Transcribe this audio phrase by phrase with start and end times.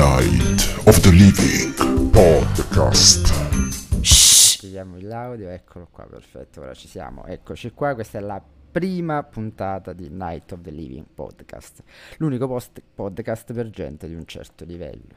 [0.00, 3.28] Night of the Living Podcast.
[4.62, 7.26] Vediamo l'audio, eccolo qua, perfetto, ora ci siamo.
[7.26, 11.82] Eccoci qua, questa è la prima puntata di Night of the Living Podcast,
[12.16, 15.14] l'unico post- podcast per gente di un certo livello.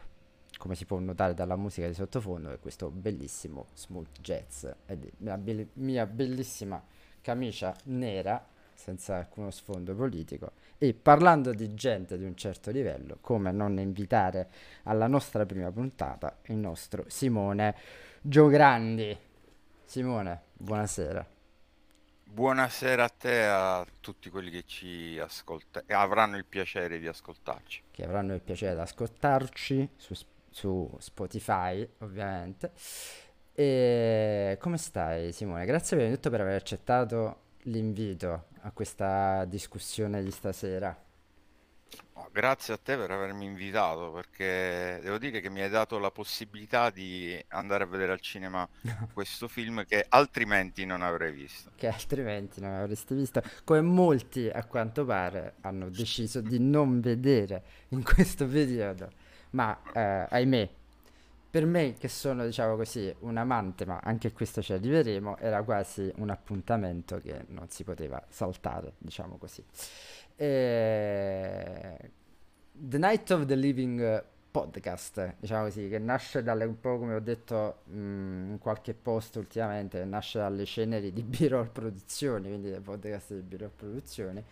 [0.57, 5.39] Come si può notare dalla musica di sottofondo, è questo bellissimo smooth jazz ed la
[5.75, 6.83] mia bellissima
[7.21, 8.45] camicia nera
[8.83, 10.51] senza alcuno sfondo politico.
[10.77, 14.49] E parlando di gente di un certo livello, come non invitare
[14.83, 17.75] alla nostra prima puntata il nostro Simone
[18.21, 19.17] Giograndi.
[19.85, 21.25] Simone, buonasera.
[22.25, 27.07] Buonasera a te e a tutti quelli che ci ascoltano e avranno il piacere di
[27.07, 27.83] ascoltarci.
[27.89, 30.13] Che avranno il piacere di ascoltarci su,
[30.49, 32.71] su Spotify, ovviamente.
[33.53, 35.65] E come stai, Simone?
[35.65, 40.95] Grazie prima di tutto per aver accettato l'invito a questa discussione di stasera.
[42.31, 46.89] Grazie a te per avermi invitato perché devo dire che mi hai dato la possibilità
[46.89, 48.67] di andare a vedere al cinema
[49.13, 51.69] questo film che altrimenti non avrei visto.
[51.75, 57.63] Che altrimenti non avresti visto, come molti a quanto pare hanno deciso di non vedere
[57.89, 59.11] in questo periodo.
[59.51, 60.69] Ma eh, ahimè,
[61.53, 66.11] per me che sono, diciamo così, un amante, ma anche questo ci arriveremo, era quasi
[66.15, 69.63] un appuntamento che non si poteva saltare, diciamo così.
[70.35, 72.11] E...
[72.71, 77.19] The Night of the Living podcast, diciamo così, che nasce dalle, un po' come ho
[77.19, 77.97] detto mh,
[78.53, 83.71] in qualche post ultimamente, nasce dalle ceneri di B-Roll Produzioni, quindi del podcast di B-Roll
[83.75, 84.43] Produzioni.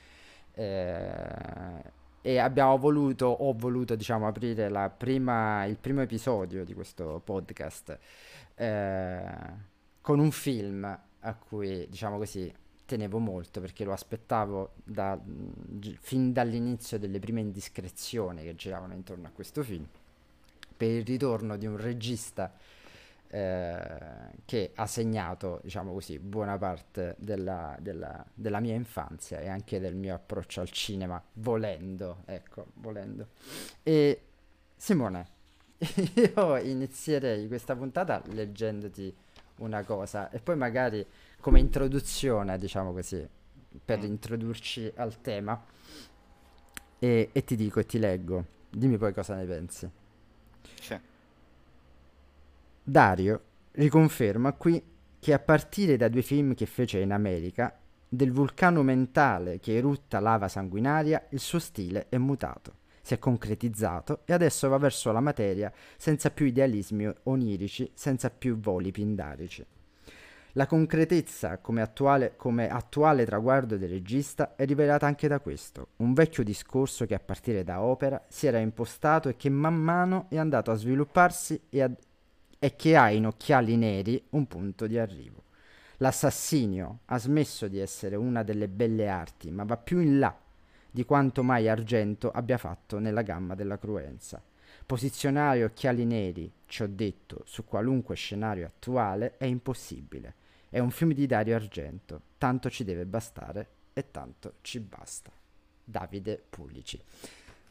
[0.54, 7.98] Eh, e abbiamo voluto, ho voluto diciamo aprire prima, il primo episodio di questo podcast
[8.56, 9.24] eh,
[10.02, 12.52] con un film a cui diciamo così
[12.86, 15.20] tenevo molto perché lo aspettavo da,
[16.00, 19.88] fin dall'inizio delle prime indiscrezioni che giravano intorno a questo film
[20.76, 22.54] per il ritorno di un regista
[23.34, 29.80] eh, che ha segnato, diciamo così, buona parte della, della, della, mia infanzia e anche
[29.80, 33.30] del mio approccio al cinema, volendo, ecco, volendo.
[33.84, 34.22] E
[34.75, 35.28] Simone,
[35.80, 39.16] io inizierei questa puntata leggendoti
[39.59, 41.06] una cosa e poi magari
[41.40, 43.25] come introduzione, diciamo così,
[43.86, 44.03] per mm.
[44.03, 45.63] introdurci al tema
[47.00, 49.90] e, e ti dico e ti leggo, dimmi poi cosa ne pensi.
[50.81, 51.09] Sì.
[52.84, 53.42] Dario
[53.74, 54.84] riconferma qui
[55.19, 57.78] che a partire da due film che fece in America,
[58.09, 64.22] del vulcano mentale che erutta lava sanguinaria, il suo stile è mutato, si è concretizzato
[64.25, 69.63] e adesso va verso la materia senza più idealismi onirici, senza più voli pindarici.
[70.56, 76.13] La concretezza come attuale, come attuale traguardo del regista è rivelata anche da questo, un
[76.13, 80.38] vecchio discorso che a partire da opera si era impostato e che man mano è
[80.38, 81.92] andato a svilupparsi e a,
[82.62, 85.46] è che ha in occhiali neri un punto di arrivo.
[85.98, 90.40] L'assassinio ha smesso di essere una delle belle arti, ma va più in là
[90.92, 94.40] di quanto mai Argento abbia fatto nella gamma della cruenza.
[94.86, 100.36] Posizionare occhiali neri, ci ho detto, su qualunque scenario attuale è impossibile.
[100.70, 105.32] È un film di Dario Argento, tanto ci deve bastare e tanto ci basta.
[105.84, 107.02] Davide Pulici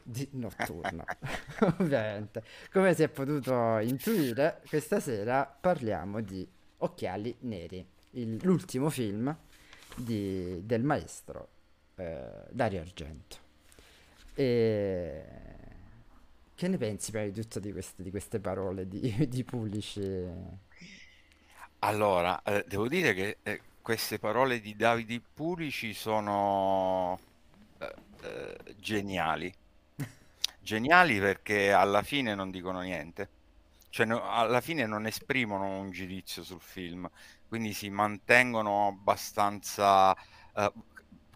[0.03, 1.03] di notturna.
[1.79, 6.47] Ovviamente, come si è potuto intuire, questa sera parliamo di
[6.77, 9.35] Occhiali Neri, il, l'ultimo film
[9.95, 11.47] di, del maestro
[11.95, 13.37] eh, Dario Argento.
[14.33, 15.25] E
[16.61, 20.23] che ne pensi prima di tutto di queste, di queste parole di, di Pulici?
[21.79, 27.19] Allora, eh, devo dire che eh, queste parole di Davide Pulici sono
[27.79, 29.51] eh, eh, geniali
[30.61, 33.29] geniali perché alla fine non dicono niente,
[33.89, 37.09] cioè no, alla fine non esprimono un giudizio sul film,
[37.47, 40.15] quindi si mantengono abbastanza,
[40.55, 40.71] eh,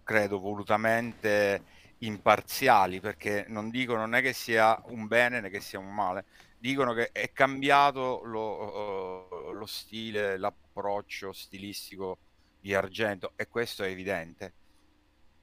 [0.03, 1.63] credo, volutamente
[1.99, 6.25] imparziali perché non dicono è che sia un bene né che sia un male,
[6.57, 12.17] dicono che è cambiato lo, uh, lo stile, l'approccio stilistico
[12.59, 14.53] di Argento e questo è evidente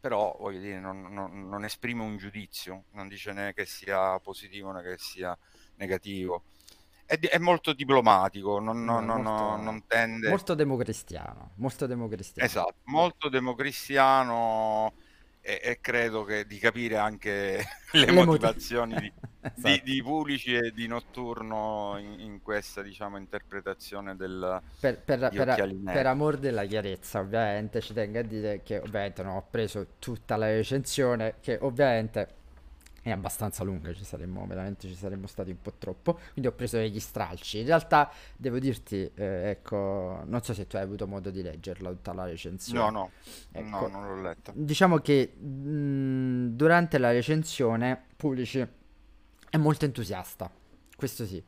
[0.02, 4.72] però voglio dire, non, non, non, esprime un giudizio, non dice né che sia positivo
[4.72, 5.38] né che sia
[5.76, 6.42] negativo.
[7.06, 10.28] È, è molto diplomatico, non, no, molto, non, tende...
[10.28, 12.48] Molto democristiano, molto democristiano.
[12.48, 14.92] Esatto, molto democristiano
[15.44, 19.12] e, e credo che di capire anche le, le motivazioni di,
[19.42, 19.68] esatto.
[19.68, 25.76] di, di, Pulici e di Notturno in, in questa diciamo interpretazione del per, per, per,
[25.84, 30.36] per, amor della chiarezza ovviamente ci tengo a dire che ovviamente non ho preso tutta
[30.36, 32.40] la recensione che ovviamente
[33.02, 36.76] è abbastanza lunga, ci saremmo veramente ci saremmo stati un po' troppo, quindi ho preso
[36.78, 37.58] degli stralci.
[37.60, 41.90] In realtà devo dirti, eh, ecco, non so se tu hai avuto modo di leggerla
[41.90, 42.90] tutta la recensione.
[42.90, 43.10] No, no,
[43.50, 44.52] Ecco, no, non l'ho letta.
[44.54, 48.66] diciamo che mh, durante la recensione Pulici
[49.50, 50.50] è molto entusiasta,
[50.96, 51.42] questo sì.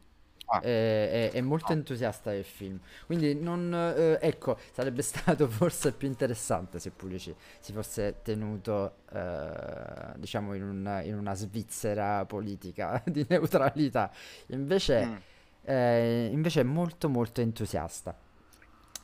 [0.57, 5.49] Ah, È, è- è molto ah, entusiasta del film, quindi non, eh, ecco, sarebbe stato
[5.49, 12.25] forse più interessante se Pulici si fosse tenuto, eh, diciamo, in una, in una Svizzera
[12.25, 14.11] politica di neutralità.
[14.49, 15.17] Invece, mm.
[15.65, 18.17] eh, invece è molto molto entusiasta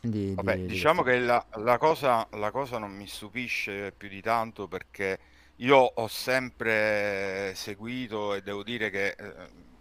[0.00, 3.93] di, Vabbè, di- di diciamo questo che la, la cosa, la cosa non mi stupisce
[3.93, 5.19] più di tanto perché
[5.56, 9.35] io ho sempre seguito e devo dire che eh,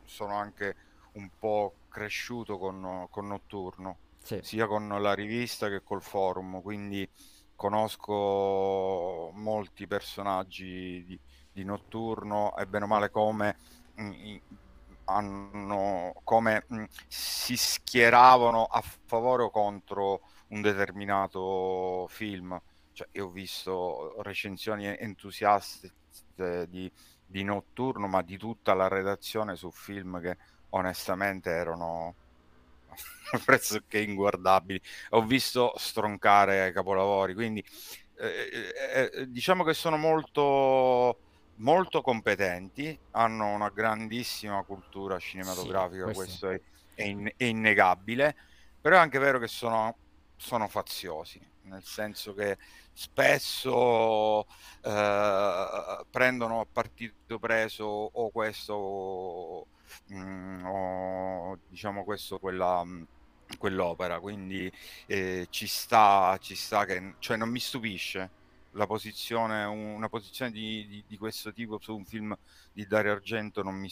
[0.05, 0.75] sono anche
[1.19, 7.09] un po' cresciuto con, con Notturno, Sì, sia con la rivista che col forum, quindi
[7.55, 11.19] conosco molti personaggi di,
[11.51, 13.57] di Notturno e bene o male come,
[14.01, 14.43] mm, i-
[15.05, 22.59] hanno, come mm, si schieravano a favore o contro un determinato film.
[22.91, 25.93] Cioè, io ho visto recensioni entusiaste
[26.67, 26.91] di,
[27.25, 30.37] di Notturno, ma di tutta la redazione su film che
[30.69, 32.15] onestamente erano
[33.45, 34.81] pressoché inguardabili.
[35.11, 37.63] Ho visto stroncare capolavori, quindi
[38.21, 41.17] eh, eh, eh, diciamo che sono molto,
[41.55, 46.23] molto competenti, hanno una grandissima cultura sì, cinematografica, questo.
[46.23, 46.61] questo è,
[46.95, 48.35] è in- è innegabile,
[48.81, 49.95] però è anche vero che sono,
[50.35, 52.57] sono faziosi, nel senso che
[52.91, 54.45] spesso
[54.81, 59.67] eh, prendono a partito preso o questo,
[60.13, 62.83] mm, o diciamo questo, quella,
[63.57, 64.71] quell'opera, quindi
[65.07, 68.29] eh, ci sta, ci sta che, cioè non mi stupisce
[68.73, 72.37] la posizione, una posizione di, di- di questo tipo su un film
[72.71, 73.89] di Dario Argento non mi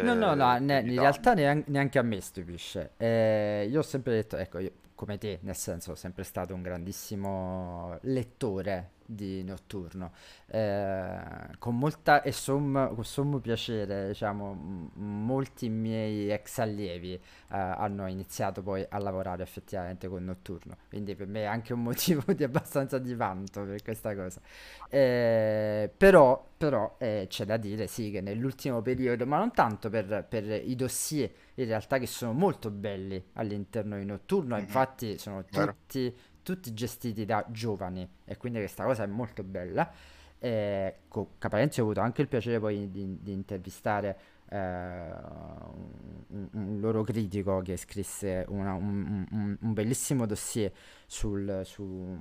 [0.00, 2.94] No, no, no, stupisce più ne- in realtà nean- neanche a me stupisce.
[2.96, 6.62] Eh, io ho sempre detto, ecco, io, come te, nel senso, sono sempre stato un
[6.62, 10.12] grandissimo lettore di Notturno,
[10.46, 11.20] eh,
[11.58, 14.90] con molta e sommo, con sommo piacere, diciamo, m-
[15.24, 21.26] molti miei ex allievi, eh, hanno iniziato poi a lavorare effettivamente con Notturno, quindi per
[21.26, 24.40] me è anche un motivo di abbastanza di vanto per questa cosa.
[24.88, 30.26] Eh, però, però eh, c'è da dire sì che nell'ultimo periodo, ma non tanto per,
[30.28, 35.44] per i dossier in realtà che sono molto belli all'interno di Notturno, Mhm, infatti sono
[35.48, 39.90] tutti, tutti gestiti da giovani e quindi questa cosa è molto bella.
[40.38, 44.18] Eh, con Caparenzi ho avuto anche il piacere poi di, di intervistare
[44.50, 50.72] eh, un, un loro critico che scrisse una- un, un- bellissimo dossier
[51.06, 52.16] sul, su,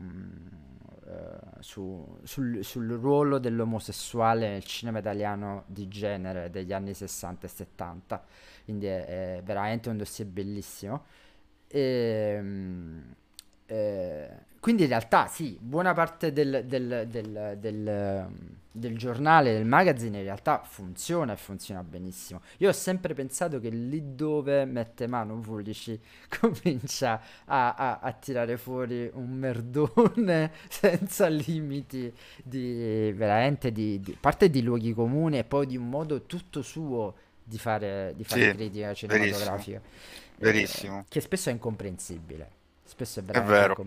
[1.07, 7.49] eh, su- sul- sul ruolo dell'omosessuale nel cinema italiano di genere degli anni 60 e
[7.49, 8.23] 70.
[8.63, 11.05] Quindi è, è veramente un dossier bellissimo.
[11.67, 12.41] E,
[13.73, 14.29] eh,
[14.59, 18.27] quindi in realtà sì, buona parte del, del- del- del,
[18.73, 22.41] del giornale, del magazine in realtà funziona e funziona benissimo.
[22.59, 25.99] Io ho sempre pensato che lì dove mette mano Vulici
[26.39, 32.13] comincia a, a- a tirare fuori un merdone senza limiti
[32.43, 37.15] di veramente di, di- parte di luoghi comuni e poi di un modo tutto suo
[37.43, 39.81] di fare, di fare Sì, critica verissimo, cinematografica,
[40.37, 41.05] eh, verissimo.
[41.07, 42.59] che spesso è incomprensibile.
[42.91, 43.81] Spesso è È veramente vero,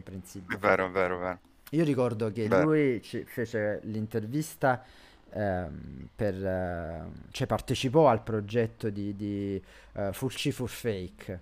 [0.46, 0.58] è incomprensibile.
[0.58, 1.40] vero, è vero, è vero.
[1.70, 2.64] Io ricordo che Vero.
[2.64, 4.84] lui fece l'intervista
[5.30, 9.60] ehm, per, eh, cioè partecipò al progetto di, di
[9.94, 11.40] eh, Fulci for Fake,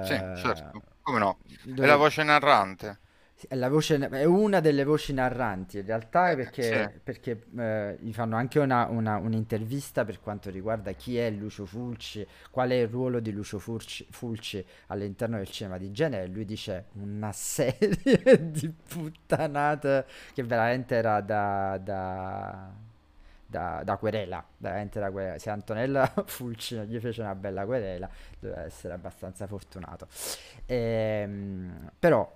[0.00, 1.38] Sì, eh, certo, come no?
[1.76, 2.98] È la dove voce narrante.
[3.46, 7.96] È, la voce, è una delle voci narranti in realtà Eh, sì, perché, perché eh,
[8.00, 12.74] gli fanno anche una, una- un'intervista per quanto riguarda chi è Lucio Fulci, qual è
[12.74, 16.24] il ruolo di Lucio Fulci, Fulci all'interno del cinema di genere.
[16.24, 22.72] E lui dice una serie di puttanate che veramente era da, da,
[23.46, 25.38] da, da querela, veramente da querela.
[25.38, 30.08] Se Antonella Fulci non gli fece una bella querela, doveva essere abbastanza fortunato.
[30.66, 32.30] Ehm, però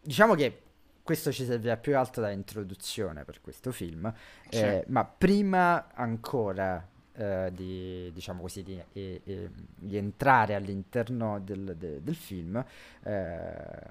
[0.00, 0.62] diciamo che
[1.02, 4.12] questo ci serviva più che altro da introduzione per questo film,
[4.48, 4.56] sì.
[4.58, 11.74] eh, ma prima ancora eh, di, diciamo così, di, e- e- di entrare all'interno del,
[11.78, 12.62] de- del film,
[13.02, 13.86] eh,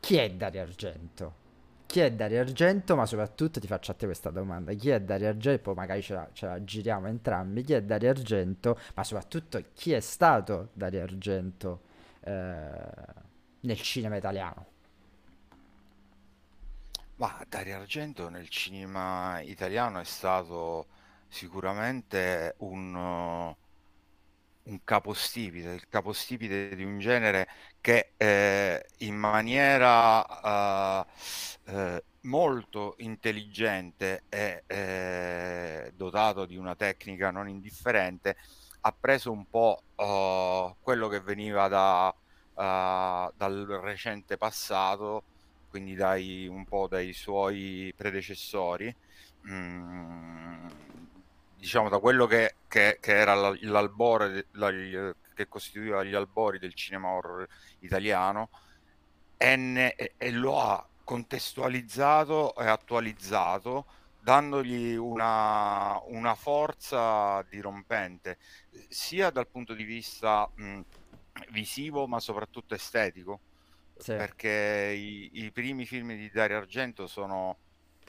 [0.00, 1.40] chi è Dario Argento?
[1.86, 2.96] Chi è Dario Argento?
[2.96, 5.62] Ma soprattutto ti faccio a te questa domanda: chi è Dario Argento?
[5.62, 7.62] Poi magari ce la, ce la giriamo entrambi.
[7.62, 8.78] Chi è Dario Argento?
[8.94, 11.82] Ma soprattutto chi è stato Dario Argento
[12.20, 12.72] eh,
[13.60, 14.66] nel cinema italiano?
[17.22, 20.88] Ma Dario Argento nel cinema italiano è stato
[21.28, 23.56] sicuramente un, uh,
[24.64, 27.46] un capostipite, il capostipite di un genere
[27.80, 31.06] che eh, in maniera uh,
[31.70, 38.36] eh, molto intelligente e eh, dotato di una tecnica non indifferente
[38.80, 45.22] ha preso un po' uh, quello che veniva da, uh, dal recente passato,
[45.72, 48.94] quindi dai, un po' dai suoi predecessori,
[49.48, 50.66] mm,
[51.56, 54.70] diciamo da quello che, che, che era l'albore, la,
[55.32, 57.48] che costituiva gli albori del cinema horror
[57.78, 58.50] italiano,
[59.38, 63.86] e, ne, e, lo ha contestualizzato e attualizzato
[64.20, 68.36] dandogli una, una forza dirompente,
[68.88, 70.80] sia dal punto di vista mh,
[71.50, 73.40] visivo ma soprattutto estetico,
[74.02, 74.14] sì.
[74.14, 77.56] perché i, i, primi film di Dario Argento sono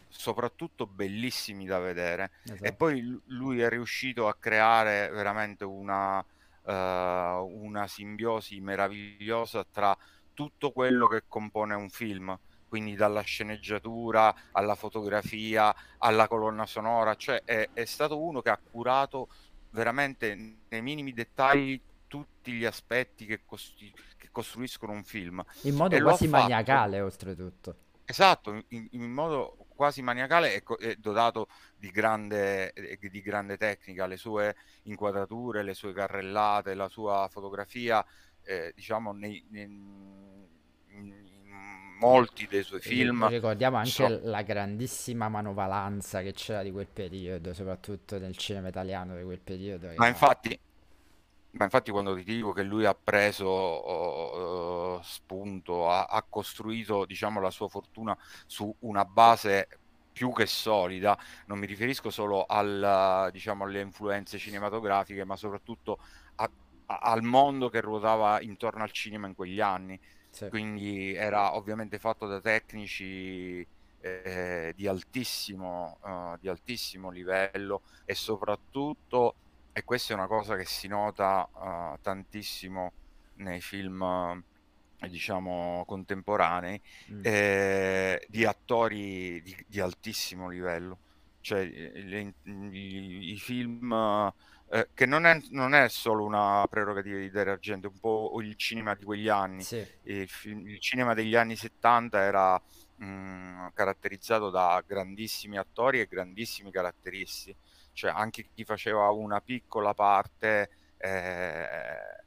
[0.09, 2.63] soprattutto bellissimi da vedere esatto.
[2.63, 9.97] e poi lui è riuscito a creare veramente una, uh, una simbiosi meravigliosa tra
[10.33, 17.43] tutto quello che compone un film quindi dalla sceneggiatura alla fotografia alla colonna sonora, cioè
[17.45, 19.27] è, è stato uno che ha curato
[19.69, 20.35] veramente
[20.67, 25.41] nei minimi dettagli tutti gli aspetti che, costi- che costruiscono un film.
[25.61, 27.77] In modo quasi maniacale, oltretutto.
[28.03, 31.47] Esatto, in, in modo quasi maniacale e, e dotato
[31.77, 38.05] di grande, di grande, tecnica, le sue inquadrature, le sue carrellate, la sua fotografia,
[38.43, 39.67] eh, diciamo, nei, nei,
[42.03, 43.27] molti dei suoi film.
[43.27, 44.19] Ricordiamo anche so...
[44.23, 49.91] la grandissima manovalanza che c'era di quel periodo, soprattutto nel cinema italiano di quel periodo.
[49.95, 50.59] Ma infatti,
[51.53, 57.39] ma infatti quando ti dico che lui ha preso uh, spunto, ha, ha, costruito diciamo,
[57.39, 59.67] la sua fortuna su una base
[60.11, 61.17] più che solida,
[61.47, 65.99] non mi riferisco solo al, diciamo, alle influenze cinematografiche, ma soprattutto
[66.35, 66.49] a,
[66.85, 69.99] a, al mondo che ruotava intorno al cinema in quegli anni
[70.33, 70.49] sì.
[70.49, 73.65] quindi era ovviamente fatto da tecnici
[74.01, 79.35] eh, di, altissimo, uh, di altissimo livello e soprattutto,
[79.73, 82.91] e questa è una cosa che si nota uh, tantissimo
[83.35, 84.01] nei film
[84.99, 86.79] eh, diciamo contemporanei
[87.11, 87.21] mm.
[87.23, 90.99] eh, di attori di, di, altissimo livello
[91.41, 93.91] cioè le, i, i, film
[94.73, 98.55] eh, che non è, non è, solo una prerogativa di Dario Argento, un po' il
[98.55, 99.61] cinema di quegli anni.
[99.61, 99.85] Sì.
[100.03, 102.59] Il, il, cinema degli anni 70 era
[102.95, 107.55] mh, mm, caratterizzato da grandissimi attori e grandissimi caratteristi,
[107.93, 112.23] cioè anche chi faceva una piccola parte eh,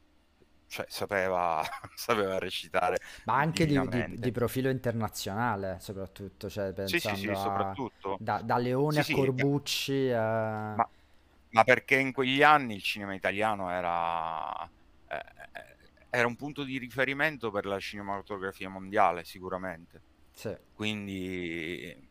[0.68, 1.62] cioè, sapeva,
[1.94, 2.98] sapeva, recitare.
[3.24, 6.50] Ma anche di, di, di, profilo internazionale, soprattutto.
[6.50, 8.16] Cioè, sì, sì, sì, soprattutto.
[8.20, 10.10] Da, da Leone sì, a Corbucci.
[10.10, 10.74] A...
[10.74, 10.88] Ma,
[11.50, 14.68] ma perché in quegli anni il cinema italiano era,
[15.08, 15.24] eh,
[16.10, 20.02] era un punto di riferimento per la cinematografia mondiale, sicuramente.
[20.32, 20.54] Sì.
[20.74, 22.08] Quindi,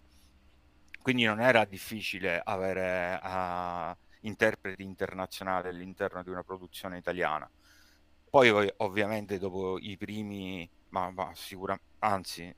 [1.05, 7.47] quindi non era difficile avere uh, interpreti internazionali all'interno di una produzione italiana.
[8.27, 12.55] Poi ovviamente dopo i primi, ma, ma sicuramente, anzi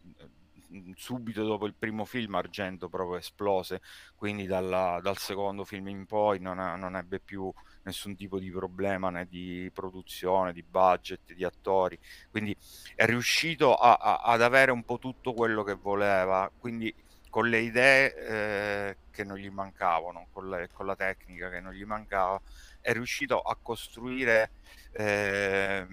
[0.95, 3.81] subito dopo il primo film Argento proprio esplose,
[4.15, 7.51] quindi dalla, dal secondo film in poi non, non, ebbe più
[7.83, 11.99] nessun tipo di problema né di produzione, di budget, di attori,
[12.31, 12.55] quindi
[12.95, 16.93] è riuscito a, a, ad avere un po' tutto quello che voleva, quindi
[17.37, 21.71] con le idee eh, che non gli mancavano, con, le, con, la tecnica che non
[21.71, 22.41] gli mancava,
[22.81, 24.49] è riuscito a costruire
[24.93, 25.85] eh,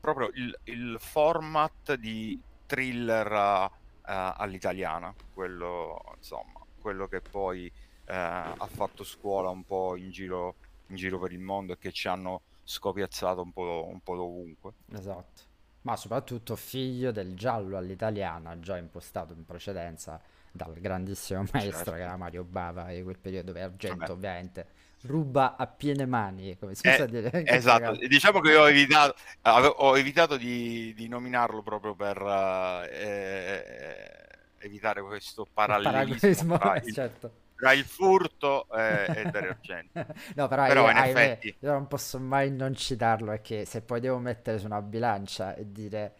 [0.00, 3.70] proprio il, il format di thriller uh,
[4.02, 10.56] all'italiana, quello, insomma, quello che poi uh, ha fatto scuola un po' in giro,
[10.88, 14.72] in giro per il mondo e che ci hanno scopiazzato un po', un po' dovunque.
[14.92, 15.42] Esatto,
[15.82, 20.20] ma soprattutto figlio del giallo all'italiana, già impostato in precedenza
[20.52, 21.92] dal grandissimo maestro certo.
[21.92, 24.12] che era Mario Bava di quel periodo per Argento Vabbè.
[24.12, 24.66] ovviamente
[25.02, 27.44] ruba a piene mani, come si eh, dire.
[27.46, 34.28] Esatto, diciamo che ho evitato, ho evitato di, di nominarlo proprio per uh, eh,
[34.58, 37.32] evitare questo parallelismo tra, il, certo.
[37.56, 40.04] tra il furto e, e Dario Argento.
[40.36, 41.56] no, però, però io, in effetti...
[41.58, 45.72] io non posso mai non citarlo, perché se poi devo mettere su una bilancia e
[45.72, 46.14] dire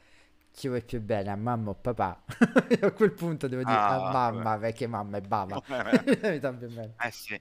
[0.60, 2.22] chi vuoi più bene a mamma o papà
[2.82, 4.60] a quel punto devo dire ah, a mamma beh.
[4.60, 7.40] perché mamma è bava eh sì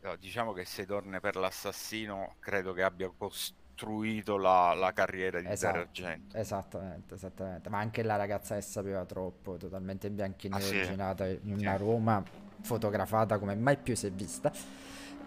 [0.00, 5.46] no, diciamo che se torna per l'assassino credo che abbia costruito la, la carriera di
[5.46, 6.36] esatto, Argento.
[6.36, 7.68] Esattamente, esattamente.
[7.68, 11.38] Ma anche la ragazza che sapeva troppo, totalmente in bianco e nero, ah, sì.
[11.42, 12.22] in una Roma
[12.60, 14.52] fotografata come mai più si è vista.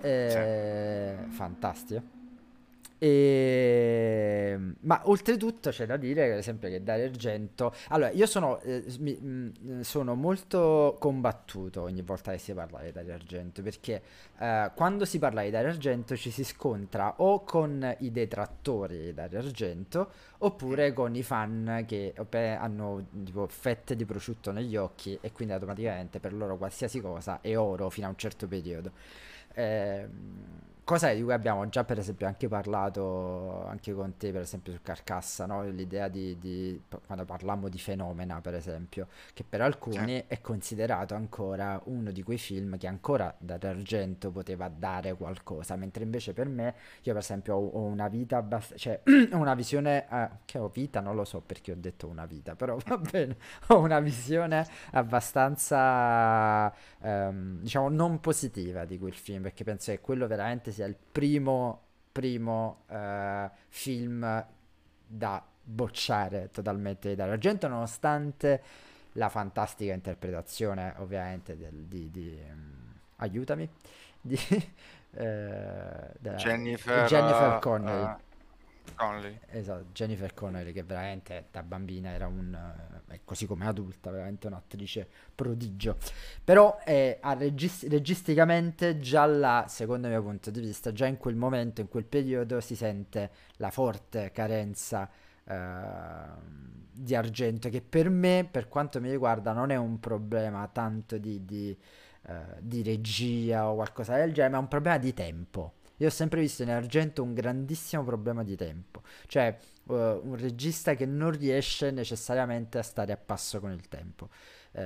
[0.02, 2.23] Eh, Fantastica.
[3.04, 4.52] E...
[4.54, 7.74] Ehm, ma oltretutto c'è da dire, per esempio, che Dario Argento...
[7.90, 12.92] Allora, io sono, eh, mi, mh, sono molto combattuto ogni volta che si parla di
[12.92, 14.02] Dario Argento, perché
[14.40, 19.14] eh, quando si parla di Dario Argento ci si scontra o con i detrattori di
[19.14, 25.32] Dario Argento, oppure con i fan che hanno tipo, fette di prosciutto negli occhi e
[25.32, 28.92] quindi automaticamente per loro qualsiasi cosa è oro fino a un certo periodo.
[29.56, 30.08] Eh,
[30.84, 34.80] cosa di cui abbiamo già per esempio anche parlato anche con te per esempio su
[34.82, 35.64] Carcassa no?
[35.64, 40.24] l'idea di, di, quando parlammo di Fenomena per esempio che per alcuni sì.
[40.28, 46.34] è considerato ancora uno di quei film che ancora dall'argento poteva dare qualcosa mentre invece
[46.34, 50.58] per me io per esempio ho, ho una vita abbastanza cioè una visione eh, che
[50.58, 53.38] ho vita non lo so perché ho detto una vita però va bene
[53.68, 60.28] ho una visione abbastanza ehm, diciamo non positiva di quel film perché penso che quello
[60.28, 64.46] veramente sia il primo, primo uh, film
[65.06, 68.62] da bocciare totalmente dall'argento, nonostante
[69.14, 73.70] la fantastica interpretazione, ovviamente, del, di, di um, aiutami,
[74.20, 74.38] di,
[75.12, 78.04] uh, Jennifer, Jennifer Connelly.
[78.04, 78.32] Uh,
[78.96, 79.40] Connelly.
[79.48, 82.54] Esatto, Jennifer Connelly che veramente da bambina era un,
[83.10, 85.98] eh, così come adulta, veramente un'attrice prodigio.
[86.44, 91.36] Però eh, regist- registicamente già là, secondo il mio punto di vista, già in quel
[91.36, 95.10] momento, in quel periodo si sente la forte carenza
[95.46, 95.56] eh,
[96.92, 101.44] di argento che per me, per quanto mi riguarda, non è un problema tanto di,
[101.46, 101.78] di,
[102.28, 106.12] eh, di regia o qualcosa del genere, ma è un problema di tempo io ho
[106.12, 111.32] sempre visto in Argento un grandissimo problema di tempo, cioè uh, un regista che non
[111.32, 114.30] riesce necessariamente a stare a passo con il tempo.
[114.72, 114.82] Uh,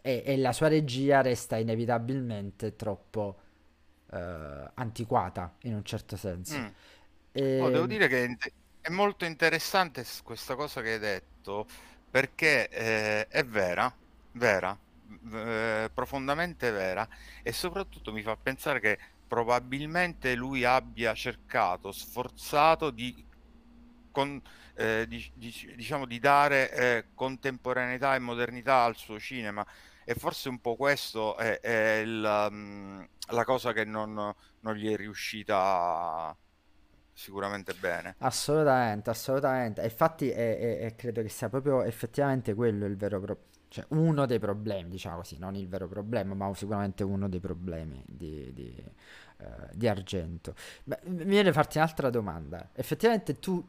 [0.00, 3.38] e, e, la sua regia resta inevitabilmente troppo
[4.06, 4.16] uh,
[4.74, 6.58] antiquata in un certo senso.
[6.58, 6.66] Mm.
[7.32, 7.60] E...
[7.60, 8.36] Oh, devo dire che
[8.80, 11.66] è molto interessante questa cosa che hai detto
[12.10, 13.92] perché eh, è vera,
[14.32, 14.78] vera,
[15.32, 17.08] eh, profondamente vera
[17.42, 18.98] e soprattutto mi fa pensare che
[19.34, 23.26] probabilmente lui abbia cercato, sforzato di,
[24.12, 24.40] con,
[24.76, 29.66] eh, di, di, diciamo, di dare eh, contemporaneità e modernità al suo cinema
[30.04, 34.14] e forse un po' questo è, è il, um, la cosa che non,
[34.60, 36.36] non, gli è riuscita
[37.12, 38.14] sicuramente bene.
[38.18, 39.82] Assolutamente, assolutamente.
[39.82, 43.52] Infatti è, è, è, credo che sia proprio effettivamente quello il vero problema.
[43.74, 48.04] Cioè, uno dei problemi, diciamo così, non il vero problema, ma sicuramente uno dei problemi
[48.06, 48.72] di, di,
[49.72, 50.54] di Argento.
[50.84, 52.70] Beh, mi viene a farti un'altra domanda.
[52.72, 53.64] Effettivamente tu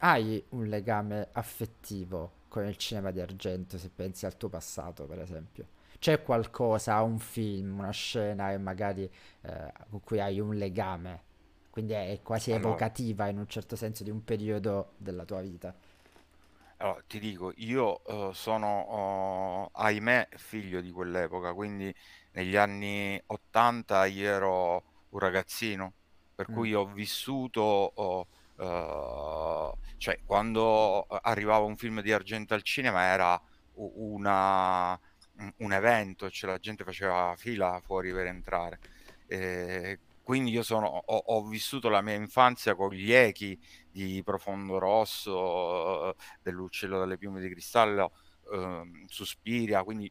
[0.00, 5.20] hai un legame affettivo con il cinema di Argento, se pensi al tuo passato, per
[5.20, 5.66] esempio?
[5.98, 9.10] C'è qualcosa, un film, una scena che magari
[9.42, 11.30] eh, con cui hai un legame?
[11.70, 15.74] Quindi è quasi allora, evocativa in un certo senso di un periodo della tua vita.
[16.78, 21.94] Allora, ti dico, io uh, sono, uh, ahimè, figlio di quell'epoca, quindi
[22.32, 24.82] negli anni 80 io ero
[25.12, 25.92] un ragazzino,
[26.34, 26.54] per mm.
[26.54, 28.26] cui ho vissuto, uh,
[29.96, 33.40] cioè quando arrivava un film di argento al cinema era
[33.74, 34.98] una,
[35.56, 38.78] un evento, cioè la gente faceva fila fuori per entrare.
[39.26, 43.58] E quindi io sono, ho, ho, vissuto la mia infanzia con gli echi
[43.90, 48.12] di Profondo Rosso, dell'Uccello dalle piume di cristallo,
[48.52, 50.10] eh, Suspiria, quindi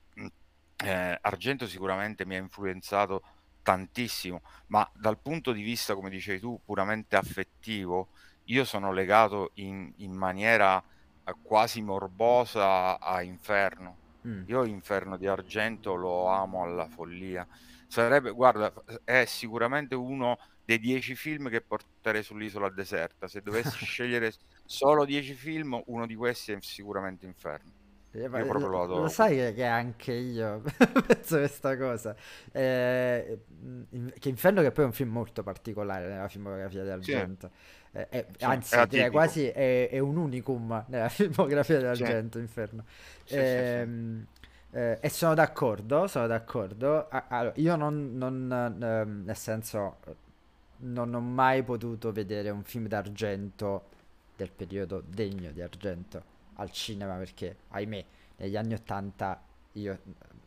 [0.84, 3.24] eh, Argento sicuramente mi ha influenzato
[3.62, 8.10] tantissimo, ma dal punto di vista, come dicevi tu, puramente affettivo,
[8.46, 10.84] io sono legato in, in maniera
[11.24, 13.98] eh, quasi morbosa a Inferno.
[14.28, 14.44] Mm.
[14.48, 17.48] Io Inferno di Argento lo amo alla follia
[17.92, 23.28] sarebbe, guarda, è sicuramente uno dei dieci film che porterei sull'isola deserta.
[23.28, 24.34] Se dovessi scegliere
[24.66, 27.80] solo dieci film, uno di questi è sicuramente Inferno.
[28.14, 29.02] Eh, io proprio lo adoro.
[29.04, 30.62] Lo sai che, che anche io
[31.08, 32.16] penso questa cosa.
[32.52, 33.40] Eh,
[34.20, 37.50] che Inferno che poi è un film molto particolare nella filmografia di Argento.
[37.54, 37.98] Sì.
[38.00, 42.38] Eh, è, sì, anzi, è direi quasi è, è, un unicum nella filmografia di Argento,
[42.38, 42.44] sì.
[42.44, 42.84] Inferno.
[43.28, 43.88] Eh,
[44.74, 47.08] eh, e sono d'accordo, sono d'accordo.
[47.10, 49.98] Allora, io non, non eh, nel senso,
[50.78, 53.88] non ho mai potuto vedere un film d'argento
[54.36, 58.06] del periodo degno di argento al cinema perché, ahimè,
[58.38, 59.42] negli anni 80
[59.74, 60.00] io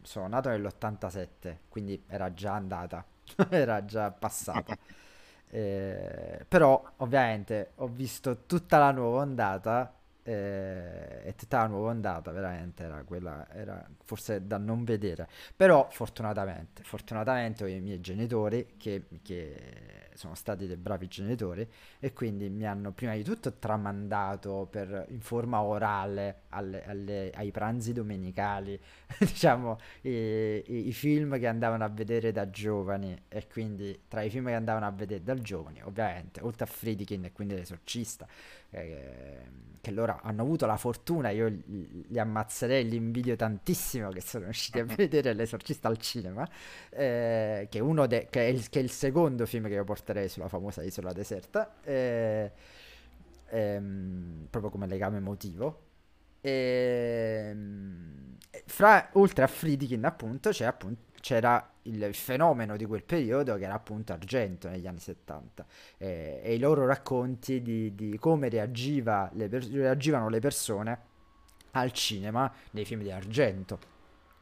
[0.03, 3.05] sono nato nell'87, quindi era già andata,
[3.51, 4.77] era già passata.
[5.51, 12.83] Eh, però ovviamente ho visto tutta la nuova ondata eh, tutta la nuova ondata, veramente
[12.83, 15.29] era quella, era forse da non vedere.
[15.55, 22.13] Però fortunatamente, fortunatamente ho i miei genitori che, che sono stati dei bravi genitori e
[22.13, 27.93] quindi mi hanno prima di tutto tramandato per, in forma orale alle, alle, ai pranzi
[27.93, 28.81] domenicali,
[29.19, 34.31] diciamo, i, i, i, film che andavano a vedere da giovani e quindi tra i
[34.31, 38.27] film che andavano a vedere da giovani, ovviamente, oltre a Friedkin e quindi l'esorcista,
[39.85, 44.79] che loro hanno avuto la fortuna, io li, ammazzerei, li invidio tantissimo che sono riusciti
[44.79, 46.49] a vedere l'esorcista al cinema,
[46.89, 50.49] eh, che, de- che, è il, che, è il, secondo film che io porterei sulla
[50.49, 52.51] famosa isola deserta, eh,
[53.51, 55.83] ehm, proprio come legame emotivo.
[56.41, 63.57] E, ehm, fra, oltre a Friedkin appunto c'è appunto c'era il fenomeno di quel periodo
[63.57, 65.67] che era appunto Argento negli anni 70
[65.99, 70.99] eh, e i loro racconti di, di come reagiva le per- reagivano le persone
[71.73, 73.93] al cinema nei film di Argento.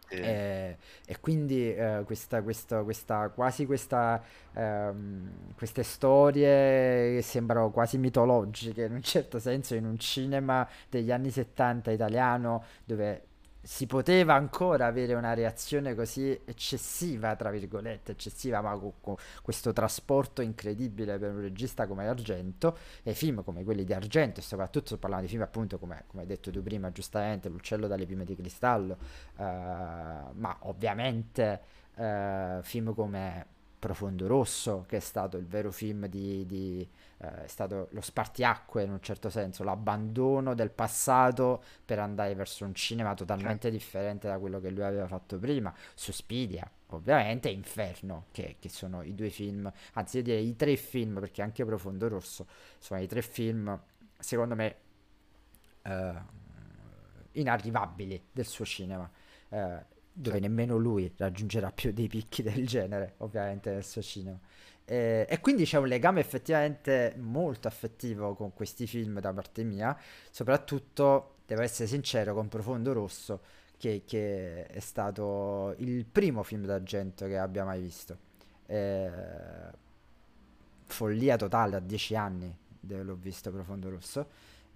[0.09, 0.77] Eh,
[1.07, 8.85] e quindi eh, questa, questa, questa, quasi questa, ehm, queste storie che sembrano quasi mitologiche
[8.85, 13.23] in un certo senso in un cinema degli anni 70 italiano dove
[13.63, 19.73] si poteva ancora avere una reazione così eccessiva, tra virgolette, eccessiva, ma con, con, questo
[19.73, 24.87] trasporto incredibile per un regista come Argento, e film come quelli di Argento, e soprattutto
[24.87, 28.25] sto parlando di film appunto come, come hai detto tu prima, giustamente, L'uccello dalle piume
[28.25, 28.97] di cristallo,
[29.37, 31.61] uh, ma ovviamente
[31.95, 33.47] uh, film come
[33.83, 38.85] Profondo Rosso, che è stato il vero film di, di eh, è stato lo spartiacque
[38.85, 43.77] in un certo senso, l'abbandono del passato per andare verso un cinema totalmente certo.
[43.77, 45.75] differente da quello che lui aveva fatto prima.
[45.95, 50.77] Suspidia, ovviamente, e Inferno, che, che, sono i due film, anzi io direi i tre
[50.77, 52.47] film, perché anche Profondo Rosso
[52.79, 53.77] sono i tre film,
[54.17, 54.77] secondo me,
[55.83, 56.15] eh,
[57.33, 59.11] inarrivabili del suo cinema.
[59.49, 60.55] Eh, dove certo.
[60.55, 64.39] nemmeno lui raggiungerà più dei picchi del genere, ovviamente, nel suo cinema.
[64.85, 69.97] Eh, e quindi c'è un legame effettivamente molto affettivo con questi film da parte mia,
[70.31, 73.41] soprattutto, devo essere sincero, con Profondo Rosso,
[73.79, 78.19] che, che è stato il primo film d'argento che abbia mai visto.
[78.67, 79.11] Eh,
[80.85, 84.29] follia totale a dieci anni l'ho visto Profondo Rosso.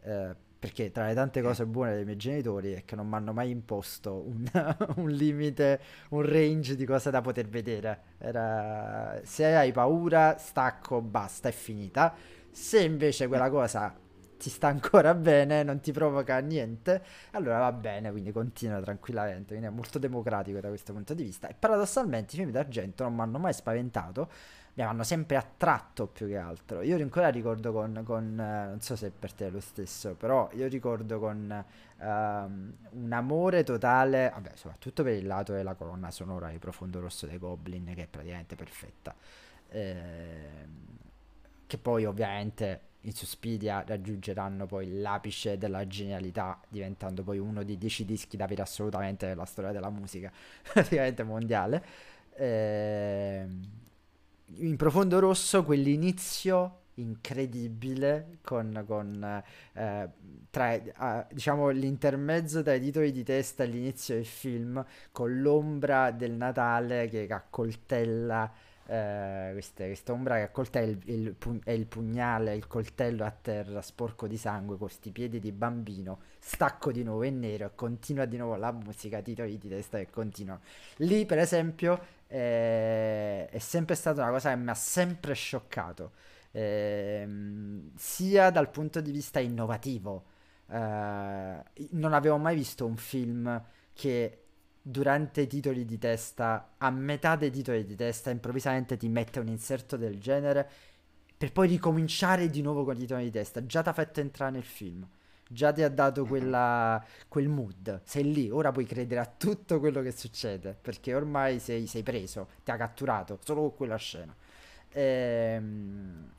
[0.02, 0.34] Eh,
[0.66, 3.50] perché tra le tante cose buone dei miei genitori è che non mi hanno mai
[3.50, 4.44] imposto un,
[4.96, 8.00] un, limite, un range di cose da poter vedere.
[8.18, 12.12] Era, se hai paura, stacco, basta, è finita.
[12.50, 13.94] Se invece quella cosa
[14.36, 17.00] ti sta ancora bene, non ti provoca niente,
[17.30, 19.50] allora va bene, quindi continua tranquillamente.
[19.50, 21.46] Quindi è molto democratico da questo punto di vista.
[21.46, 24.28] E paradossalmente i film d'argento non mi hanno mai spaventato
[24.76, 26.82] mi hanno sempre attratto più che altro.
[26.82, 30.50] Io ancora ricordo con, con eh, non so se per te è lo stesso, però
[30.52, 31.64] io ricordo con
[31.98, 37.26] uh, un amore totale, vabbè, soprattutto per il lato della colonna sonora di Profondo Rosso
[37.26, 39.14] dei Goblin, che è praticamente perfetta.
[39.68, 40.94] Eh,
[41.66, 48.04] che poi ovviamente in Suspidia raggiungeranno poi l'apice della genialità, diventando poi uno dei dieci
[48.04, 50.30] dischi da avere assolutamente nella storia della musica,
[50.70, 51.82] praticamente mondiale.
[52.34, 53.46] Eh,
[54.54, 59.42] in profondo rosso quell'inizio incredibile con, con
[59.74, 60.08] eh,
[60.50, 66.10] tra, eh, diciamo l'intermezzo tra i titoli di testa e l'inizio del film con l'ombra
[66.10, 68.50] del Natale che accoltella
[68.88, 74.28] eh, questa ombra che accoltella il, il, il, il, pugnale il coltello a terra sporco
[74.28, 78.36] di sangue con questi piedi di bambino stacco di nuovo in nero e continua di
[78.36, 80.58] nuovo la musica titoli di testa che continua
[80.98, 86.12] lì per esempio eh, è sempre stata una cosa che mi ha sempre scioccato,
[86.52, 87.28] eh,
[87.96, 90.24] sia dal punto di vista innovativo.
[90.68, 93.62] Eh, non avevo mai visto un film
[93.92, 94.42] che
[94.82, 99.48] durante i titoli di testa, a metà dei titoli di testa, improvvisamente ti mette un
[99.48, 100.68] inserto del genere
[101.36, 103.64] per poi ricominciare di nuovo con i titoli di testa.
[103.66, 105.06] Già ti ha fatto entrare nel film
[105.48, 108.00] già ti ha dato quella, quel mood.
[108.04, 112.48] Sei lì, ora puoi credere a tutto quello che succede, perché ormai sei, sei preso,
[112.64, 114.34] ti ha catturato solo con quella scena.
[114.90, 116.30] Ehm,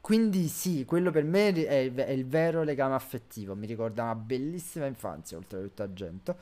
[0.00, 4.14] quindi sì, quello per me è il, è il, vero legame affettivo, mi ricorda una
[4.14, 6.36] bellissima infanzia, oltretutto Argento,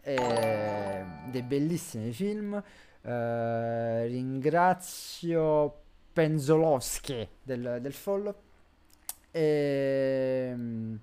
[0.00, 2.62] eh, dei bellissimi film.
[3.02, 5.80] Eh, ringrazio
[6.12, 8.34] Penzolowski del, del follow
[9.32, 11.00] e, ehm,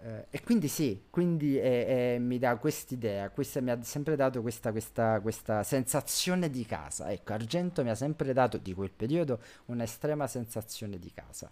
[0.00, 4.42] eh, e quindi sì, quindi è, è, mi dà quest'idea, questa, mi ha sempre dato
[4.42, 7.10] questa, questa, questa, sensazione di casa.
[7.10, 11.50] Ecco, Argento mi ha sempre dato di quel periodo un'estrema sensazione di casa.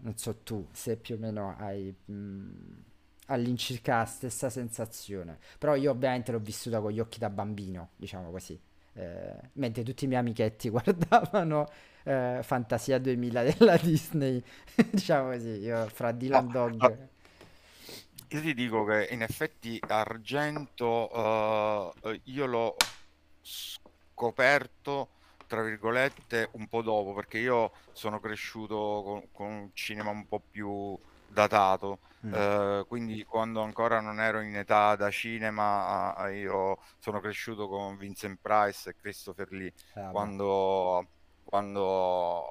[0.00, 2.84] non so tu se più o meno hai mh,
[3.26, 8.30] all'incirca la stessa sensazione, però io ovviamente l'ho vissuta con gli occhi da bambino, diciamo
[8.30, 8.58] così,
[8.94, 11.68] eh, mentre tutti i miei amichetti guardavano
[12.04, 14.42] eh, Fantasia 2000 della Disney,
[14.90, 17.08] diciamo così, io fra Dylan Dog...
[18.28, 22.76] Io ti dico che in effetti Argento uh, io l'ho
[23.40, 25.10] scoperto
[25.46, 30.42] tra virgolette un po' dopo perché io sono cresciuto con, con un cinema un po'
[30.50, 32.00] più datato.
[32.26, 32.32] Mm.
[32.32, 37.98] uh, quindi quando ancora non ero in età da cinema uh, io sono cresciuto con
[37.98, 39.72] Vincent Price e Christopher Lee.
[39.94, 41.06] Ah, quando,
[41.44, 42.42] quando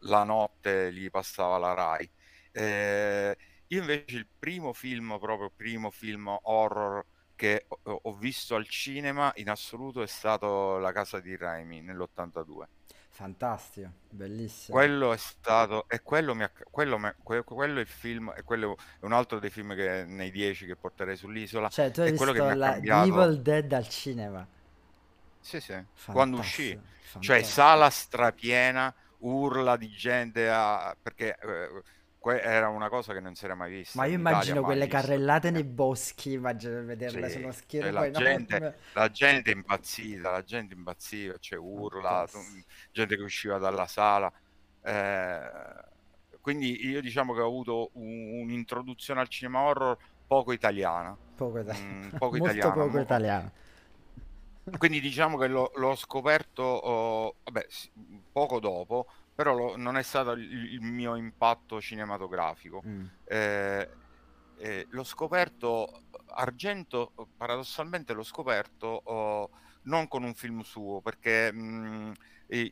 [0.00, 2.10] la notte gli passava la Rai
[2.52, 7.04] eh, io invece il primo film proprio primo film horror
[7.40, 12.64] che ho visto al cinema in assoluto è stato La casa di Raimi nell'82.
[13.08, 14.76] Fantastico, bellissimo.
[14.76, 18.76] Quello è stato, e quello, mi ha, quello, me, quello è il film, e quello
[19.00, 21.70] è un altro dei film che nei dieci che porterei sull'isola.
[21.70, 23.08] Cioè, tu hai visto la cambiato...
[23.08, 24.46] Evil Dead al cinema?
[25.40, 26.70] Sì, sì, fantastico, quando uscì.
[26.70, 27.18] Fantastico.
[27.18, 31.36] Cioè, sala strapiena, urla di gente, a, perché...
[31.38, 31.82] Eh,
[32.20, 33.98] Que- era una cosa che non si era mai vista.
[33.98, 37.90] Ma io immagino quelle carrellate nei boschi, immagino vederle sì, sullo schermo.
[37.90, 42.38] Cioè la, gente, la gente impazzita, la gente impazziva, cioè urla, tu,
[42.92, 44.30] gente che usciva dalla sala.
[44.82, 45.50] Eh,
[46.40, 51.18] quindi io diciamo che ho avuto un, un'introduzione al cinema horror poco italiana.
[51.36, 52.74] Poco, itali- mm, poco italiana.
[52.74, 53.52] poco italiana.
[54.78, 57.66] Quindi diciamo che l'ho, l'ho scoperto oh, vabbè,
[58.32, 59.06] poco dopo
[59.40, 62.82] però lo, non è stato il, il, mio impatto cinematografico.
[62.86, 63.06] Mm.
[63.24, 63.88] Eh,
[64.58, 69.50] eh, l'ho scoperto, Argento, paradossalmente l'ho scoperto oh,
[69.84, 72.12] non con un film suo, perché mh, mm,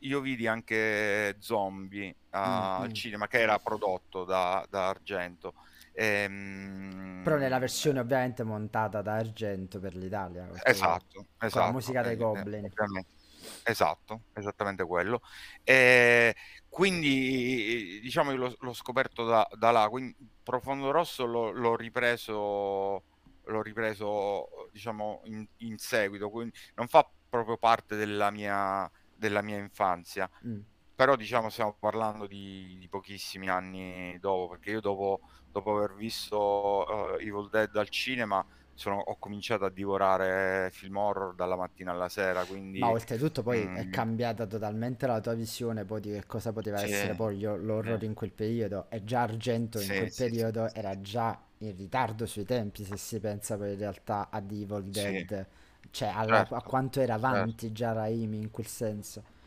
[0.01, 2.93] io vidi anche Zombie a, mm, al mm.
[2.93, 5.55] cinema, che era prodotto da, da Argento.
[5.99, 7.21] Ehm...
[7.23, 10.47] Però nella versione ovviamente montata da Argento per l'Italia.
[10.63, 11.49] Esatto, esatto.
[11.49, 12.65] Con la musica dei eh, Goblin.
[12.65, 13.17] Ovviamente.
[13.63, 15.21] Esatto, esattamente quello.
[15.63, 16.35] E
[16.69, 23.03] quindi diciamo che l'ho, l'ho scoperto da, da, là, quindi Profondo Rosso l'ho, l'ho ripreso,
[23.43, 29.57] l'ho ripreso diciamo in, in, seguito, quindi non fa proprio parte della mia, della mia
[29.57, 30.29] infanzia.
[30.45, 30.59] Mm.
[30.99, 36.35] Però diciamo stiamo parlando di, di, pochissimi anni dopo, perché io dopo, dopo aver visto
[36.37, 42.09] uh, Evil Dead al cinema sono, ho cominciato a divorare film horror dalla mattina alla
[42.09, 42.43] sera.
[42.43, 46.51] Quindi, Ma oltretutto poi mm, è cambiata totalmente la tua visione poi di che cosa
[46.51, 48.05] poteva sì, essere poi l'horror sì.
[48.05, 48.87] in quel periodo.
[48.89, 53.21] E già Argento sì, in quel periodo era già in ritardo sui tempi se si
[53.21, 55.47] pensa poi in realtà a Evil Dead.
[55.91, 57.73] Cioè alla, certo, a quanto era avanti certo.
[57.73, 59.37] già Raimi in quel senso.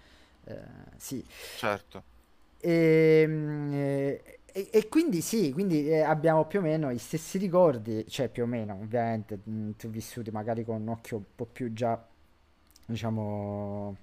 [0.44, 0.56] Eh,
[0.96, 1.24] sì.
[1.56, 2.04] Certo.
[2.60, 7.38] E, ehm, eh, e, e, quindi sì, quindi eh, abbiamo più o meno gli stessi
[7.38, 11.46] ricordi, cioè più o meno, ovviamente, mh, tu vissuti magari con un occhio un po'
[11.46, 12.02] più già,
[12.86, 13.96] diciamo,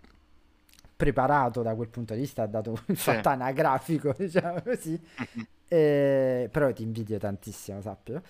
[0.96, 3.04] preparato da quel punto di vista, dato il sì.
[3.04, 5.00] fatto anagrafico, diciamo così.
[5.68, 8.22] eh, però ti invidio tantissimo, sappio.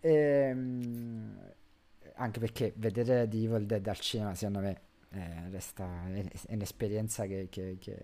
[0.00, 0.54] Eh,
[2.16, 4.80] anche perché vedere The Evil Dead al cinema, secondo me,
[5.14, 7.98] eh, resta, è, è, un'esperienza che, che, che,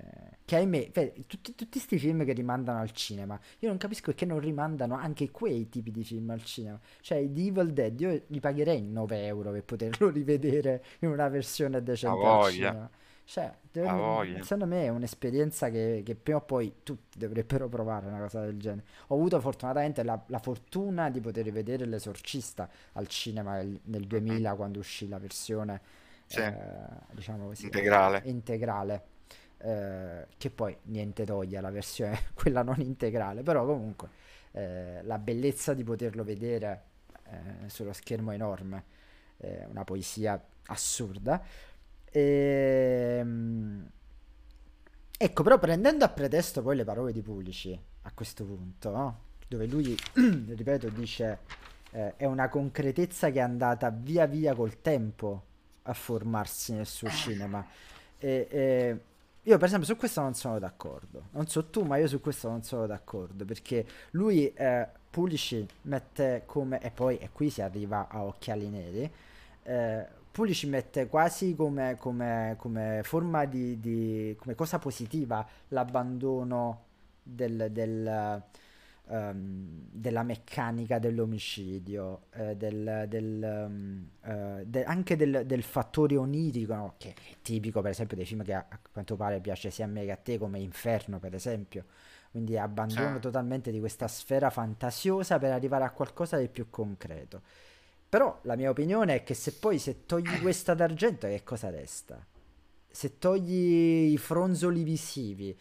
[0.44, 4.40] che ahimè, vedi, tutti questi film che rimandano al cinema, io non capisco perché non
[4.40, 6.78] rimandano anche quei tipi di film al cinema.
[7.00, 11.82] Cioè, The Evil Dead, io li pagherei 9 euro per poterlo rivedere in una versione
[11.82, 12.90] decente al cinema.
[13.24, 18.20] Cioè, deve, secondo me è un'esperienza che, che, prima o poi tutti dovrebbero provare una
[18.20, 18.86] cosa del genere.
[19.08, 24.78] Ho avuto fortunatamente la, la fortuna di poter vedere L'Esorcista al cinema nel 2000 quando
[24.78, 25.80] uscì la versione
[26.28, 26.40] sì.
[26.40, 26.54] eh,
[27.12, 29.02] diciamo così, integrale, integrale
[29.58, 34.08] eh, che poi niente toglie la versione quella non integrale, però comunque
[34.52, 36.82] eh, la bellezza di poterlo vedere
[37.24, 38.96] eh, sullo schermo enorme,
[39.68, 41.40] una poesia assurda.
[42.10, 43.90] E, ehm,
[45.16, 49.20] ecco, però prendendo a pretesto poi le parole di Pulici a questo punto, no?
[49.48, 51.38] dove lui, ripeto, dice
[51.92, 55.44] eh, è una concretezza che è andata via via col tempo
[55.88, 57.64] a formarsi nel suo cinema.
[58.18, 59.00] E, e,
[59.42, 61.28] io per esempio su questo non sono d'accordo.
[61.32, 66.42] Non so tu, ma io su questo non sono d'accordo perché lui eh, Pulici mette
[66.44, 69.10] come e poi e qui si arriva a occhiali neri.
[69.62, 76.84] Eh, Pulici mette quasi come, come, come forma di, di, come cosa positiva l'abbandono
[77.22, 78.42] del, del
[79.10, 86.74] ehm, della meccanica dell'omicidio, eh, del, del, ehm, eh, de- anche del, del fattore onirico,
[86.74, 86.94] no?
[86.98, 89.88] che è tipico per esempio dei film che a, a quanto pare piace sia a
[89.88, 91.84] me che a te, come Inferno per esempio.
[92.30, 93.20] Quindi abbandono Sì.
[93.20, 97.42] totalmente di questa sfera fantasiosa per arrivare a qualcosa di più concreto.
[98.08, 102.24] Però la mia opinione è che se poi se togli questa d'argento, che cosa resta?
[102.90, 105.56] Se togli i fronzoli visivi,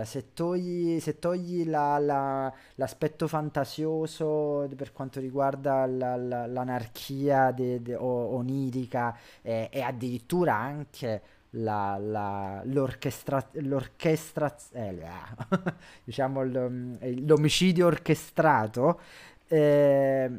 [0.00, 7.50] eh, se togli, se togli la- la- l'aspetto fantasioso per quanto riguarda la- la- l'anarchia
[7.52, 11.22] de- de- onirica e, e addirittura anche
[11.52, 15.36] la, la- l'orchestra, l'orchestra, eh, la-
[16.04, 19.00] diciamo l- l'omicidio orchestrato,
[19.48, 20.30] eh,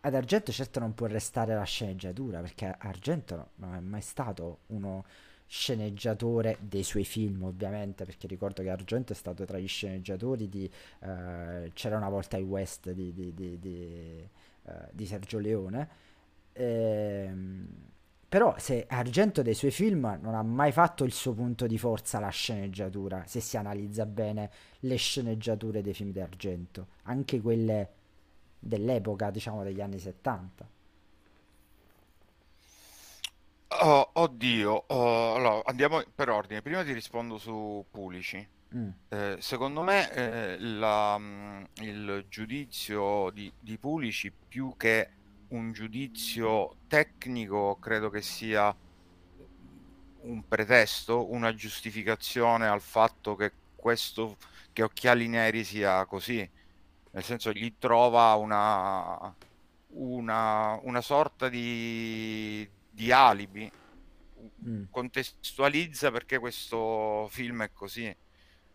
[0.00, 5.04] ad Argento certo non può restare la sceneggiatura, perché Argento non è mai stato uno
[5.48, 10.70] sceneggiatore dei suoi film, ovviamente, perché ricordo che Argento è stato tra gli sceneggiatori di
[11.00, 13.58] eh, C'era una volta il West di, di- di-
[14.64, 15.88] eh, di Sergio Leone.
[16.52, 17.68] Ehm,
[18.28, 22.18] però se Argento dei suoi film non ha mai fatto il suo punto di forza
[22.20, 27.88] la sceneggiatura, se si analizza bene le sceneggiature dei film di Argento, anche quelle
[28.58, 30.68] dell'epoca, diciamo, degli anni 70.
[33.70, 36.62] Oh, oddio, oh, allora andiamo per ordine.
[36.62, 38.46] Prima ti rispondo su Pulici.
[38.74, 45.10] Mm, Eh, secondo me eh, la, mm, il giudizio di, di Pulici più che
[45.48, 48.74] un giudizio tecnico credo che sia
[50.20, 54.36] un pretesto, una giustificazione al fatto che questo
[54.72, 56.48] che Occhiali Neri sia così,
[57.12, 59.34] nel senso gli trova una,
[59.88, 63.70] una, una sorta di, di alibi,
[64.68, 64.84] mm.
[64.90, 68.14] contestualizza perché questo film è così.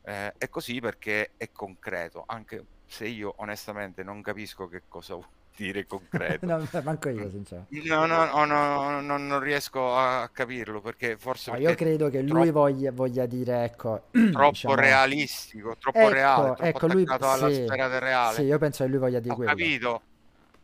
[0.05, 5.27] Eh, è così perché è concreto, anche se io onestamente non capisco che cosa vuol
[5.57, 6.45] dire concreto.
[6.47, 7.87] No, manco io, sinceramente.
[7.87, 12.09] No, no, no, no, no, non riesco a capirlo perché forse No, io perché credo
[12.09, 16.67] che è lui troppo, voglia, voglia dire, ecco, troppo diciamo, realistico, troppo reale, ecco, troppo
[16.67, 18.43] ecco, lui, alla sì, sfera del sì, reale.
[18.43, 19.49] io penso che lui voglia dire Ho quello.
[19.51, 20.01] capito,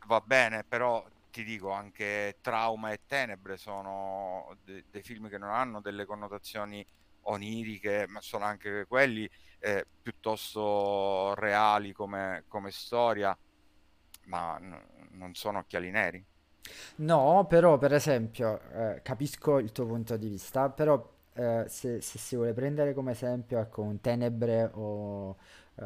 [0.06, 5.50] va bene, però ti dico anche Trauma e Tenebre sono de- dei film che non
[5.52, 6.86] hanno delle connotazioni
[7.22, 13.38] oniriche, ma sono anche quelli eh, piuttosto reali come, come storia,
[14.26, 16.26] ma n- non sono occhiali neri.
[16.98, 21.02] No, però per esempio, eh, capisco il tuo punto di vista, però
[21.34, 25.38] eh, se, se si vuole prendere come esempio ecco, un Tenebre o,
[25.76, 25.86] eh,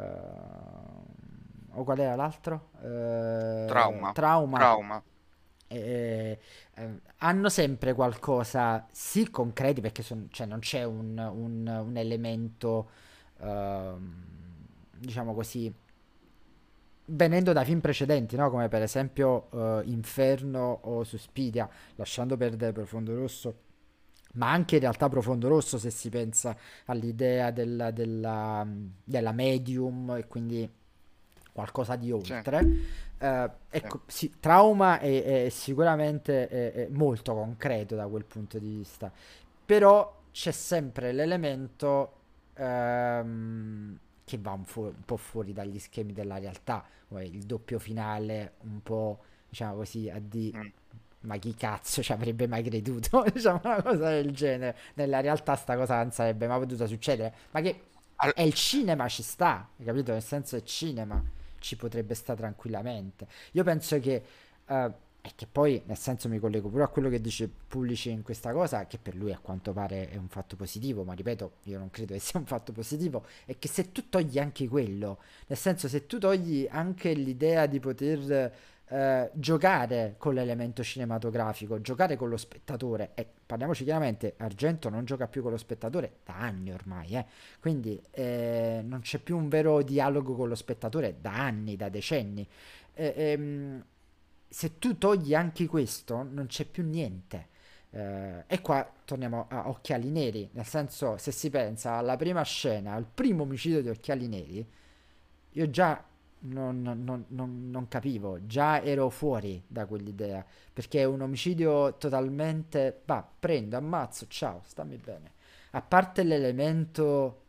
[1.76, 2.70] o qual era l'altro?
[2.82, 5.04] Eh, Trauma, Trauma, trauma.
[5.74, 6.40] Eh,
[6.76, 12.90] eh, hanno sempre qualcosa, sì, concreti, perché son- cioè, non c'è un, un- un elemento,
[13.40, 14.14] ehm,
[14.98, 15.74] diciamo così,
[17.06, 18.50] venendo da film precedenti, no?
[18.50, 23.56] Come per esempio eh, Inferno o Suspiria, lasciando perdere Profondo Rosso,
[24.36, 26.56] ma anche in realtà Profondo Rosso se si pensa
[26.86, 28.66] all'idea della, della,
[29.04, 30.70] della medium e quindi
[31.54, 32.70] qualcosa di oltre.
[33.18, 38.68] Eh, ecco, sì, trauma è, è sicuramente è- è molto concreto da quel punto di
[38.78, 39.12] vista,
[39.66, 42.18] però c'è sempre l'elemento
[42.56, 46.86] ehm, che va un, fu- un po' fuori dagli schemi della realtà,
[47.20, 50.68] il doppio finale un po', diciamo così, a di Mm.
[51.22, 53.24] ma chi cazzo ci avrebbe mai creduto?
[53.32, 54.78] Diciamo una cosa del genere.
[54.96, 57.82] Nella realtà sta cosa non sarebbe mai potuta succedere, ma che
[58.34, 60.12] è il cinema ci sta, capito?
[60.12, 61.24] Nel senso è cinema,
[61.63, 63.26] ci potrebbe stare tranquillamente.
[63.54, 64.23] Io penso che,
[64.67, 64.91] eh,
[65.26, 68.52] e che poi nel senso mi collego pure a quello che dice Pullici in questa
[68.52, 71.89] cosa, che per lui a quanto pare è un fatto positivo, ma ripeto, io non
[71.89, 75.88] credo che sia un fatto positivo, è che se tu togli anche quello, nel senso
[75.88, 78.52] se tu togli anche l'idea di poter
[78.89, 85.28] eh, giocare con l'elemento cinematografico, giocare con lo spettatore, e parliamoci chiaramente, Argento non gioca
[85.28, 87.26] più con lo spettatore da anni ormai, eh.
[87.60, 92.48] Quindi eh, non c'è più un vero dialogo con lo spettatore da anni, da decenni.
[92.93, 93.84] Ehm,
[94.48, 97.48] se tu togli anche questo, non c'è più niente.
[97.89, 102.93] Eh, e qua torniamo a Occhiali Neri, nel senso, se si pensa alla prima scena,
[102.93, 104.67] al primo omicidio di Occhiali Neri,
[105.52, 106.04] io già
[106.46, 113.02] non, non- non- non capivo, già ero fuori da quell'idea, perché è un omicidio totalmente,
[113.06, 115.32] va, prendo, ammazzo, ciao, stammi bene.
[115.72, 117.41] A parte l'elemento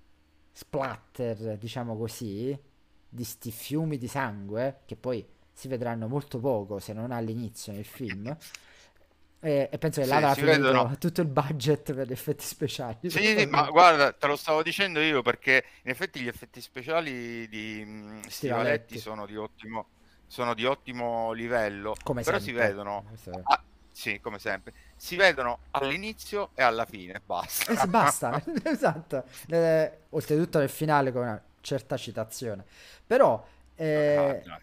[0.53, 2.57] splatter, diciamo così,
[3.09, 7.85] di sti fiumi di sangue, che poi si vedranno molto poco, se non all'inizio nel
[7.85, 8.35] film,
[9.45, 10.97] E, e penso che Sì, là avrà si finito vedono.
[10.99, 12.97] tutto il budget per gli effetti speciali.
[13.07, 13.71] Sì, sì, ma probabilmente.
[13.71, 18.97] guarda, te lo stavo dicendo io perché in effetti gli effetti speciali di mm, Stivaletti
[18.97, 19.91] Stivaletti, sono di ottimo,
[20.27, 22.53] sono di ottimo livello, come però si sempre.
[22.53, 27.73] vedono, Questo è- ah, sì, come sempre, si vedono all'inizio e alla fine, basta.
[27.77, 29.25] se basta, esatto.
[29.49, 32.65] Eh, oltretutto nel finale con una certa citazione.
[33.07, 33.47] Però,
[33.95, 34.63] Ah, eh, dai.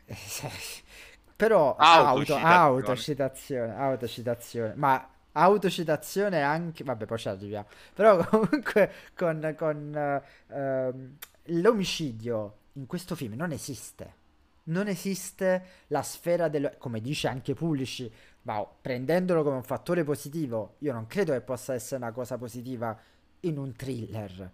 [1.46, 2.44] Però auto, Autocitazione.
[2.46, 7.66] autocitazione, autocitazione, ma autocitazione anche, vabbè, poi ci arriviamo.
[7.96, 11.16] Però comunque con, con, ehm,
[11.46, 14.20] l'omicidio in questo film non esiste.
[14.66, 18.12] Non esiste la sfera del, come dice anche Pulici,
[18.44, 22.96] ma prendendolo come un fattore positivo, io non credo che possa essere una cosa positiva
[23.42, 24.52] in un thriller.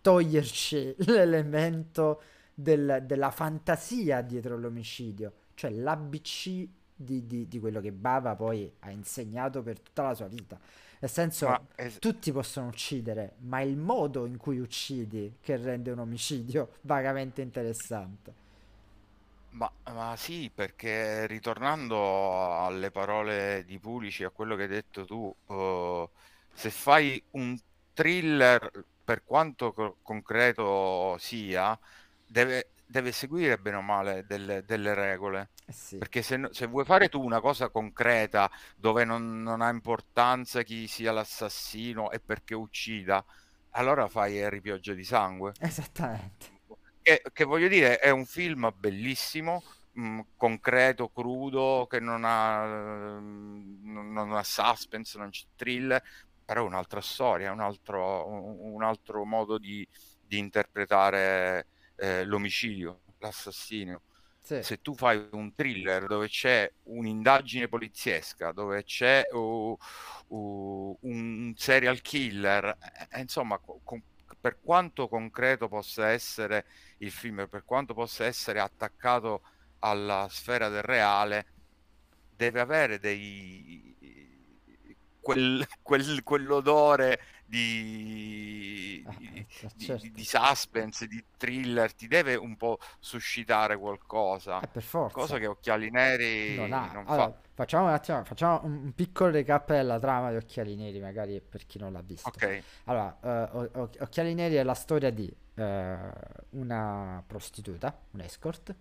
[0.00, 2.22] Toglierci l'elemento
[2.54, 8.90] del- della fantasia dietro l'omicidio, cioè l'ABC di, di- di quello che Bava poi ha
[8.90, 10.58] insegnato per tutta la sua vita.
[11.00, 15.56] Nel senso, Ma es- tutti possono uccidere, ma è il modo in cui uccidi che
[15.56, 18.46] rende un omicidio vagamente interessante.
[19.50, 25.34] Ma, ma sì, perché ritornando alle parole di Pulici, a quello che hai detto tu,
[25.46, 26.10] eh,
[26.52, 27.58] se fai un
[27.94, 28.70] thriller,
[29.02, 31.78] per quanto co- concreto sia,
[32.24, 35.50] deve, deve seguire bene o male delle, delle regole.
[35.66, 39.68] Eh sì, Perché se, se vuoi fare tu una cosa concreta dove non, non ha
[39.70, 43.24] importanza chi sia l'assassino e perché uccida,
[43.70, 45.56] allora fai ripioggia di sangue.
[45.60, 46.46] esattamente.
[47.00, 49.62] Che, che voglio dire, è un film bellissimo,
[49.92, 56.02] mh, concreto, crudo, che non ha, ehm, non non ha suspense, non c'è thriller,
[56.44, 59.86] però è un'altra storia, un altro, un un altro modo di,
[60.20, 61.68] di interpretare
[61.98, 64.02] eh, l'omicidio, l'assassinio.
[64.40, 69.76] Sì, Se tu fai un thriller dove c'è un'indagine poliziesca, dove c'è uh,
[70.28, 74.02] uh, un serial killer, eh, eh, insomma, co- con-
[74.40, 76.66] per quanto concreto possa essere
[76.98, 79.42] il film, per quanto possa essere attaccato
[79.80, 81.46] alla sfera del reale,
[82.28, 83.96] deve avere dei
[85.20, 90.06] quel, quel- quell'odore di, Ah, di, eh, di- certo.
[90.12, 95.38] di suspense, di thriller, ti deve un po' suscitare qualcosa, Eh, per cosa forza.
[95.38, 96.92] che Occhiali Neri Non ha.
[96.92, 97.40] non Allora, fa.
[97.54, 101.78] facciamo un attimo, facciamo un, piccolo recap della trama di Occhiali Neri, magari per chi
[101.78, 102.28] non l'ha visto.
[102.28, 105.96] Ok, Allora, eh, O- Occhiali Neri è la storia di eh,
[106.50, 108.74] una prostituta, un escort,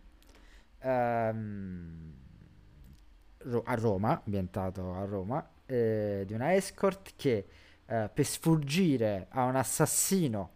[3.39, 7.47] Ro- a Roma, ambientato a Roma, eh, di una escort che
[7.88, 10.52] eh, per sfuggire a un assassino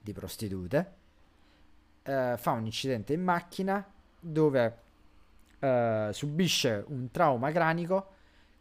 [0.00, 0.94] di prostitute
[2.02, 3.86] eh, fa un incidente in macchina
[4.18, 4.78] dove
[5.58, 8.08] eh, subisce un trauma cranico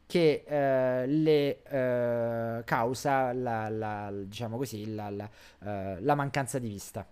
[0.06, 7.08] che eh, le eh, causa la, la- diciamo così, la, la, mancanza di vista.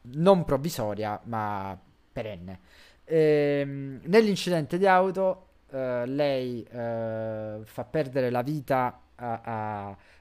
[0.00, 1.78] Non provvisoria, ma
[2.10, 2.60] perenne.
[3.04, 9.40] Ehm, nell'incidente di auto eh, lei eh, fa perdere la vita a,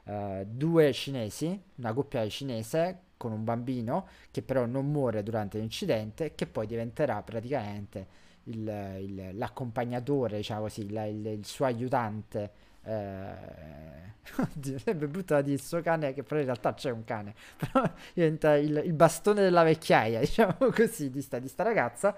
[0.03, 5.57] a, eh, due cinesi, una coppia cinese con un bambino che però non muore durante
[5.59, 8.07] l'incidente, che poi diventerà praticamente
[8.45, 12.51] il- il- l'accompagnatore, diciamo così, il, il- il suo aiutante.
[12.83, 14.15] Eh,
[14.79, 17.83] sarebbe brutto da dire suo cane, che però in realtà c'è un cane, però
[18.13, 22.15] diventa il, il bastone della vecchiaia, diciamo così, di sta, di sta ragazza.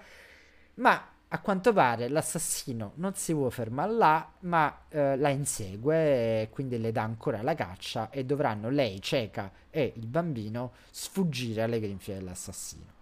[0.76, 1.02] Ma
[1.32, 6.80] a quanto pare l'assassino non si vuole fermare là, ma eh, la insegue e quindi
[6.80, 12.16] le dà ancora la caccia e dovranno lei, cieca e il bambino sfuggire alle grinfie
[12.16, 12.98] dell'assassino.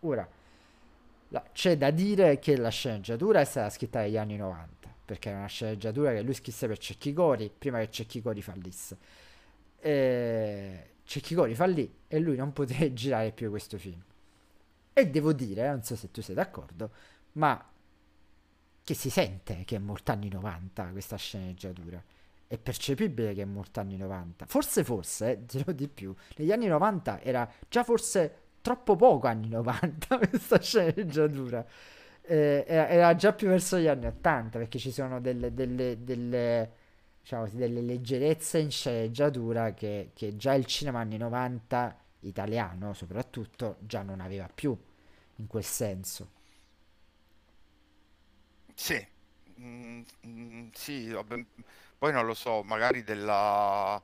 [0.00, 0.28] Ora,
[1.28, 5.34] la- c'è da dire che la sceneggiatura è stata scritta negli anni 90, perché è
[5.34, 8.96] una sceneggiatura che lui scrisse per Cecchicori prima che Cecchicori fallisse.
[9.80, 14.00] E Cecchicori fallì e lui non poté girare più questo film.
[14.92, 16.90] E devo dire, non so se tu sei d'accordo,
[17.32, 17.71] ma
[18.84, 22.02] che si sente che è molto anni 90 questa sceneggiatura.
[22.46, 24.46] È percepibile che è molto anni 90.
[24.46, 29.48] Forse, forse, eh, dirò di più, negli anni 90 era già forse troppo poco anni
[29.48, 31.64] 90 questa sceneggiatura.
[32.24, 36.70] Eh, era, già più verso gli anni 80 perché ci sono delle, delle, delle,
[37.20, 44.02] diciamo delle leggerezze in sceneggiatura che, che già il cinema anni 90 italiano soprattutto già
[44.02, 44.76] non aveva più
[45.36, 46.40] in quel senso.
[48.74, 49.10] Sì,
[49.60, 51.36] Mm, mm, sì, vabbè,
[51.98, 54.02] poi non lo so, magari della,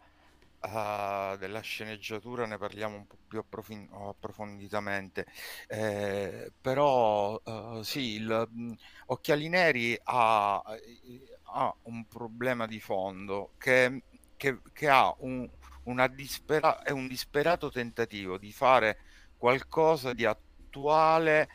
[0.61, 5.27] ah, della sceneggiatura ne parliamo un po' più approfin- approfonditamente,
[5.69, 8.73] Eh, però eh, sì, il, mm,
[9.07, 10.63] Occhiali Neri ha,
[11.53, 14.05] ha un problema di fondo che,
[14.37, 15.49] che, che ha un,
[16.15, 18.99] dispera- è un disperato tentativo di fare
[19.37, 21.49] qualcosa di attuale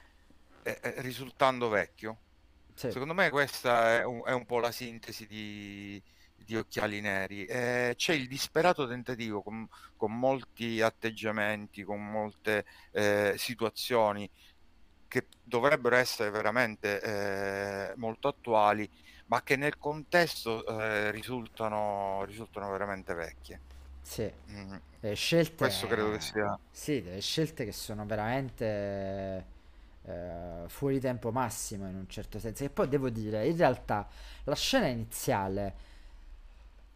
[0.64, 2.23] eh, eh risultando vecchio.
[2.74, 2.92] Sì.
[2.92, 6.02] Secondo me questa è un, è un, po' la sintesi di,
[6.36, 7.46] di Occhiali Neri.
[7.46, 14.30] Eh, c'è il disperato tentativo con, con molti atteggiamenti, con molte eh, situazioni
[15.08, 18.90] che dovrebbero essere veramente eh, molto attuali,
[19.28, 23.60] ma che nel contesto eh, risultano, risultano veramente vecchie.
[24.02, 24.76] Sì, mm.
[25.14, 25.56] scelte...
[25.56, 26.58] Questo credo che sia...
[26.72, 29.53] Sì, delle scelte che sono veramente
[30.06, 32.64] eh, fuori tempo massimo in un certo senso.
[32.64, 34.08] E poi devo dire, in realtà
[34.44, 35.92] la scena iniziale...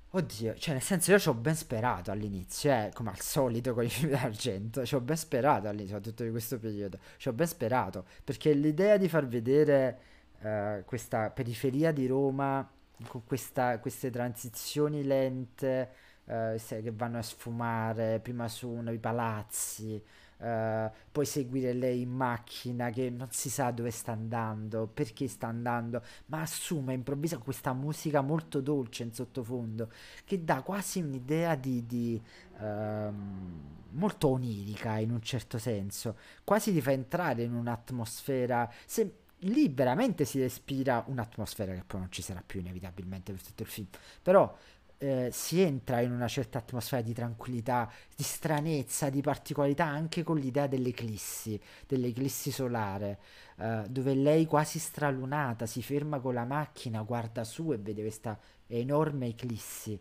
[0.09, 3.83] Oddio, cioè nel senso io ci ho ben sperato all'inizio, eh, come al solito con
[3.83, 7.45] i film d'argento, ci ho ben sperato all'inizio, soprattutto di questo periodo, ci ho ben
[7.45, 9.99] sperato, perché l'idea di far vedere
[10.39, 12.67] eh, questa periferia di Roma
[13.09, 15.89] con questa, queste transizioni lente,
[16.25, 20.01] eh, che vanno a sfumare, prima su i palazzi,
[20.39, 25.47] eh, poi seguire lei in macchina che non si sa dove sta andando, perché sta
[25.47, 29.91] andando, ma assume improvvisa questa musica molto dolce in sottofondo
[30.23, 32.21] che dà quasi un'idea di, di
[32.59, 38.71] ehm, molto onirica in un certo senso, quasi ti fa entrare in un'atmosfera.
[38.85, 43.63] Se, lì veramente si respira un'atmosfera che poi non ci sarà più inevitabilmente per tutto
[43.63, 43.87] il film.
[44.21, 44.55] Però
[44.97, 50.37] eh, si entra in una certa atmosfera di tranquillità, di stranezza, di particolarità anche con
[50.37, 53.19] l'idea dell'eclissi, dell'eclissi solare,
[53.57, 58.39] eh, dove lei quasi stralunata si ferma con la macchina, guarda su e vede questa
[58.67, 59.99] enorme eclissi.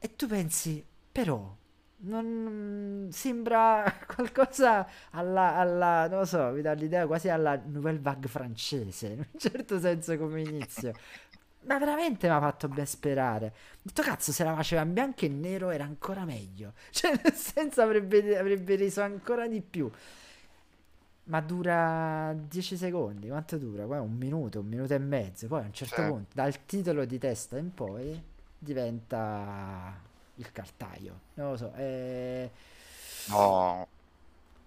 [0.00, 1.56] E tu pensi, però,
[2.00, 8.28] non sembra qualcosa alla, alla, non lo so, mi dà l'idea quasi alla Nouvelle Vague
[8.28, 10.92] francese, in un certo senso come inizio.
[11.62, 13.46] Ma veramente mi ha fatto ben sperare.
[13.46, 16.72] Ho detto cazzo, se la faceva in bianco e nero era ancora meglio.
[16.90, 19.90] Cioè, nel senso avrebbe, avrebbe reso ancora di più.
[21.24, 23.28] Ma dura 10 secondi.
[23.28, 23.84] Quanto dura?
[23.84, 25.46] Poi un minuto, un minuto e mezzo.
[25.46, 26.08] Poi a un certo sì.
[26.08, 28.22] punto, dal titolo di testa in poi,
[28.56, 30.00] diventa
[30.36, 31.20] il cartaio.
[31.34, 31.72] Non lo so.
[31.72, 32.50] È...
[33.28, 33.86] No,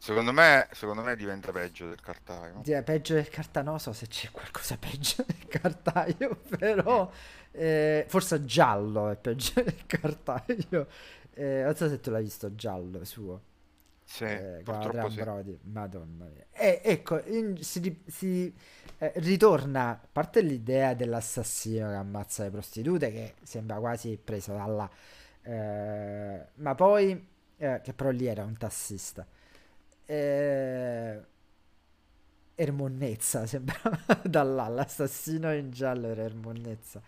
[0.01, 2.63] Secondo me, secondo me diventa peggio del cartaio.
[2.63, 7.07] Sì, peggio del cartaio, non so se c'è qualcosa peggio del cartaio, però
[7.51, 10.87] eh, forse giallo è peggio del cartaio.
[11.33, 13.43] Eh, non so se tu l'hai visto giallo suo.
[14.03, 15.19] Sì, eh, purtroppo sì.
[15.19, 15.59] Brody.
[15.65, 16.47] Madonna mia.
[16.51, 18.51] E ecco, in, si, si
[18.97, 24.89] eh, ritorna, a parte l'idea dell'assassino che ammazza le prostitute, che sembra quasi presa dalla...
[25.43, 27.27] Eh, ma poi,
[27.57, 29.27] eh, che però lì era un tassista
[30.11, 31.21] eh,
[32.55, 37.01] Ermonnezza sembrava da là l'assassino in giallo era Ermonnezza.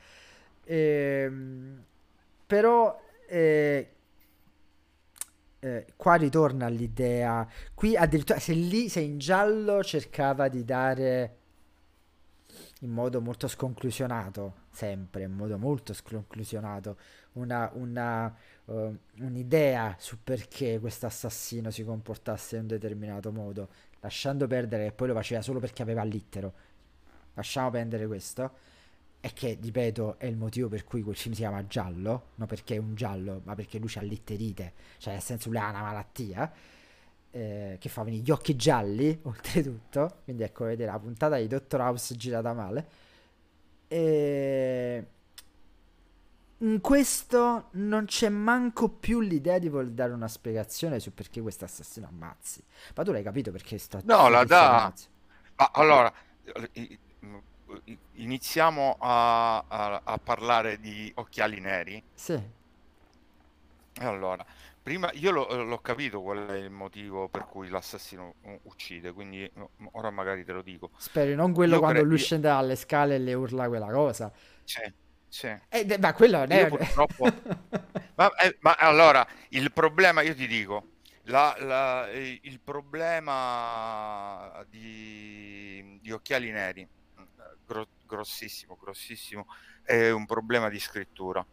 [0.64, 1.32] Eh,
[2.48, 3.94] però eh,
[5.60, 7.48] eh, qua ritorna l'idea.
[7.74, 11.38] Qui addirittura se lì se in giallo cercava di dare
[12.82, 16.98] in modo molto sconclusionato sempre in modo molto sconclusionato
[17.34, 18.36] una, una
[18.66, 24.92] uh, un'idea su perché questo assassino si comportasse in un determinato modo, lasciando perdere che
[24.92, 26.54] poi lo faceva solo perché aveva l'ittero.
[27.34, 28.72] Lasciamo perdere questo.
[29.20, 32.76] E che, ripeto, è il motivo per cui quel film si chiama giallo, non perché
[32.76, 36.52] è un giallo, ma perché lui ha l'itterite, cioè nel senso lui ha una malattia.
[37.32, 40.20] Eh, che fa venire gli occhi gialli, oltretutto.
[40.26, 42.88] Quindi ecco, vedete la puntata di Dottor House girata male.
[43.88, 45.06] E
[46.64, 51.66] in questo non c'è manco più l'idea di voler dare una spiegazione su perché questo
[51.66, 52.64] assassino ammazzi.
[52.96, 54.94] Ma tu l'hai capito perché sto No, la dà.
[55.56, 56.12] Ah, allora,
[58.14, 62.02] iniziamo a, a, a, parlare di occhiali neri.
[62.14, 62.42] Sì.
[63.96, 64.44] Allora,
[64.82, 69.50] prima io l'ho, l'ho capito qual è il motivo per cui l'assassino uccide, quindi
[69.92, 70.92] ora magari te lo dico.
[70.96, 74.32] Speri, non quello io quando cre- lui scende dalle scale e le urla quella cosa.
[74.64, 75.02] Sì.
[75.34, 75.52] Sì.
[75.68, 76.68] Eh, ma quello è...
[76.68, 77.26] purtroppo...
[78.14, 80.90] ma, eh, ma, allora, il problema, io ti dico,
[81.24, 86.88] la, la, il problema di, di occhiali neri,
[87.66, 89.48] gro, grossissimo, grossissimo,
[89.82, 91.44] è un problema di scrittura,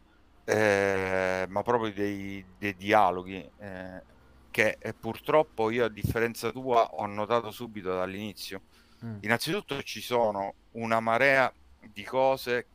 [0.43, 4.03] eh, ma proprio dei, dei dialoghi, eh,
[4.51, 8.61] che eh, purtroppo io a differenza tua ho notato subito dall'inizio.
[9.03, 9.17] Mm.
[9.21, 11.51] Innanzitutto ci sono una marea
[11.91, 12.67] di cose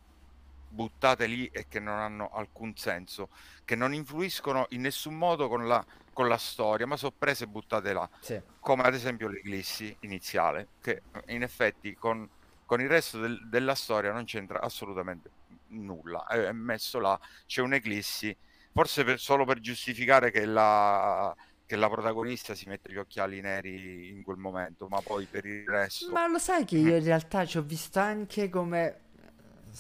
[0.69, 3.31] buttate lì e che non hanno alcun senso,
[3.65, 7.47] che non influiscono in nessun modo con la, con la storia, ma sono prese e
[7.47, 8.09] buttate là.
[8.21, 8.41] Sì.
[8.61, 12.29] Come ad esempio l'Eglissi iniziale, che in effetti con,
[12.65, 15.31] con il resto del, della storia non c'entra assolutamente
[15.69, 18.37] nulla, è messo là, c'è un'eclissi,
[18.73, 24.11] forse per, solo per giustificare che la, che la protagonista si mette gli occhiali neri
[24.11, 26.13] in quel momento, ma poi per il resto...
[26.13, 29.01] Ma lo sai che io in realtà ci ho visto anche come...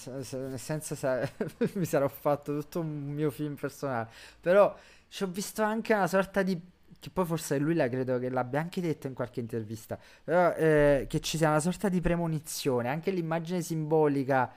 [0.04, 1.32] Nel senso, se...
[1.74, 4.08] mi sarò fatto tutto un mio film personale,
[4.40, 4.76] però
[5.08, 6.60] ci ho visto anche una sorta di
[6.98, 11.06] che poi forse lui la credo che l'abbia anche detto in qualche intervista, però eh,
[11.08, 14.52] che ci sia una sorta di premonizione, anche l'immagine simbolica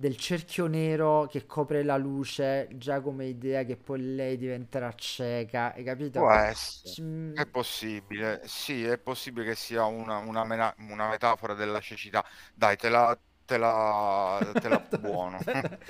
[0.00, 5.74] del cerchio nero che copre la luce, già come idea che poi lei diventerà cieca,
[5.74, 6.20] hai capito?
[6.20, 7.34] Può essere, mm.
[7.34, 12.24] è possibile, sì, è possibile che sia una, una, mena- una metafora della cecità.
[12.54, 13.18] Dai, te la,
[13.50, 15.38] te la, te la buono.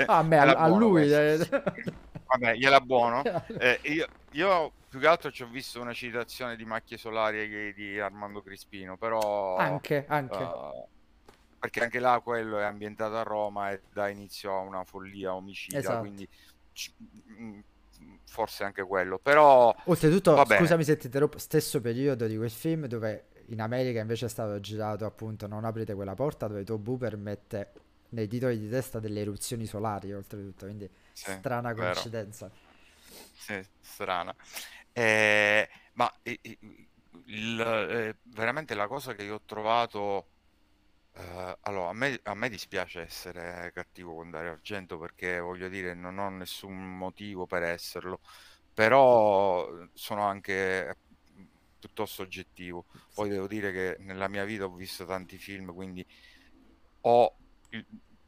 [0.06, 1.12] ah, a me, a, a lui.
[1.12, 1.36] Eh.
[2.26, 3.22] Vabbè, gliela buono.
[3.58, 8.00] Eh, io, io più che altro ci ho visto una citazione di Macchie Solari di
[8.00, 9.56] Armando Crispino, però...
[9.56, 10.36] Anche, anche.
[10.36, 10.86] Uh,
[11.58, 15.78] perché anche là quello è ambientato a Roma e dà inizio a una follia omicida,
[15.78, 16.00] esatto.
[16.00, 16.26] quindi
[17.38, 17.60] mm,
[18.24, 19.74] forse anche quello, però...
[19.84, 24.28] Oltretutto, scusami se ti interrompo, stesso periodo di quel film dove in America invece è
[24.28, 27.72] stato girato appunto Non aprite quella porta, dove Tobu permette
[28.10, 32.50] nei titoli di testa delle eruzioni solari, oltretutto, quindi sì, strana coincidenza.
[33.34, 34.34] Sì, strana.
[34.92, 36.40] Eh, ma eh,
[37.26, 40.26] il, eh, veramente la cosa che io ho trovato...
[41.12, 45.92] Uh, allora, a me, a me, dispiace essere cattivo con Dario Argento perché voglio dire,
[45.92, 48.20] non ho nessun motivo per esserlo,
[48.72, 50.96] però sono anche
[51.80, 52.84] piuttosto oggettivo.
[53.14, 56.06] Poi devo dire che nella mia vita ho visto tanti film, quindi
[57.02, 57.36] ho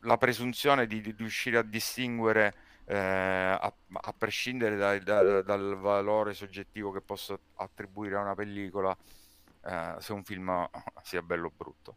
[0.00, 2.54] la presunzione di, di riuscire a distinguere
[2.86, 8.96] eh, a, a, prescindere da, da, dal valore soggettivo che posso attribuire a una pellicola,
[9.64, 10.68] eh, se un film
[11.02, 11.96] sia bello o brutto.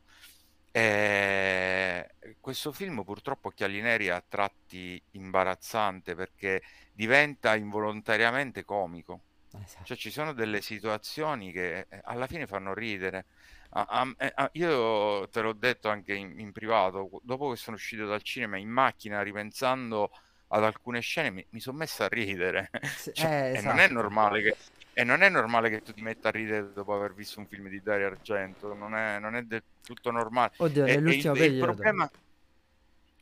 [0.72, 9.22] E questo film purtroppo Occhiali Neri a tratti imbarazzante perché diventa involontariamente comico.
[9.64, 9.86] Esatto.
[9.86, 13.26] Cioè ci sono delle situazioni che eh, alla fine fanno ridere.
[13.70, 17.76] A, a, a, eh, io te l'ho detto anche in, in, privato, dopo che sono
[17.76, 20.12] uscito dal cinema in macchina ripensando
[20.50, 22.70] ad alcune scene mi, mi sono messo a ridere.
[23.14, 23.58] cioè, eh, esatto.
[23.58, 23.94] E non è esatto.
[23.94, 24.56] normale che
[24.98, 27.68] e non è normale che tu ti metta a ridere dopo aver visto un film
[27.68, 30.54] di Dario Argento, non è, non è del tutto normale.
[30.56, 32.10] Oddio, e, nell'ultimo e il, il problema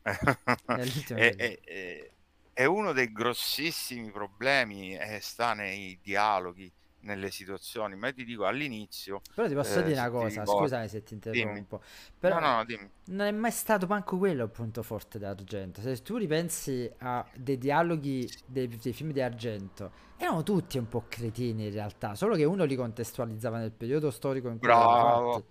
[0.04, 2.10] è, è,
[2.54, 6.72] è, uno dei grossissimi problemi, eh, sta nei dialoghi
[7.04, 9.20] nelle situazioni, ma ti dico all'inizio.
[9.34, 10.60] Però ti posso eh, dire una cosa, ricordo...
[10.62, 11.82] scusami se ti interrompo.
[12.18, 15.80] Però no, no, non è mai stato manco quello il punto forte d'Argento.
[15.80, 21.04] Se tu ripensi a dei dialoghi dei, dei film di Argento, erano tutti un po'
[21.08, 25.44] cretini in realtà, solo che uno li contestualizzava nel periodo storico in cui Bravo.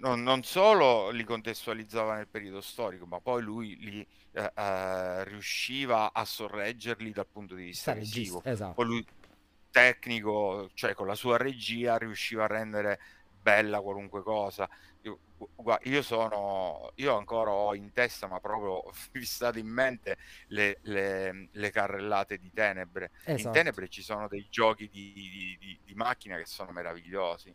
[0.00, 6.12] Non, non, solo li contestualizzava nel periodo storico, ma poi lui li eh, eh, riusciva
[6.12, 8.42] a sorreggerli dal punto di vista visivo.
[8.44, 8.74] Esatto.
[8.74, 9.06] Poi lui
[9.70, 13.00] tecnico, cioè con la sua regia, riusciva a rendere
[13.42, 14.68] bella qualunque cosa.
[15.02, 15.18] Io,
[15.56, 20.16] guarda, io sono, io ancora ho in testa, ma proprio fissato in mente
[20.48, 23.10] le, le, le carrellate di Tenebre.
[23.24, 23.48] Esatto.
[23.48, 27.52] In Tenebre ci sono dei giochi di, di, di, di macchina che sono meravigliosi.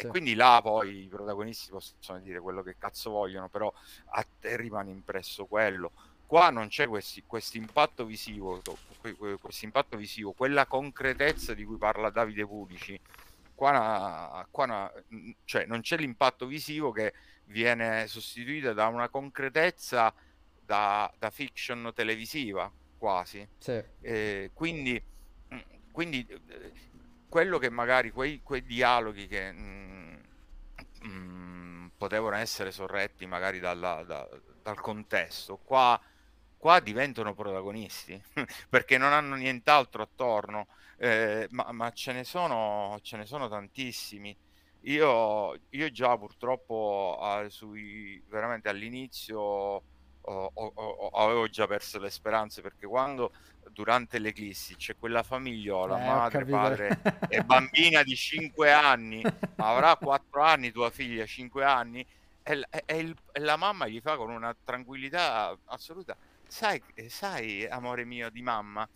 [0.00, 0.06] Sì.
[0.06, 3.72] E quindi là poi i protagonisti possono dire quello che cazzo vogliono, però
[4.12, 5.92] a te rimane impresso quello
[6.30, 8.62] qua non c'è questo impatto visivo,
[9.40, 13.00] questo impatto visivo, quella concretezza di cui parla Davide Pulici.
[13.52, 14.92] Qua, qua
[15.44, 17.14] cioè, non c'è l'impatto visivo che
[17.46, 20.14] viene sostituito da una concretezza
[20.64, 23.44] da, da fiction televisiva quasi.
[23.58, 23.82] Sì.
[24.00, 25.02] Eh, quindi,
[25.90, 26.24] quindi
[27.30, 33.58] quello che magari quei, quei dialoghi che mh, mm, mh, mm, potevano essere sorretti magari
[33.60, 34.28] dalla, da,
[34.62, 35.98] dal contesto, qua
[36.60, 38.22] qua diventano protagonisti
[38.68, 40.66] perché non hanno nient'altro attorno,
[40.98, 44.36] eh, ma, ma ce, ne sono, ce ne sono tantissimi.
[44.84, 49.84] Io, io già purtroppo ah, sui, veramente all'inizio
[50.22, 53.32] avevo già perso le speranze perché quando
[53.70, 59.22] durante l'eclissi c'è quella famigliola, eh, madre, padre e bambina di 5 anni,
[59.56, 62.06] avrà 4 anni tua figlia, 5 anni,
[62.42, 66.16] e, e, il, e la mamma gli fa con una tranquillità assoluta
[66.50, 68.86] sai, sai, amore mio di mamma,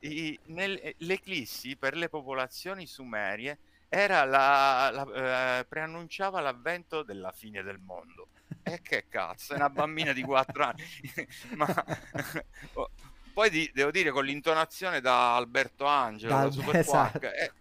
[0.00, 3.58] i, nel, eh, l'eclissi per le popolazioni sumerie
[3.88, 8.28] era la, la, eh, preannunciava l'avvento della fine del mondo.
[8.74, 10.82] E che cazzo, è una bambina di 4 anni.
[11.56, 11.66] Ma
[12.74, 12.90] oh,
[13.32, 17.18] poi di, devo dire con l'intonazione da Alberto Angelo, da, da Super esatto.
[17.18, 17.52] Quark, eh,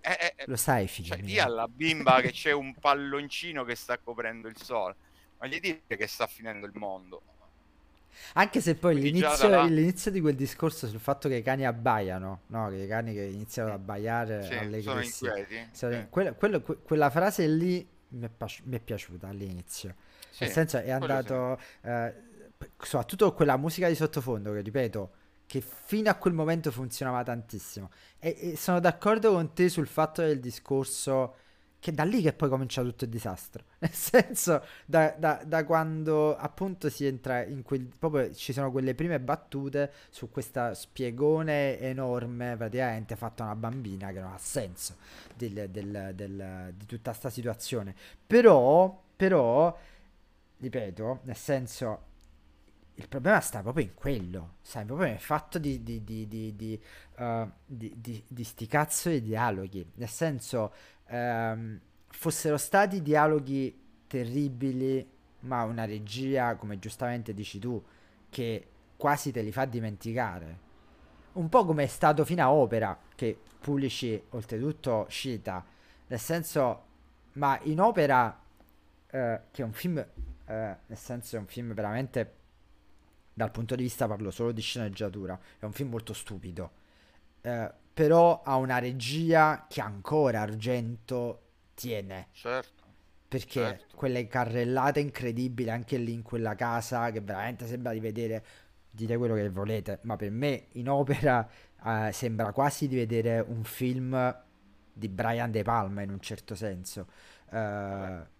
[0.00, 1.42] eh, eh, lo sai, figlio cioè, mio.
[1.42, 4.96] alla bimba che c'è un palloncino che sta coprendo il sole.
[5.38, 7.22] Ma gli dire che sta finendo il mondo.
[8.34, 12.42] Anche se poi l'inizio, là- l'inizio di quel discorso sul fatto che i cani abbaiano,
[12.46, 12.68] no?
[12.68, 15.68] Che i cani che iniziano ad abbaiare Sì, sono inquieti.
[15.72, 16.06] Sì, sì.
[16.08, 19.94] quello- quello- que- quella frase lì mi è, piaci- mi è piaciuta all'inizio.
[20.38, 22.14] Sì, Nel senso è andato, eh,
[22.78, 25.10] soprattutto quella musica di sottofondo che ripeto,
[25.46, 27.90] che fino a quel momento funzionava tantissimo.
[28.18, 31.36] E, e sono d'accordo con te sul fatto del discorso
[31.78, 33.64] che da lì che poi comincia tutto il disastro.
[33.78, 37.88] Nel senso, da, da- da quando appunto si entra in quel...
[37.98, 44.20] proprio ci sono quelle prime battute su questa spiegone enorme, praticamente fatta una bambina che
[44.20, 44.96] non ha senso
[45.34, 47.94] del- del- del- di tutta sta situazione.
[48.26, 49.76] Però, però,
[50.58, 52.04] ripeto, nel senso,
[52.94, 56.80] il problema sta proprio in quello, sai, proprio nel fatto di, di, di, di, di,
[57.16, 59.92] eh, di- di- di sti cazzo di dialoghi.
[59.94, 60.72] Nel senso,
[61.06, 65.06] ehm, fossero stati dialoghi terribili,
[65.40, 67.82] ma una regia, come giustamente dici tu,
[68.30, 70.64] che quasi te li fa dimenticare.
[71.32, 75.64] Un po' come è stato fino a Opera, che Pulici oltretutto cita,
[76.06, 76.84] nel senso,
[77.32, 78.40] ma in Opera,
[79.10, 80.04] eh, che è un film,
[80.46, 82.34] eh, nel senso è un film veramente,
[83.32, 86.70] dal punto di vista parlo solo di sceneggiatura, è un film molto stupido,
[87.42, 91.42] eh, però ha una regia che ancora Argento
[91.74, 92.28] tiene.
[92.32, 92.84] Certo.
[93.28, 93.96] Perché Certo.
[93.96, 98.44] quelle carrellate incredibili anche lì in quella casa che veramente sembra di vedere,
[98.90, 101.48] dite quello che volete, ma per me in opera
[101.84, 104.42] eh, sembra quasi di vedere un film
[104.92, 107.06] di Brian De Palma in un certo senso.
[107.50, 108.34] Eh,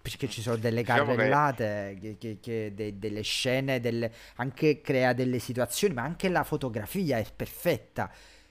[0.00, 5.12] perché ci sono delle Diciamo carrellate, che, che- che de- delle scene, delle- anche crea
[5.12, 8.10] delle situazioni, ma anche la fotografia è perfetta.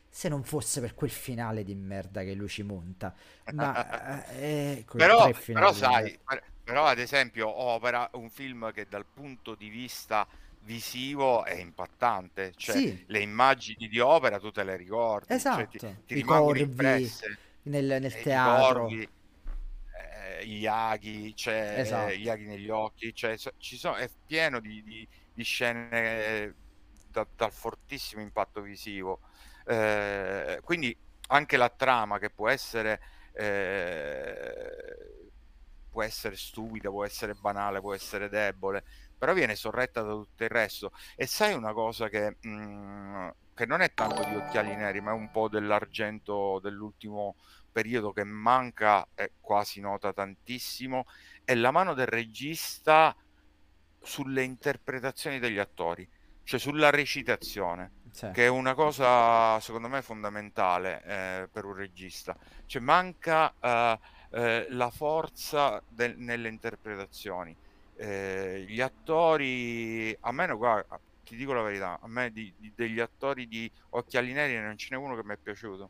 [0.10, 3.14] Se non fosse per quel finale di merda che lui ci monta,
[3.50, 3.86] ma
[4.30, 6.18] eh, quei Però, però sai,
[6.64, 10.28] però ad esempio Opera un film che dal punto di vista
[10.60, 13.06] visivo è impattante, cioè Sì.
[13.06, 16.60] le immagini di Opera tu te le ricordi, cioè Esatto, ti, ti i rimangono corvi
[16.60, 18.98] impresse, nel, nel teatro.
[18.98, 19.08] corvi,
[20.40, 22.16] eh, gli aghi, c'è Esatto.
[22.18, 26.56] gli aghi negli occhi, cioè, ci sono, è pieno di, di- di scene eh,
[27.10, 29.22] da- dal fortissimo impatto visivo.
[29.66, 33.02] Eh, quindi anche la trama che può essere,
[33.34, 35.24] eh,
[35.90, 38.84] può essere stupida, può essere banale, può essere debole,
[39.18, 40.92] però viene sorretta da tutto il resto.
[41.16, 45.14] E sai una cosa che, mm, che non è tanto di occhiali neri, ma è
[45.14, 47.36] un po' dell'argento dell'ultimo
[47.76, 51.04] periodo che manca e quasi nota tantissimo,
[51.44, 53.14] è la mano del regista
[54.02, 56.08] sulle interpretazioni degli attori,
[56.44, 58.30] cioè sulla recitazione Sì.
[58.32, 62.34] che è una cosa secondo me fondamentale eh, per un regista.
[62.66, 64.00] Cioè manca eh,
[64.32, 67.54] eh, la forza del- nelle interpretazioni.
[67.98, 72.72] Eh, gli attori, a me, no, guarda, ti dico la verità, a me di- di-
[72.76, 75.90] degli attori di Occhiali Neri non ce n'è uno che mi è piaciuto,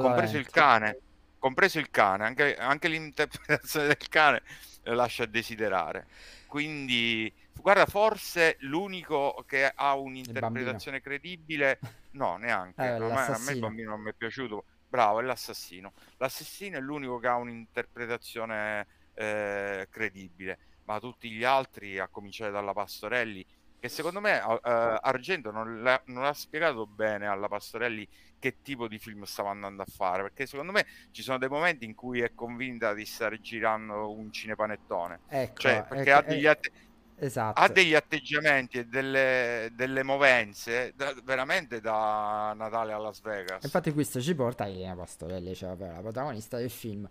[0.00, 0.98] compreso il cane,
[1.42, 4.42] compreso il cane, anche, anche l'interpretazione del cane
[4.84, 6.06] lascia desiderare.
[6.46, 11.80] Quindi, guarda, forse l'unico che ha un'interpretazione credibile,
[12.12, 12.82] no, neanche.
[12.82, 14.64] Eh, A me, a me il bambino non mi è piaciuto.
[14.88, 15.92] Bravo, è l'assassino.
[16.18, 22.72] L'assassino è l'unico che ha un'interpretazione eh, credibile, ma tutti gli altri, a cominciare dalla
[22.72, 23.44] Pastorelli,
[23.80, 28.06] che secondo me eh, Argento non, l'ha- non ha spiegato bene alla Pastorelli
[28.42, 31.84] che tipo di film stava andando a fare, perché secondo me ci sono dei momenti
[31.84, 35.20] in cui è convinta di stare girando un cinepanettone.
[35.28, 36.72] Ecco, Cioè, perché ecco, ha degli, eh, atte-
[37.18, 37.60] esatto.
[37.60, 43.62] ha degli atteggiamenti e delle, delle movenze da- veramente da Natale a Las Vegas.
[43.62, 47.08] Infatti questo ci porta a Elena Pastorelli, cioè vabbè, la protagonista del film.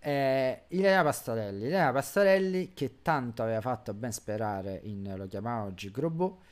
[0.00, 6.42] Eh, Elena Pastorelli, Elena Pastorelli che tanto aveva fatto ben sperare in Lo chiamavano Gigrobot,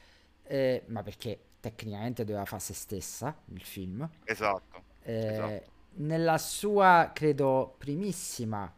[0.44, 4.08] eh, ma perché tecnicamente doveva fare se stessa il film.
[4.24, 5.70] Esatto, Eh, esatto.
[5.94, 8.72] nella sua, credo, primissima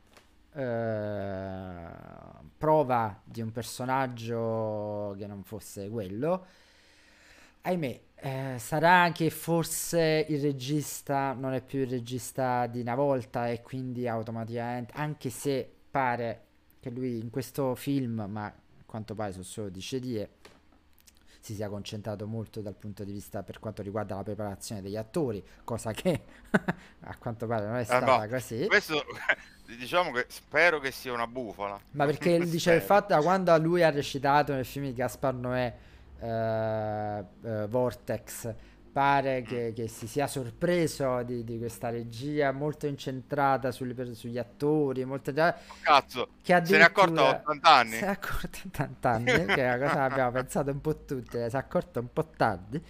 [0.55, 1.87] eh,
[2.59, 6.47] prova di un personaggio che non fosse quello,
[7.63, 13.49] ahimè, eh, sarà che forse il regista non è più il regista di una volta
[13.49, 16.43] e quindi automaticamente, anche se pare
[16.81, 18.55] che lui in questo film, ma a
[18.87, 20.29] quanto pare sono solo dicerie,
[21.45, 25.45] si sia concentrato molto dal punto di vista per quanto riguarda la preparazione degli attori,
[25.63, 26.23] cosa che
[27.01, 28.67] a quanto pare non è Eh, stata no, così.
[28.67, 29.05] questo
[29.77, 31.79] diciamo che spero che sia una bufala.
[31.93, 35.75] Ma perché dice il fatto da quando lui ha recitato nel film di Gaspar Noè
[36.21, 38.55] eh, eh, Vortex
[38.95, 45.05] pare che, che si sia sorpreso di, di questa regia molto incentrata per- sugli attori,
[45.05, 47.91] molto già, Cazzo, che se ne è accorto a addirittura 80 anni.
[47.91, 50.97] si è accorto a 80 anni, che è una cosa che abbiamo pensato un po'
[51.05, 52.83] tutti, eh, si è accorto un po' tardi.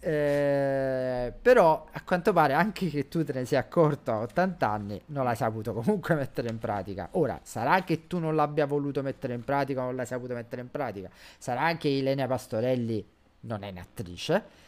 [0.00, 5.00] Eh, però a quanto pare anche che tu te ne sia accorto a 80 anni
[5.06, 7.10] non l'hai saputo comunque mettere in pratica.
[7.12, 10.62] Ora, sarà che tu non l'abbia voluto mettere in pratica o non l'hai saputo mettere
[10.62, 13.06] in pratica, sarà che Ilenia Pastorelli
[13.42, 14.63] non è un'attrice.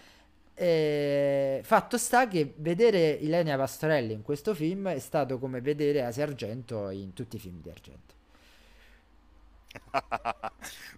[0.58, 6.24] Eh, fatto sta che vedere Ilenia Pastorelli in questo film è stato come vedere Asia
[6.24, 8.14] Argento in tutti i film di Argento.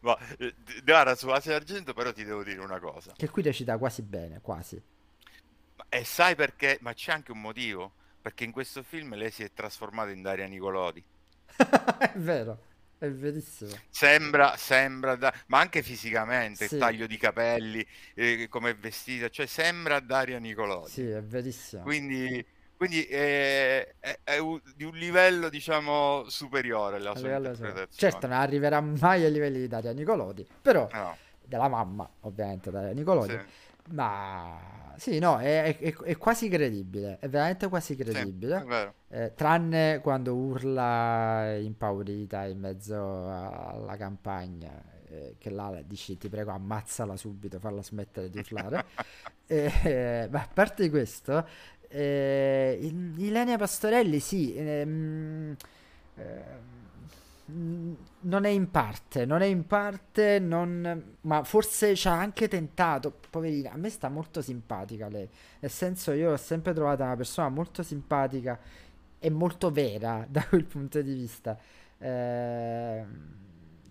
[0.02, 0.54] Ma, eh,
[0.84, 3.12] guarda, su Asia Argento però ti devo dire una cosa.
[3.16, 4.80] Che qui recita quasi bene, quasi.
[5.88, 6.78] E sai perché?
[6.80, 7.92] Ma c'è anche un motivo.
[8.20, 11.02] Perché in questo film lei si è trasformata in Daria Nicolodi.
[11.98, 12.58] È vero,
[12.98, 13.70] è verissimo.
[13.90, 16.78] Sembra, sembra, da- ma anche fisicamente, il Sì.
[16.78, 17.84] taglio di capelli,
[18.14, 20.90] eh, come è vestita, cioè sembra Daria Nicolodi.
[20.90, 21.82] Sì, è verissimo.
[21.82, 22.44] Quindi,
[22.76, 27.88] quindi è, è- è un- di un livello, diciamo, superiore la sua interpretazione.
[27.92, 32.92] Certo, non arriverà mai ai livelli di Daria Nicolodi, però No, della mamma, ovviamente, Daria
[32.92, 33.32] Nicolodi.
[33.32, 33.38] sì,
[33.90, 38.66] Ma sì, no, è, è- è quasi credibile, è veramente quasi sì, credibile.
[38.66, 38.94] vero.
[39.10, 42.96] Eh, tranne quando urla impaurita in mezzo
[43.30, 48.84] alla campagna, eh, che là dici ti prego ammazzala subito, falla smettere di urlare.
[49.50, 51.46] Eh, ma a parte questo,
[51.88, 55.56] eh, il- Ilenia Pastorelli sì, ehm,
[56.16, 56.77] ehm,
[57.50, 63.18] non è in parte, non è in parte, non- ma forse ci ha anche tentato,
[63.30, 65.28] poverina, a me sta molto simpatica lei,
[65.60, 68.58] nel senso io l'ho sempre trovata una persona molto simpatica
[69.18, 71.58] e molto vera da quel punto di vista.
[71.98, 73.36] Ehm,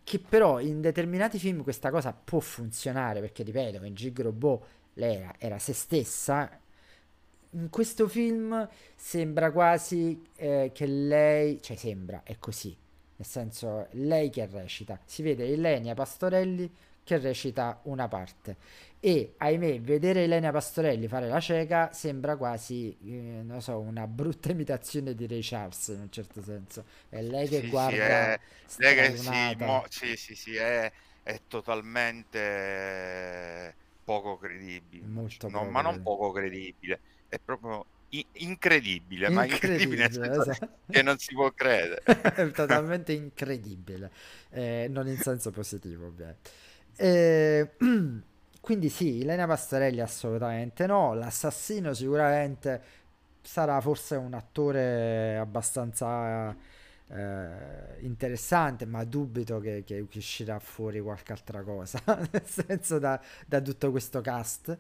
[0.04, 5.16] che però in determinati film questa cosa può funzionare, perché ripeto, in Gig Robot lei
[5.18, 6.50] era, era se stessa.
[7.52, 12.76] In questo film sembra quasi eh, che lei, cioè sembra, è così,
[13.18, 16.72] nel senso lei che recita, si vede Elenia Pastorelli
[17.04, 18.58] che recita una parte.
[19.00, 24.52] E ahimè vedere Elenia Pastorelli fare la cieca sembra quasi, eh, non so, una brutta
[24.52, 28.38] imitazione di Ray Charles in un certo senso, è lei che Sì, sì, guarda è,
[28.76, 30.92] lei che si, mo- sì, sì, sì, è,
[31.22, 32.38] è totalmente
[34.04, 35.14] poco credibile.
[35.16, 40.78] Molto No, ma non poco credibile, è proprio i- incredibile, ma incredibile Incredibile, esatto.
[40.90, 42.04] che non si può credere.
[42.54, 44.12] Totalmente incredibile,
[44.50, 46.50] eh, non in senso positivo, ovviamente.
[46.96, 47.72] Eh,
[48.62, 52.82] quindi sì, Elena Pastorelli assolutamente no, l'assassino sicuramente
[53.42, 56.56] sarà forse un attore abbastanza
[57.10, 62.02] eh, interessante, ma dubito che, che uscirà fuori qualche altra cosa,
[62.32, 64.78] nel senso da, da tutto questo cast.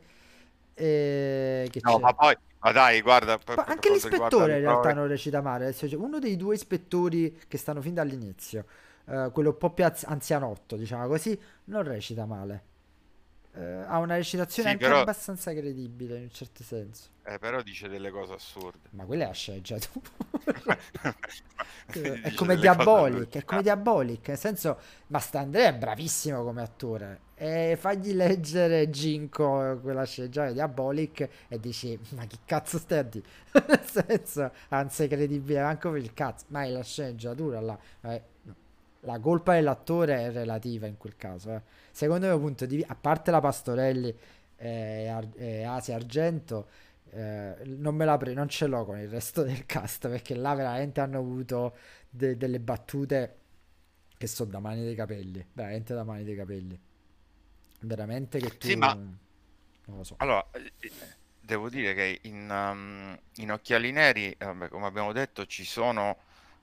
[0.80, 2.00] E che No, c'è?
[2.00, 6.36] ma poi, ma dai, guarda, per, anche l'ispettore in realtà non recita male, uno dei
[6.36, 8.66] due ispettori che stanno fin dall'inizio,
[9.06, 12.64] eh, quello un po' più anzianotto, diciamo così, non recita male.
[13.58, 17.10] Eh, ha una recitazione sì, anche però, abbastanza credibile in un certo senso.
[17.26, 18.90] eh, però dice delle cose assurde.
[18.92, 20.10] Ma quella è la sceneggiatura.
[22.22, 24.78] È come Diabolic, è come Diabolic, nel senso,
[25.08, 27.22] Mastandrea è bravissimo come attore.
[27.36, 33.04] E fagli leggere Ginko quella sceneggiatura di Diabolic e dici, ma che cazzo stai a
[33.04, 33.26] dire?
[33.68, 37.80] Nel senso, anzi, è credibile anche per il cazzo, ma è la sceneggiatura là.
[38.02, 38.56] Eh, no.
[39.02, 41.54] La colpa dell'attore è relativa in quel caso.
[41.54, 41.62] eh.
[41.92, 44.14] Secondo il mio punto di vista, a parte la Pastorelli
[44.56, 46.68] e, Ar- e Asia Argento,
[47.12, 50.54] eh, non me la pre- non ce l'ho con il resto del cast perché là
[50.56, 51.76] veramente hanno avuto
[52.10, 53.36] de- delle battute
[54.18, 56.80] che sono da mani dei capelli, veramente da mani dei capelli.
[57.82, 58.98] Veramente che tu Sì, ma
[59.86, 60.18] non lo so.
[60.18, 60.72] allora, eh,
[61.40, 66.18] devo dire che in, um, in Occhiali Neri, eh, come abbiamo detto, ci sono...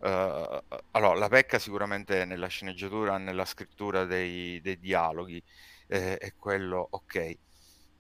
[0.05, 5.43] eh, allora, la pecca sicuramente nella sceneggiatura, nella scrittura dei, dei dialoghi,
[5.89, 7.37] eh, è quello, ok.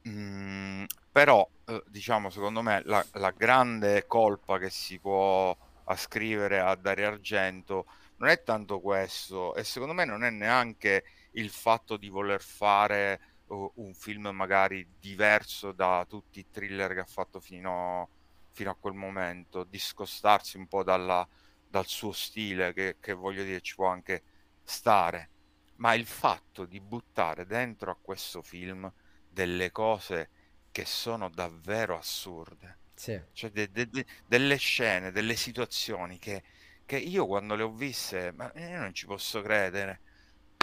[0.08, 6.74] Mm, però, eh, diciamo, secondo me la, la grande colpa che si può ascrivere a
[6.76, 7.86] Dario Argento
[8.16, 13.20] non è tanto questo, e secondo me non è neanche il fatto di voler fare
[13.46, 18.08] uh, un film magari diverso da tutti i thriller che ha fatto fino,
[18.52, 21.26] fino a quel momento, discostarsi un po' dalla-
[21.74, 24.22] dal suo stile, che, che voglio dire ci può anche
[24.62, 25.30] stare,
[25.76, 28.90] ma il fatto di buttare dentro a questo film
[29.28, 30.30] delle cose
[30.70, 32.78] che sono davvero assurde.
[32.96, 33.20] Sì.
[33.32, 36.44] Cioè de- de- de- delle scene, delle situazioni che,
[36.84, 40.00] che io quando le ho viste, ma io non ci posso credere.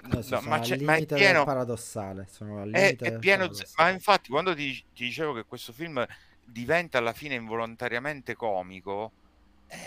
[0.03, 2.27] No, No, ma, c'è- ma è pieno, paradossale.
[2.27, 3.89] Sono al è, è pieno, z- ma paradossale.
[3.89, 6.05] infatti quando ti, ti dicevo che questo film
[6.43, 9.13] diventa alla fine involontariamente comico,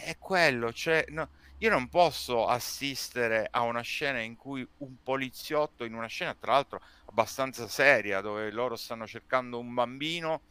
[0.05, 5.85] è, quello, cioè, no, io non posso assistere a una scena in cui un poliziotto,
[5.85, 10.45] in una scena tra l'altro abbastanza seria, dove loro stanno cercando un bambino,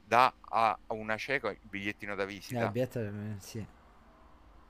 [0.00, 2.68] dà a, una cieca il bigliettino da Eh, visita.
[2.68, 3.66] biglietto, eh, sì,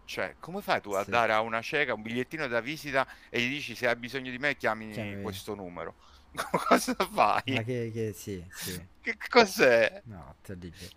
[0.05, 1.05] Cioè, come fai tu a sì.
[1.05, 4.39] dare a una cieca un bigliettino da visita e gli dici se hai bisogno di
[4.39, 5.97] me chiami Chiami- questo numero?
[6.69, 7.43] Cosa fai?
[7.45, 8.83] Ma che, che sì, sì.
[9.03, 10.03] Che cos'è?
[10.05, 10.93] No, terribile.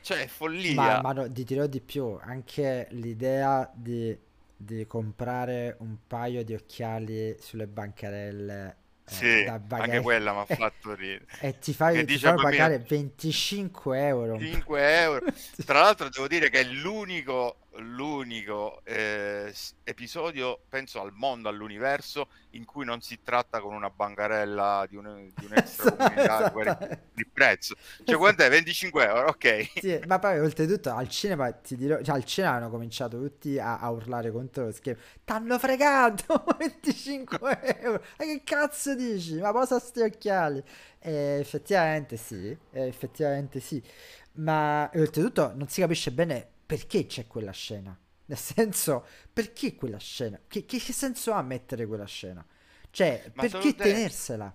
[0.00, 0.26] Cioè, è
[0.66, 0.96] Ma, follia.
[0.96, 4.16] ma no, ti dirò di più, anche l'idea di,
[4.56, 10.46] di comprare un paio di occhiali sulle bancarelle eh, Sì, da anche quella mi ha
[10.46, 11.26] fatto ridere.
[11.38, 14.36] e ti fai, Che ti fai pagare 25 euro.
[14.36, 15.26] un pa- 5 euro.
[15.64, 19.52] Tra l'altro devo dire che è l'unico, l'unico eh,
[19.84, 25.30] episodio, penso al mondo, all'universo, in cui non si tratta con una bancarella di un,
[25.34, 25.62] di un per
[26.18, 27.02] Esattamente.
[27.14, 27.74] il prezzo.
[28.04, 28.48] Cioè, quant'è?
[28.48, 29.70] 25 euro, ok.
[29.80, 33.78] Sì, ma poi oltretutto al cinema ti dirò, cioè al cinema hanno cominciato tutti a,
[33.78, 35.00] a urlare contro lo schermo.
[35.24, 38.02] T'hanno fregato 25 euro.
[38.18, 39.36] Ma che cazzo dici?
[39.40, 40.62] Ma posa sti occhiali?
[40.98, 43.82] E effettivamente sì, e effettivamente sì.
[44.36, 47.96] Ma oltretutto non si capisce bene perché c'è quella scena.
[48.26, 50.40] Nel senso, perché quella scena?
[50.48, 52.44] Che, che- senso ha mettere quella scena?
[52.90, 54.52] Cioè, Ma perché tenersela?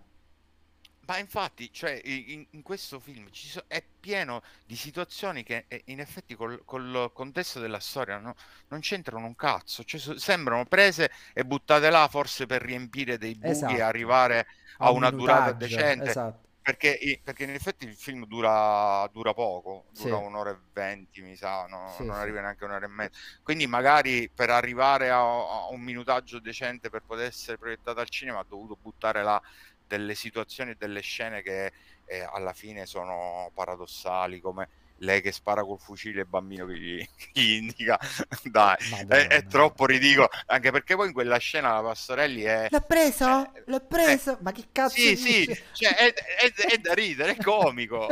[1.07, 5.99] Ma infatti, cioè, in, in questo film so- è pieno di situazioni che eh, in
[5.99, 8.35] effetti col, col contesto della storia no-
[8.67, 13.33] non c'entrano un cazzo, cioè, so- sembrano prese e buttate là forse per riempire dei
[13.35, 13.81] buchi e Esatto.
[13.81, 14.45] arrivare
[14.79, 16.48] A a un una durata decente, esatto.
[16.61, 21.35] Perché, perché in effetti il film dura, dura poco, dura Sì, un'ora e venti, mi
[21.35, 22.29] sa, no- sì, non sì.
[22.29, 23.17] arriva neanche un'ora e mezza.
[23.41, 28.39] Quindi magari per arrivare a, a un minutaggio decente per poter essere proiettato al cinema
[28.39, 29.41] ha dovuto buttare là
[29.85, 31.71] delle situazioni e delle scene che
[32.05, 34.69] eh, alla fine sono paradossali, come
[34.99, 37.97] lei che spara col fucile e bambino che gli, che gli indica.
[38.43, 38.75] Dai,
[39.07, 42.67] è, è troppo ridicolo, anche perché poi in quella scena la Pastorelli è...
[42.69, 43.53] L'ho preso?
[43.53, 44.37] eh, L'ho eh, preso?
[44.41, 48.07] Ma che cazzo sì, sì, cioè, è, è- è da ridere, è comico.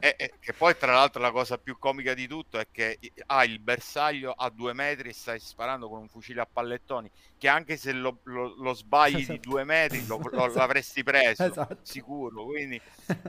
[0.00, 3.58] E, che poi, tra l'altro, la cosa più comica di tutto è che ha il
[3.58, 7.10] bersaglio a due metri e stai sparando con un fucile a pallettoni.
[7.36, 9.40] Che anche se lo, lo- lo sbagli di Esatto.
[9.48, 10.58] due metri lo, lo- Esatto.
[10.58, 11.78] l'avresti preso Esatto.
[11.82, 12.44] sicuro.
[12.44, 12.80] Quindi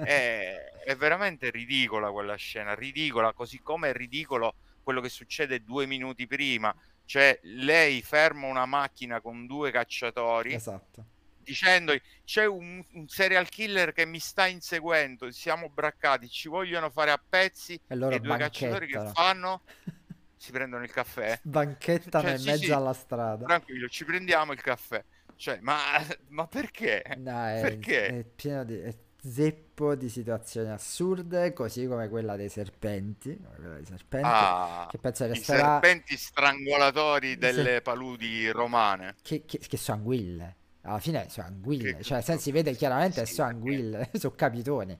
[0.03, 2.73] è, è veramente ridicola quella scena.
[2.75, 6.73] Ridicola, così come è ridicolo quello che succede due minuti prima.
[7.05, 11.05] Cioè, lei ferma una macchina con due cacciatori Esatto.
[11.41, 17.11] dicendogli c'è un, un serial killer che mi sta inseguendo, siamo braccati, ci vogliono fare
[17.11, 19.63] a pezzi E e loro i due cacciatori che fanno?
[20.39, 21.37] Si prendono il caffè.
[21.41, 23.45] Banchettano Cioè, in sì, mezzo sì, alla strada.
[23.45, 25.03] tranquillo, ci prendiamo il caffè.
[25.35, 25.77] Cioè, ma,
[26.29, 27.03] ma perché?
[27.17, 28.07] No, è, Perché?
[28.19, 28.79] è pieno di...
[28.79, 33.37] è zeppo di situazioni assurde, così come quella dei serpenti.
[33.37, 35.79] quella dei serpenti, Ah, che penso i resterà...
[35.79, 39.15] serpenti strangolatori delle paludi romane.
[39.21, 40.55] Che, che, che sono anguille.
[40.81, 41.97] Alla fine sono anguille.
[41.97, 43.49] Che- Cioè, senso, si vede chiaramente sì, sono perché?
[43.49, 44.97] anguille, sono capitoni.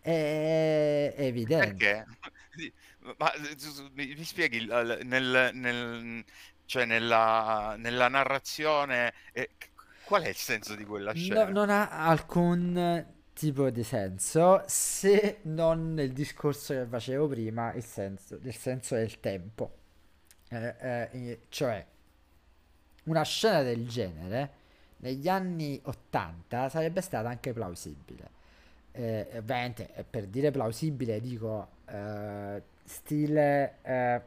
[0.00, 1.74] È evidente.
[1.76, 2.06] Perché?
[3.18, 3.32] Ma
[3.94, 6.24] mi mi spieghi nel, nel-
[6.64, 9.50] cioè nella, nella narrazione eh,
[10.02, 11.50] qual è il senso di quella No- scena?
[11.50, 12.74] non ha alcun
[13.36, 19.20] tipo di senso se non nel discorso che facevo prima, il senso, il senso del
[19.20, 19.70] tempo.
[20.48, 20.74] Eh,
[21.10, 21.84] eh, cioè,
[23.04, 24.50] una scena del genere
[24.98, 28.30] negli anni 80 sarebbe stata anche plausibile.
[28.92, 34.20] Eh, ovviamente, eh, per dire plausibile, dico eh, stile, eh,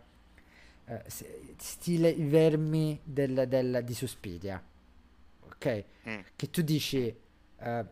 [1.58, 4.62] stile i vermi del- del- di Suspiria.
[5.42, 5.84] Ok?
[6.08, 7.14] Mm, che tu dici
[7.62, 7.86] eh,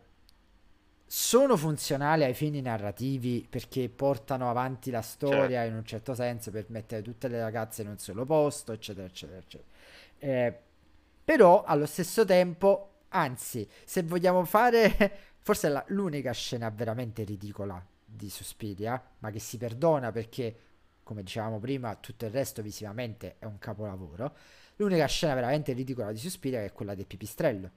[1.10, 6.66] sono funzionali ai fini narrativi perché portano avanti la storia in un certo senso per
[6.68, 9.70] mettere tutte le ragazze in un solo posto, eccetera, eccetera, eccetera.
[10.18, 10.58] Eh,
[11.24, 17.82] però allo stesso tempo, anzi, se vogliamo fare forse è la- l'unica scena veramente ridicola
[18.04, 20.56] di Suspiria, ma che si perdona perché,
[21.02, 24.36] come dicevamo prima, tutto il resto visivamente è un capolavoro.
[24.76, 27.70] L'unica scena veramente ridicola di Suspiria è quella del pipistrello.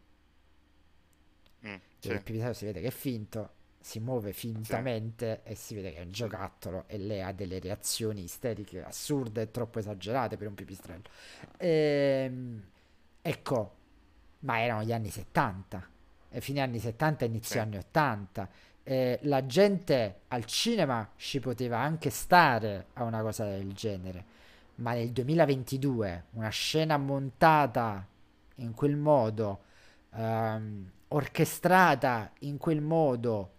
[1.68, 2.12] Mm, sì.
[2.12, 3.50] il pipistrello si vede che è finto,
[3.80, 8.24] si muove fintamente e si vede che è un giocattolo e lei ha delle reazioni
[8.24, 11.04] isteriche assurde e troppo esagerate per un pipistrello.
[11.58, 12.64] Ehm,
[13.22, 13.76] ecco,
[14.40, 15.88] ma erano gli anni 70,
[16.30, 17.60] e fine anni 70 inizio Sì.
[17.60, 18.50] anni 80.
[18.84, 24.26] Eh, la gente al cinema ci poteva anche stare a una cosa del genere,
[24.76, 28.06] ma nel 2022 una scena montata
[28.56, 29.62] in quel modo
[30.16, 33.54] ehm, orchestrata in quel modo,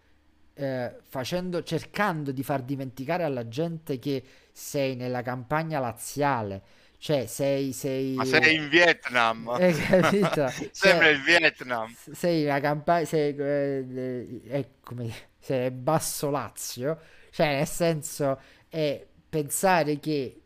[0.55, 4.23] eh, facendo, cercando di far dimenticare alla gente che
[4.53, 6.63] sei nella campagna laziale.
[6.99, 8.15] Cioè, sei, sei...
[8.15, 9.49] Ma sei in Vietnam.
[9.49, 10.47] Hai capito?
[10.71, 11.97] Sembra Cioè, il Vietnam.
[12.13, 13.05] sei una campagna...
[13.05, 15.13] Sei, eh, è come...
[15.39, 16.99] sei basso Lazio.
[17.31, 18.39] Cioè, nel senso,
[18.69, 20.37] è pensare che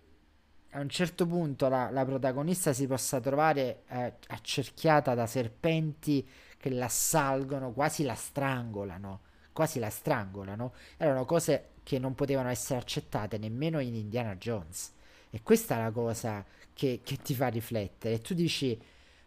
[0.71, 6.27] a un certo punto la, la protagonista si possa trovare eh, accerchiata da serpenti
[6.59, 9.21] che l'assalgono, quasi la strangolano,
[9.53, 14.93] quasi la strangolano, erano cose che non potevano essere accettate nemmeno in Indiana Jones.
[15.31, 18.21] E questa è la cosa che, che ti fa riflettere.
[18.21, 18.81] Tu dici,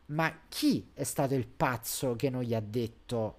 [0.08, 3.38] ma chi è stato il pazzo che non gli ha detto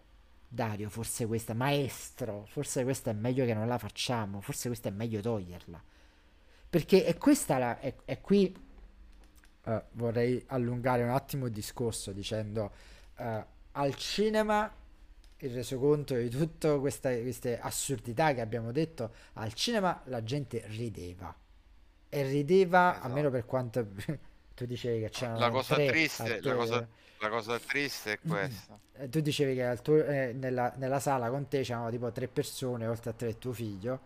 [0.49, 4.93] Dario, forse questa, maestro, forse questa è meglio che non la facciamo, forse questa è
[4.93, 5.83] meglio toglierla.
[6.69, 7.79] Perché è questa la...
[7.79, 8.53] è, è qui
[9.65, 12.73] eh, vorrei allungare un attimo il discorso dicendo
[13.17, 14.73] eh, al cinema
[15.43, 21.35] il resoconto di tutte queste, queste assurdità che abbiamo detto, al cinema la gente rideva.
[22.09, 23.07] E rideva, Esatto.
[23.07, 23.87] almeno per quanto
[24.55, 28.79] tu dicevi che c'erano La cosa triste, la cosa, la cosa triste è questa.
[28.93, 32.87] Eh, Tu dicevi che tuo- eh, nella, nella sala con te c'erano tipo tre persone,
[32.87, 34.01] oltre a te e tuo figlio.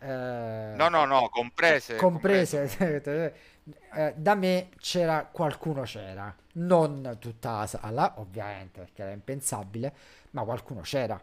[0.00, 2.68] Eh, No, no, no, comprese, comprese.
[3.94, 9.92] Eh, da me c'era qualcuno c'era, non tutta la sala, ovviamente, perché era impensabile,
[10.32, 11.20] ma qualcuno c'era.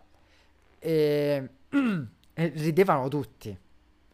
[0.79, 1.49] E,
[2.33, 3.55] e ridevano tutti,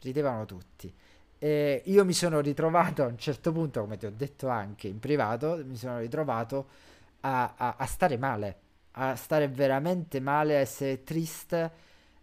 [0.02, 0.94] ridevano tutti.
[1.40, 5.00] E io mi sono ritrovato a un certo punto, come ti ho detto anche in
[5.00, 6.68] privato, mi sono ritrovato
[7.22, 8.58] a, a- a stare male,
[8.94, 11.72] a stare veramente male, a essere triste,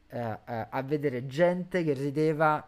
[0.08, 2.66] eh, eh, a vedere gente che rideva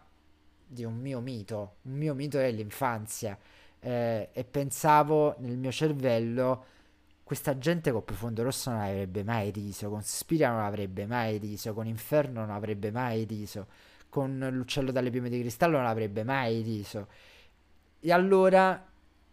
[0.67, 3.37] di un mio mito, un mio mito dell'infanzia.
[3.79, 6.65] eh, e pensavo nel mio cervello,
[7.23, 11.73] questa gente con Profondo Rosso non avrebbe mai riso, con Suspiria non avrebbe mai riso,
[11.73, 13.67] con Inferno non avrebbe mai riso,
[14.09, 17.07] con L'uccello dalle piume di cristallo non avrebbe mai riso.
[17.99, 18.85] E allora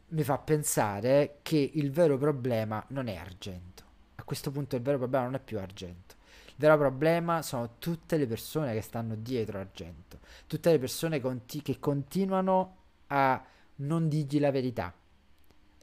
[0.08, 3.82] mi fa pensare che il vero problema non è Argento.
[4.16, 6.13] A questo punto il vero problema non è più Argento.
[6.56, 11.62] Il vero problema sono tutte le persone che stanno dietro Argento, tutte le persone conti-
[11.62, 12.76] che continuano
[13.08, 13.44] a
[13.76, 14.94] non dirgli la verità.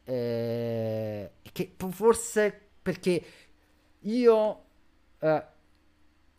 [0.04, 3.24] Eh, che forse perché
[4.00, 4.64] io
[5.20, 5.44] eh,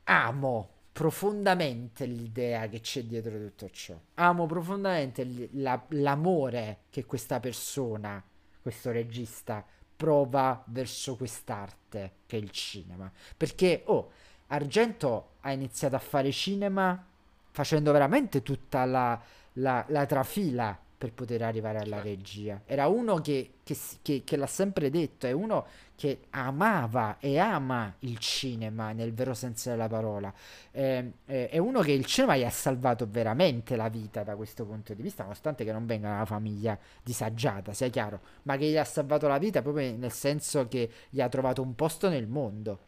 [0.05, 3.99] amo profondamente l'idea che c'è dietro tutto ciò.
[4.15, 8.23] Amo profondamente l- la- l'amore che questa persona,
[8.61, 9.65] questo regista,
[10.03, 13.09] prova verso quest'arte che è il cinema.
[13.37, 14.11] Perché, oh,
[14.49, 17.07] Argento ha iniziato a fare cinema
[17.53, 19.21] facendo veramente tutta la,
[19.55, 22.09] la- la trafila per poter arrivare alla Certo.
[22.11, 22.61] regia.
[22.65, 27.93] Era uno che, che che- che l'ha sempre detto, è uno che amava e ama
[28.01, 30.33] il cinema nel vero senso della parola.
[30.71, 34.65] Eh, eh, è uno che il cinema gli ha salvato veramente la vita da questo
[34.65, 38.67] punto di vista, nonostante che non venga da una famiglia disagiata, sia chiaro, ma che
[38.67, 42.29] gli ha salvato la vita proprio nel senso che gli ha trovato un posto nel
[42.29, 42.79] mondo.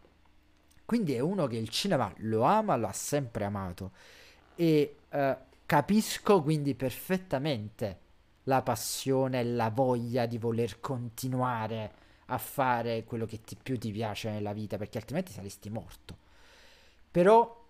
[0.85, 3.91] Quindi è uno che il cinema lo ama, lo ha sempre amato.
[4.55, 5.37] E eh,
[5.67, 8.03] capisco quindi perfettamente
[8.45, 13.91] la passione e la voglia di voler continuare a fare quello che ti- più ti
[13.93, 16.17] piace nella vita, perché altrimenti saresti morto.
[17.11, 17.63] Però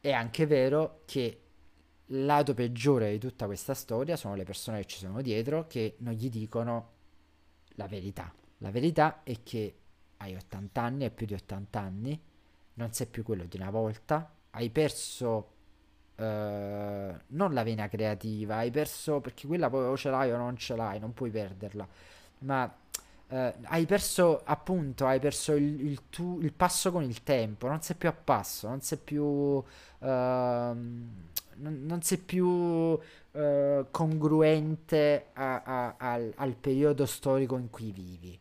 [0.00, 1.40] è anche vero che
[2.06, 5.96] il lato peggiore di tutta questa storia sono le persone che ci sono dietro che
[5.98, 6.90] non gli dicono
[7.76, 8.32] la verità.
[8.58, 9.76] La verità è che
[10.18, 12.20] hai 80 anni e più di 80 anni,
[12.74, 15.51] non sei più quello di una volta, hai perso
[16.24, 20.76] non la vena creativa, hai perso perché quella poi o ce l'hai o non ce
[20.76, 21.86] l'hai, non puoi perderla,
[22.40, 22.72] ma
[23.28, 27.80] eh, hai perso appunto, hai perso il, il tu- il passo con il tempo, non
[27.82, 29.62] sei più a passo, non sei più,
[30.00, 31.10] ehm,
[31.56, 32.98] non, non sei più
[33.32, 38.38] eh, congruente a- a- al, al periodo storico in cui vivi.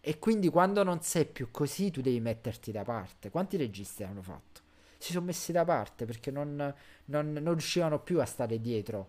[0.00, 3.30] E quindi quando non sei più così, tu devi metterti da parte.
[3.30, 4.60] Quanti registi hanno fatto?
[4.98, 6.74] Si sono messi da parte perché non,
[7.06, 9.08] non- non riuscivano più a stare dietro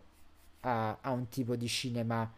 [0.61, 2.29] a, a un tipo di cinema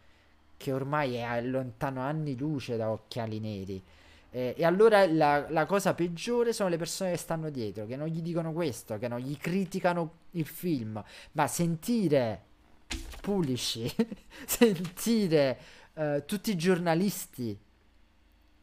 [0.56, 3.82] che ormai è lontano anni luce da occhiali neri.
[4.30, 8.08] Eh, e allora la, la cosa peggiore sono le persone che stanno dietro, che non
[8.08, 11.02] gli dicono questo, che non gli criticano il film.
[11.32, 12.42] Ma sentire
[13.20, 13.90] Pulisci,
[14.46, 15.58] sentire
[15.94, 17.58] eh, tutti i giornalisti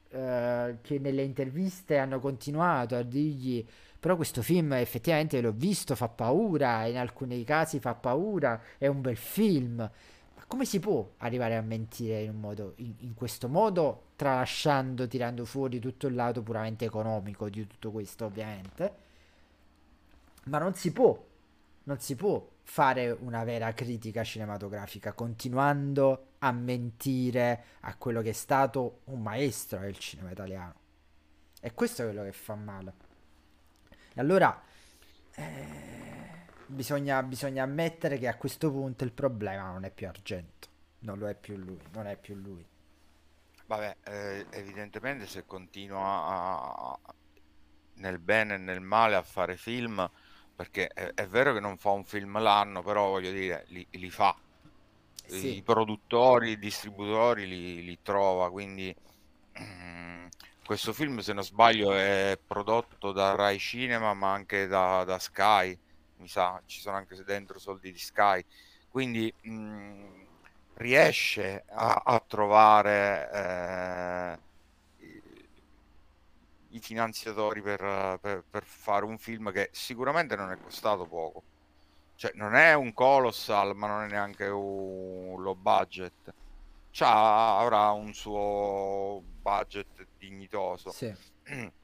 [0.10, 3.66] eh, che nelle interviste hanno continuato a dirgli
[4.06, 9.02] però questo film effettivamente l'ho visto, fa paura, in alcuni casi fa paura, è un
[9.02, 9.78] bel film.
[9.78, 15.44] Ma come si può arrivare a mentire in, modo, in, in, questo modo, tralasciando, tirando
[15.46, 18.94] fuori tutto il lato puramente economico di tutto questo, ovviamente.
[20.44, 21.20] Ma non si può,
[21.86, 28.34] non si può fare una vera critica cinematografica continuando a mentire a quello che è
[28.34, 30.76] stato un maestro del cinema italiano.
[31.60, 33.05] E questo è quello che fa male.
[34.18, 34.64] E allora
[35.36, 40.70] eh, bisogna, bisogna ammettere che a questo punto il problema non è più Argento,
[41.00, 42.66] non lo è più lui, non è più lui.
[43.68, 47.00] Vabbè, eh, evidentemente se continua a,
[47.96, 50.10] nel bene e nel male a fare film,
[50.56, 54.10] perché è, è, vero che non fa un film l'anno, però voglio dire, li, li
[54.10, 54.34] fa.
[55.26, 55.58] Sì.
[55.58, 58.96] I produttori, i distributori li, li trova, quindi
[60.66, 65.78] questo film, se non sbaglio, è prodotto da Rai Cinema, ma anche da, da Sky,
[66.18, 68.44] mi sa, ci sono anche dentro soldi di Sky,
[68.90, 70.22] quindi mh, mm,
[70.76, 74.40] riesce a, a trovare eh,
[76.70, 81.44] i finanziatori per, per, per, fare un film che sicuramente non è costato poco.
[82.16, 86.34] Cioè, non è un colossal, ma non è neanche un low budget.
[86.92, 89.95] C'ha, avrà un suo budget
[90.28, 90.92] dignitoso.
[90.92, 91.14] Sì.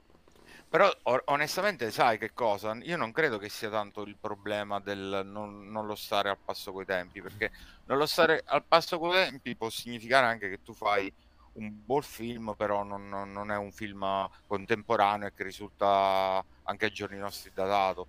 [0.72, 0.89] Però
[1.26, 2.73] onestamente sai che cosa?
[2.84, 6.72] Io non credo che sia tanto il problema del non, non lo stare al passo
[6.72, 7.51] coi tempi, perché
[7.88, 11.11] non lo stare al passo coi tempi può significare anche che tu fai
[11.55, 16.85] un buon film, però non, non, non, è un film contemporaneo e che risulta anche
[16.85, 18.07] ai giorni nostri datato.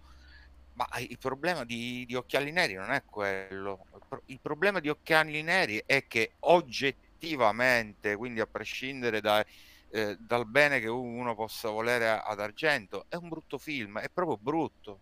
[0.75, 3.87] Ma il problema di, di Occhiali Neri non è quello.
[4.27, 9.45] Il problema di Occhiali Neri è che oggettivamente, quindi a prescindere da,
[9.95, 14.39] eh, dal bene che uno possa volere ad Argento, è un brutto film, è proprio
[14.39, 15.01] brutto.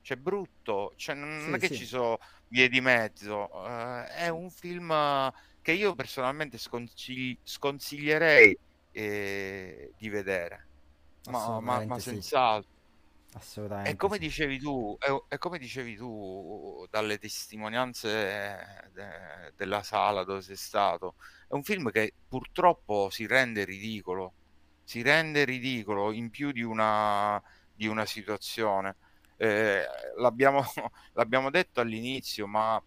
[0.00, 1.76] Cioè, brutto, cioè, non sì, è che sì.
[1.76, 5.32] ci sono vie di mezzo, uh, è un film
[5.62, 8.58] che io personalmente sconsigli- sconsiglierei
[8.90, 10.66] eh, di vedere.
[11.30, 12.10] Ma, ma, ma sì.
[12.10, 12.72] senz'altro.
[13.34, 13.90] Assolutamente.
[13.90, 14.20] E come sì.
[14.20, 14.96] dicevi tu,
[15.28, 21.14] e, come dicevi tu dalle testimonianze de, della sala dove sei stato,
[21.48, 24.32] è un film che purtroppo si rende ridicolo.
[24.84, 27.42] Si rende ridicolo in più di una,
[27.74, 28.96] di una situazione.
[29.36, 29.84] Eh,
[30.16, 30.62] l'abbiamo,
[31.14, 32.82] l'abbiamo detto all'inizio, ma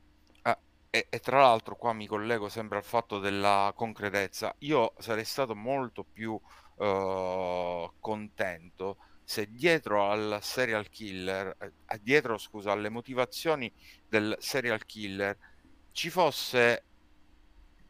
[0.89, 4.53] e, e, tra l'altro qua mi collego sempre al fatto della concretezza.
[4.59, 12.71] Io sarei stato molto più uh, contento se dietro al serial killer, eh, dietro scusa,
[12.71, 13.71] alle motivazioni
[14.07, 15.37] del serial killer
[15.91, 16.85] ci fosse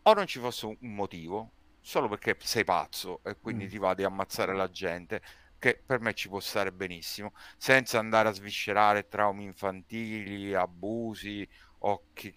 [0.07, 1.51] o non ci fosse un, motivo,
[1.81, 3.69] solo perché sei pazzo e quindi mm.
[3.69, 5.21] ti va di ammazzare la gente,
[5.59, 11.47] che per me ci può stare benissimo, senza andare a sviscerare traumi infantili, abusi
[11.79, 12.35] o che,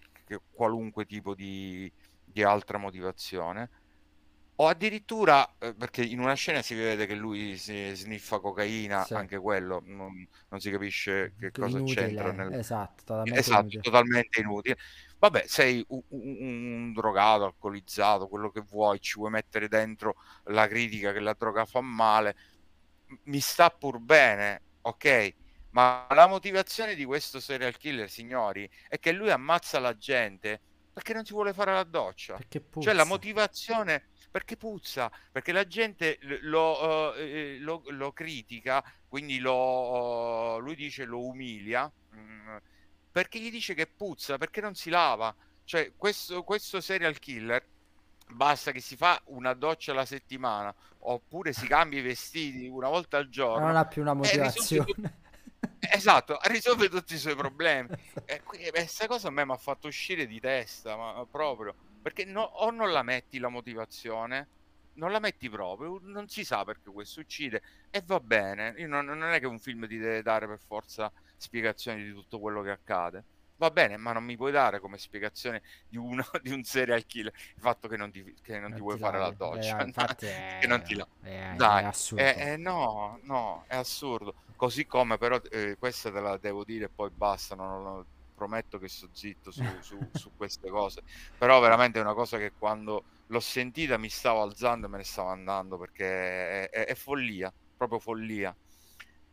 [0.51, 1.91] qualunque tipo di,
[2.23, 3.69] di altra motivazione
[4.61, 9.15] o addirittura eh, perché in una scena si vede che lui si sniffa cocaina, sì.
[9.15, 12.05] anche quello non, non, si capisce che cosa inutile.
[12.05, 12.31] c'entra.
[12.31, 12.53] Nel...
[12.53, 13.81] Esatto, totalmente, esatto inutile.
[13.81, 14.77] totalmente inutile.
[15.21, 20.15] Vabbè, sei un, un, un, drogato, alcolizzato, quello che vuoi, ci vuoi mettere dentro
[20.45, 22.35] la critica che la droga fa male,
[23.25, 25.35] mi sta pur bene, ok?
[25.73, 30.59] Ma la motivazione di questo serial killer, signori, è che lui ammazza la gente
[30.91, 32.39] perché non si vuole fare la doccia.
[32.79, 40.55] Cioè la motivazione perché puzza, perché la gente lo, uh, lo, lo critica, quindi lo,
[40.55, 42.57] uh, lui dice lo umilia, mh, mm,
[43.11, 45.33] perché gli dice che puzza, perché non si lava.
[45.63, 47.63] Cioè questo, questo serial killer
[48.31, 53.17] basta che si fa una doccia alla settimana oppure si cambia i vestiti una volta
[53.17, 53.65] al giorno.
[53.65, 55.19] Non ha più una motivazione.
[55.79, 57.89] Esatto, risolve tutti i suoi problemi.
[58.25, 61.75] e questa cosa a me mi ha fatto uscire di testa, ma proprio.
[62.01, 64.47] Perché no, o non la metti la motivazione,
[64.93, 68.73] non la metti proprio, non si sa perché questo uccide e va bene.
[68.85, 71.11] Non, non, è che un film ti deve dare per forza
[71.41, 73.23] spiegazioni di tutto quello che accade.
[73.61, 77.31] Va bene, ma non mi puoi dare come spiegazione di, uno, di un serial killer
[77.33, 79.79] il fatto che non ti, che non non ti vuoi fare la doccia.
[79.79, 81.07] Eh, infatti è, che non ti la...
[81.21, 82.23] è, Dai, è assurdo.
[82.23, 84.33] Eh, eh, no, no, è assurdo.
[84.55, 88.79] Così come però, eh, questa te la devo dire e poi basta, non, non, prometto
[88.79, 91.03] che sto zitto su, su, su, queste cose.
[91.37, 95.03] Però veramente è una cosa che quando l'ho sentita mi stavo alzando e me ne
[95.03, 98.55] stavo andando perché è, è, è follia, proprio follia.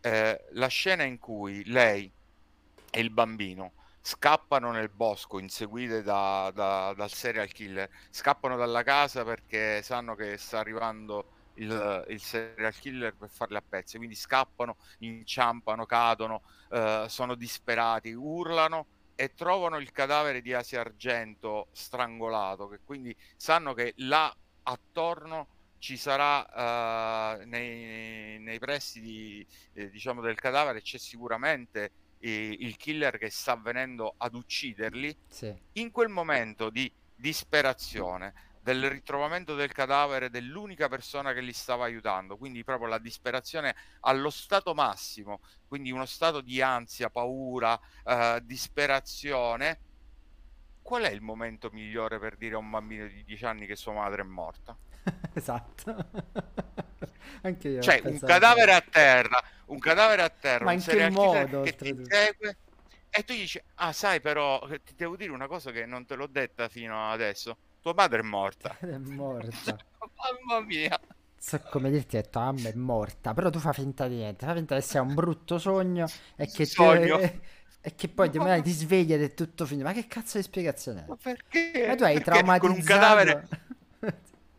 [0.01, 2.11] Eh, la scena in cui lei
[2.91, 9.25] e il bambino scappano nel bosco inseguite da, da, dal serial killer, scappano dalla casa
[9.25, 14.77] perché sanno che sta arrivando il, il serial killer per farle a pezzi, quindi scappano,
[14.99, 22.79] inciampano, cadono, eh, sono disperati, urlano e trovano il cadavere di Asia Argento strangolato, che
[22.85, 30.37] quindi sanno che là attorno ci sarà uh, nei, nei, pressi di, eh, diciamo del
[30.37, 35.55] cadavere c'è sicuramente eh, il killer che sta venendo ad ucciderli Sì.
[35.75, 42.37] in quel momento di disperazione del ritrovamento del cadavere dell'unica persona che li stava aiutando,
[42.37, 49.81] quindi proprio la disperazione allo stato massimo, quindi uno stato di ansia, paura, eh, disperazione.
[50.83, 53.93] Qual è il momento migliore per dire a un bambino di 10 anni che sua
[53.95, 54.77] madre è morta?
[55.35, 55.95] Esatto.
[57.43, 60.91] Anche io Cioè, un cadavere a terra, un cadavere a terra, Ma un in che
[60.91, 62.57] serial modo, che ti insegue
[63.11, 66.27] e tu dici, ah sai però, ti devo dire una cosa che non te l'ho
[66.27, 68.77] detta fino adesso, tua madre è morta.
[68.81, 69.77] è morta.
[70.17, 70.99] Mamma mia.
[71.41, 74.55] So come dirti, ho detto, mamma è morta, però tu fa finta di niente, fa
[74.55, 76.07] finta che sia un brutto sogno
[76.37, 77.19] e che, Sogno.
[77.19, 79.87] e che poi ti, magari ti svegli ed è tutto finito.
[79.87, 81.07] Ma che cazzo di spiegazione è?
[81.07, 81.85] Ma perché?
[81.87, 82.67] Ma tu hai Perché traumatizzato...
[82.67, 83.49] con un cadavere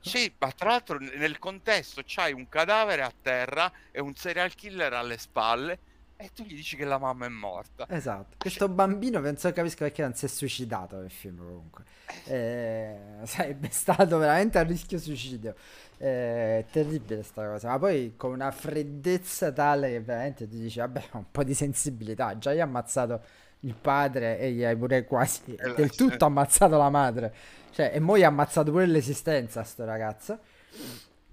[0.02, 4.94] Sì, ma tra l'altro nel contesto c'hai un cadavere a terra e un serial killer
[4.94, 5.80] alle spalle
[6.16, 7.90] e tu gli dici che la mamma è morta.
[7.92, 11.86] Esatto, questo bambino penso capisco perché non si è suicidato nel film comunque.
[12.26, 15.56] Eh, sarebbe stato veramente a rischio suicidio.
[15.98, 21.10] Eh, terribile sta cosa, ma poi con una freddezza tale che veramente ti dici, vabbè,
[21.14, 22.38] un po' di sensibilità.
[22.38, 23.24] Già hai ammazzato
[23.62, 27.34] il padre e gli hai pure quasi Eh, del tutto ammazzato la madre.
[27.72, 30.40] Cioè, e poi hai ammazzato pure l'esistenza sto ragazzo.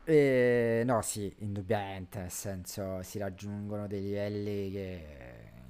[0.05, 5.05] E, no, sì, indubbiamente, nel senso si raggiungono dei livelli che,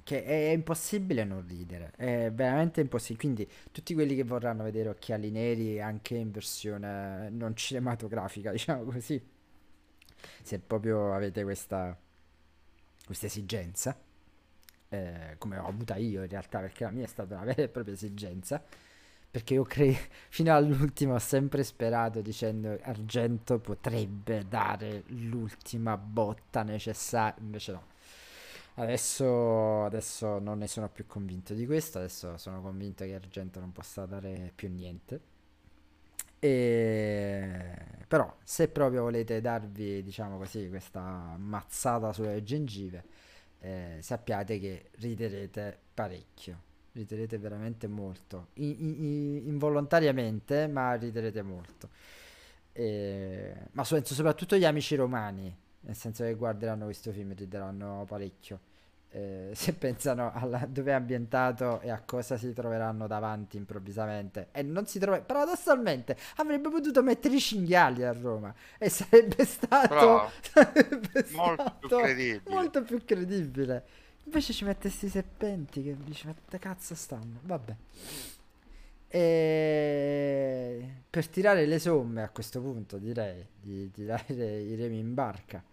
[0.03, 3.19] che è impossibile non ridere, è veramente impossibile.
[3.19, 9.19] Quindi tutti quelli che vorranno vedere Occhiali Neri anche in versione non cinematografica, diciamo così,
[10.43, 11.97] se proprio avete questa,
[13.05, 13.97] questa esigenza,
[14.89, 17.67] eh, come ho avuta io in realtà, perché la mia è stata una vera e
[17.69, 18.63] propria esigenza,
[19.29, 19.97] perché io credo
[20.29, 27.83] fino all'ultimo ho sempre sperato dicendo Argento potrebbe dare l'ultima botta necessaria, invece no.
[28.75, 33.71] Adesso, adesso non ne sono più convinto di questo, adesso sono convinto che Argento non
[33.71, 35.19] possa dare più niente.
[36.39, 37.75] E...
[38.07, 43.03] Però se proprio volete darvi, diciamo così, questa mazzata sulle gengive,
[43.59, 46.61] eh, sappiate che riderete parecchio,
[46.97, 51.89] riderete veramente molto, I- i- involontariamente, ma riderete molto.
[52.73, 58.05] E- Ma so- penso soprattutto gli amici romani, nel senso che guarderanno questo film, rideranno
[58.07, 58.59] parecchio.
[59.09, 64.63] Eh, se pensano a dove è ambientato e a cosa si troveranno davanti improvvisamente e
[64.63, 70.29] non si trova paradossalmente avrebbe potuto mettere i cinghiali a Roma e sarebbe stato Bravo.
[70.51, 72.41] sarebbe Molto più stato credibile.
[72.53, 73.85] molto più credibile
[74.27, 77.75] invece ci mette sti serpenti che dici ma che cazzo stanno vabbè
[79.09, 85.63] e per tirare le somme a questo punto direi di tirare i remi in barca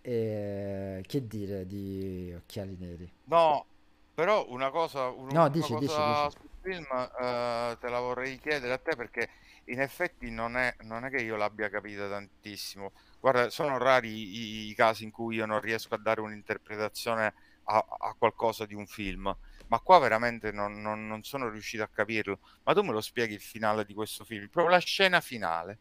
[0.00, 3.66] e che dire di occhiali neri No,
[4.14, 6.30] però una cosa, un- No, una dici, dici, cosa dici.
[6.30, 9.28] sul film eh, te la vorrei chiedere a te perché
[9.66, 12.92] in effetti non è, non è che io l'abbia capita tantissimo.
[13.20, 17.34] Guarda, sono rari i, i casi in cui io non riesco a dare un'interpretazione
[17.64, 19.34] a, a qualcosa di un film,
[19.68, 22.40] ma qua veramente non, non- non sono riuscito a capirlo.
[22.64, 24.48] Ma tu me lo spieghi il finale di questo film?
[24.48, 25.80] Proprio la scena finale.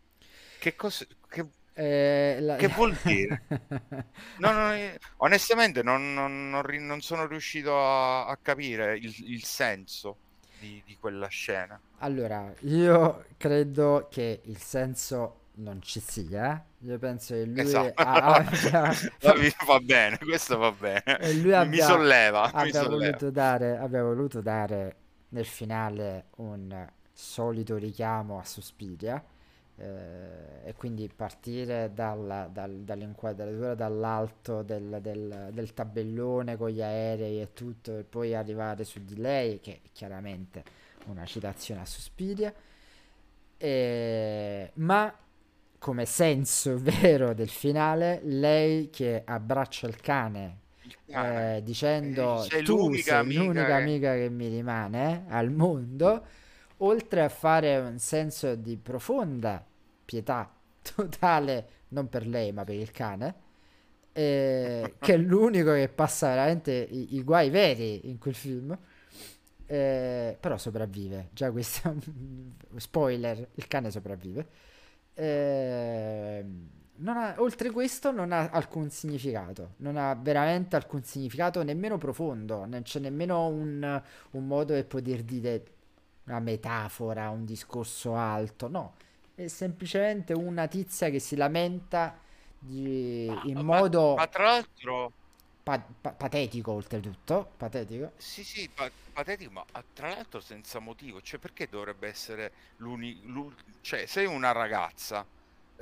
[0.57, 1.05] Che cosa...
[1.27, 1.45] Che,
[1.75, 3.43] Eh, la- che vuol dire?
[4.35, 9.43] No, no, eh, onestamente non, non- non non sono riuscito a, a capire il, il
[9.43, 10.21] senso
[10.53, 11.81] di, di quella scena.
[11.97, 16.63] Allora, io credo che il senso non ci sia.
[16.79, 18.01] Io penso che lui Esatto.
[18.03, 21.03] abbia, Va, mi- bene, questo va bene.
[21.19, 23.17] e lui Mi- mi abbia- solleva, mi abbia solleva.
[23.17, 24.95] voluto dare, abbia voluto dare
[25.29, 29.23] nel finale un solito richiamo a Suspiria.
[29.75, 37.41] eh, e quindi partire dalla- dal- dall'inquadratura dall'alto del, del- del tabellone con gli aerei
[37.41, 40.63] e tutto, e poi arrivare su di lei, che è chiaramente
[41.07, 42.53] una citazione a Suspiria.
[43.57, 45.13] E- ma
[45.83, 50.59] come senso vero del finale, lei che abbraccia il cane
[51.07, 55.51] eh, dicendo Eh, sei tu l'unica sei amica l'unica che-" amica che mi rimane al
[55.51, 56.25] mondo,
[56.77, 59.65] oltre a fare un senso di profonda
[60.05, 60.51] pietà
[60.95, 63.35] totale, non per lei ma per il cane,
[64.13, 68.77] eh, che è l'unico che passa veramente i, i guai veri in quel film.
[69.65, 71.95] eh, però sopravvive, già questo
[72.77, 74.47] spoiler, il cane sopravvive.
[76.95, 82.65] Non ha- oltre questo non ha alcun significato, non ha veramente alcun significato nemmeno profondo,
[82.65, 85.63] non c'è nemmeno un, un modo per poter dire
[86.25, 88.93] una metafora, un discorso alto, no,
[89.35, 92.17] è semplicemente una tizia che si lamenta
[92.59, 95.13] di- Ma, in ma- modo ma tra l'altro,
[95.63, 98.11] pa- pa- patetico oltretutto, patetico.
[98.15, 101.21] sì, sì, pa- patetico, ma ah, tra l'altro senza motivo.
[101.21, 103.53] Cioè, perché dovrebbe essere l'unico...
[103.81, 105.27] Cioè, sei una ragazza,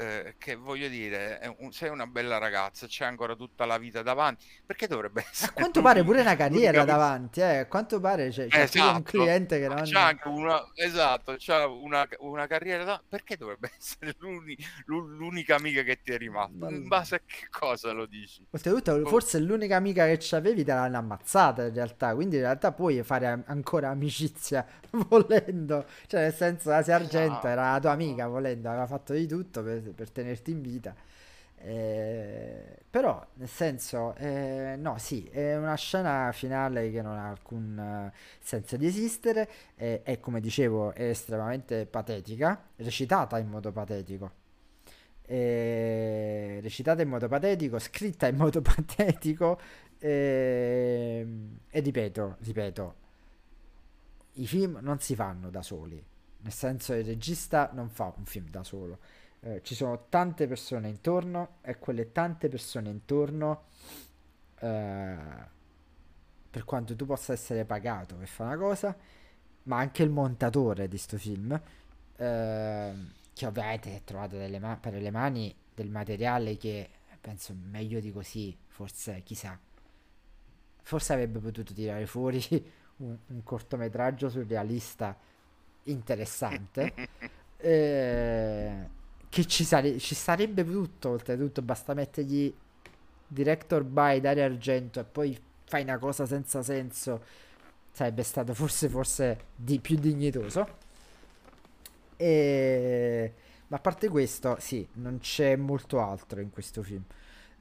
[0.02, 4.46] eh, che voglio dire, un- sei una bella ragazza, c'è ancora tutta la vita davanti,
[4.66, 7.58] perché dovrebbe A essere quanto pare pure una carriera davanti, eh.
[7.60, 9.84] A quanto pare c'è, c'è pure un Esatto, cliente che non...
[9.84, 13.04] c'ha anche una, esatto, c'ha una, una carriera da...
[13.08, 16.70] Perché dovrebbe essere l'uni- l'u- l'unica amica che ti è rimasta?
[16.70, 18.48] In base a che cosa lo dici?
[18.54, 19.06] Oltretutto, Oh.
[19.06, 23.44] forse l'unica amica che c'avevi te l'hanno ammazzata in realtà, quindi in realtà puoi fare
[23.46, 24.66] ancora amicizia
[25.10, 25.86] volendo.
[26.08, 29.91] Cioè, nel senso, Asia Argento era la tua amica volendo, aveva fatto di tutto per,
[29.94, 30.96] per tenerti in vita.
[31.64, 37.78] Eh, però, nel senso, eh, no, sì, è una scena finale che non ha alcun
[37.78, 44.40] eh, senso di esistere, e, e come dicevo, è estremamente patetica, recitata in modo patetico.
[45.24, 49.60] E recitata in modo patetico, scritta in modo patetico,
[50.00, 51.28] e,
[51.70, 52.96] e ripeto, ripeto,
[54.34, 56.04] i film non si fanno da soli,
[56.40, 59.00] nel senso il regista non fa un film da solo,
[59.44, 63.64] Eh, ci sono tante persone intorno e quelle tante persone intorno,
[64.60, 65.18] eh,
[66.50, 68.96] per quanto tu possa essere pagato per fare una cosa,
[69.64, 71.60] ma anche il montatore di sto film,
[72.18, 76.90] ehm, che ovviamente è trovato delle ma- per le mani del materiale che
[77.20, 79.58] penso meglio di così, forse chissà,
[80.84, 82.42] forse avrebbe potuto tirare fuori
[82.98, 85.18] un, un cortometraggio surrealista
[85.84, 86.94] interessante.
[87.58, 89.00] eh,
[89.32, 92.54] che ci, sare- ci sarebbe tutto, oltretutto, basta mettergli
[93.26, 97.24] director by Dario Argento e poi fai una cosa senza senso.
[97.94, 100.68] Sarebbe stato forse, forse di più dignitoso.
[102.18, 103.34] E...
[103.68, 107.04] Ma a parte questo, sì, non c'è molto altro in questo film.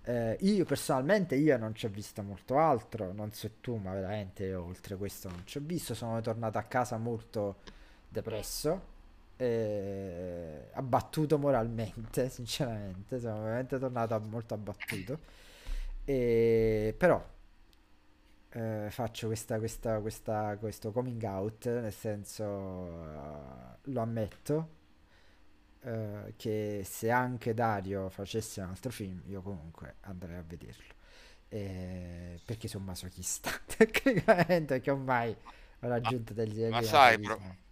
[0.02, 4.55] Eh, io personalmente io non ci ho visto molto altro, non so tu, ma veramente
[4.56, 5.94] oltre questo non ci ho visto.
[5.94, 7.59] Sono tornato a casa molto
[8.09, 8.98] depresso,
[9.40, 13.18] eh, abbattuto moralmente, sinceramente.
[13.18, 15.18] Sono veramente tornato molto abbattuto.
[16.04, 17.24] E, però
[18.50, 24.78] eh, faccio questa, questa, questa, questo coming out, nel senso eh, lo ammetto
[25.82, 30.98] eh, che se anche Dario facesse un altro film, io comunque andrei a vederlo.
[31.48, 35.34] Eh, perché sono masochista, tecnicamente, perché ormai
[35.80, 37.68] ho raggiunto degli Ma sai, masochismo.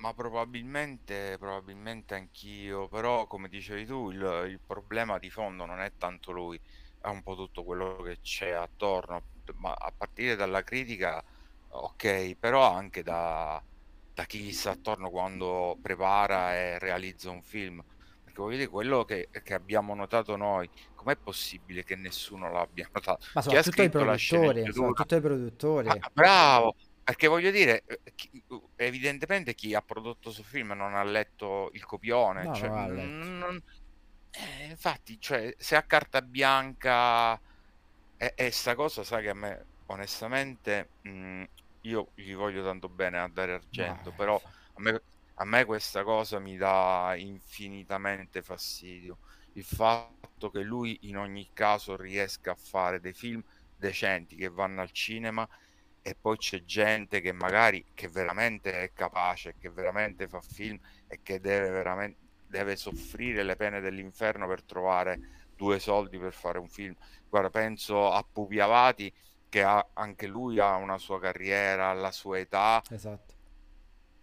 [0.00, 5.92] Ma probabilmente, probabilmente anch'io, però come dicevi tu, il, il problema di fondo non è
[5.96, 6.58] tanto lui,
[6.98, 11.22] è un po' tutto quello che c'è attorno, ma a partire dalla critica,
[11.68, 13.62] ok, però anche da,
[14.12, 17.82] da chi gli sta attorno quando prepara e realizza un film.
[18.22, 23.24] Perché voglio dire, quello che, che abbiamo notato noi, com'è possibile che nessuno l'abbia notato?
[23.32, 25.88] Ma soprattutto i produttori, soprattutto i produttori.
[26.02, 26.74] Ah, bravo,
[27.10, 28.44] perché voglio dire, eh, chi-
[28.76, 33.28] evidentemente chi ha prodotto questo film non ha letto il copione, No, cioè, non letto.
[33.38, 33.60] non-
[34.30, 37.34] eh, infatti, cioè, se a carta bianca
[38.16, 41.44] e, e sta cosa, sai che a me, onestamente, mm,
[41.82, 44.36] io gli voglio tanto bene a Dario Argento, Ma- però
[44.74, 45.02] a me,
[45.34, 49.18] a me questa cosa mi dà infinitamente fastidio.
[49.52, 53.42] Il fatto che lui in ogni caso riesca a fare dei film
[53.74, 55.46] decenti che vanno al cinema
[56.02, 61.20] e poi c'è gente che magari che veramente è capace, che veramente fa film e
[61.22, 62.18] che deve veramente
[62.50, 65.20] deve soffrire le pene dell'inferno per trovare
[65.54, 66.94] due soldi per fare un film.
[67.28, 69.12] Guarda, penso a Pupi Avati
[69.48, 73.34] che ha, anche lui ha una sua carriera, la sua età, Esatto.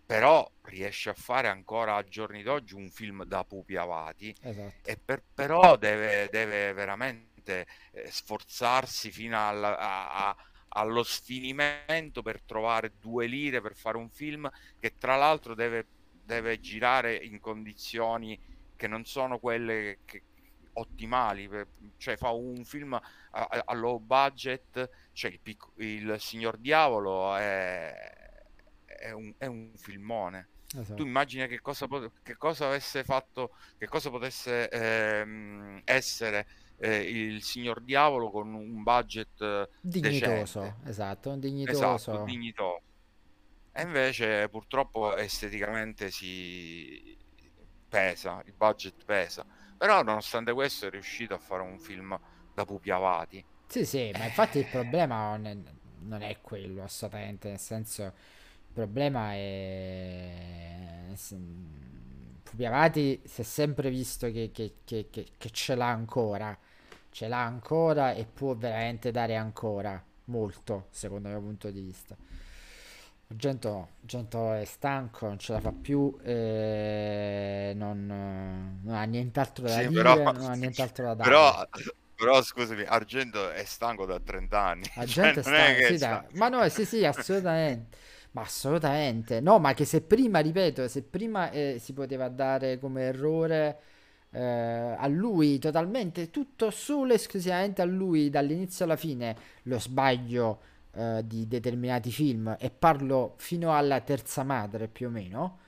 [0.06, 4.90] però riesce a fare ancora a giorni d'oggi un film da Pupi Avati Esatto.
[4.90, 10.36] e per- però deve, deve veramente eh, sforzarsi fino alla- a- a-
[10.70, 14.50] allo sfinimento per trovare due lire per fare un film
[14.80, 18.40] che tra l'altro deve, deve girare in condizioni
[18.76, 20.24] che non sono quelle che-
[20.74, 21.50] ottimali,
[21.98, 27.92] cioè fa un film a, a- low budget, cioè il, pic- il Signor Diavolo è,
[28.86, 30.50] è un, è un filmone
[30.94, 31.04] tu Esatto.
[31.04, 31.88] immagina che cosa,
[32.24, 38.84] che cosa avesse fatto, che cosa potesse ehm, essere eh, il signor Diavolo con un
[38.84, 40.90] budget eh, Dignitoso, decente.
[40.90, 42.22] esatto, un Esatto, dignitoso.
[42.24, 42.82] dignitoso.
[43.72, 47.18] E invece purtroppo esteticamente si
[47.88, 49.46] pesa, il budget pesa.
[49.78, 52.20] Però nonostante questo è riuscito a fare un film
[52.54, 53.46] da pupi avati.
[53.68, 55.58] Sì, sì, ma infatti il problema non è,
[56.00, 61.14] non è quello assolutamente, nel senso il problema è...
[62.44, 66.58] Pupi Avati si è sempre visto che, che, che, che, ce l'ha ancora,
[67.18, 72.16] ce l'ha ancora e può veramente dare ancora molto, secondo il mio punto di vista.
[73.30, 78.06] Argento, Argento è stanco, non ce la fa più, eh, non,
[78.84, 81.30] non, ha nient'altro da sì, dire, però, non ha nient'altro da dare.
[81.32, 81.68] Però,
[82.16, 84.84] però scusami, Argento è stanco da 30 anni.
[84.94, 86.26] Argento cioè, è stanco, sì, da...
[86.34, 87.98] ma no, sì, sì, assolutamente.
[88.34, 93.02] Ma assolutamente, no, ma che se prima, ripeto, se prima eh, si poteva dare come
[93.06, 93.80] errore
[94.32, 100.60] eh, a lui totalmente, tutto solo esclusivamente a lui dall'inizio alla fine, lo sbaglio
[100.92, 105.60] eh, di determinati film, e parlo fino alla terza madre più o meno,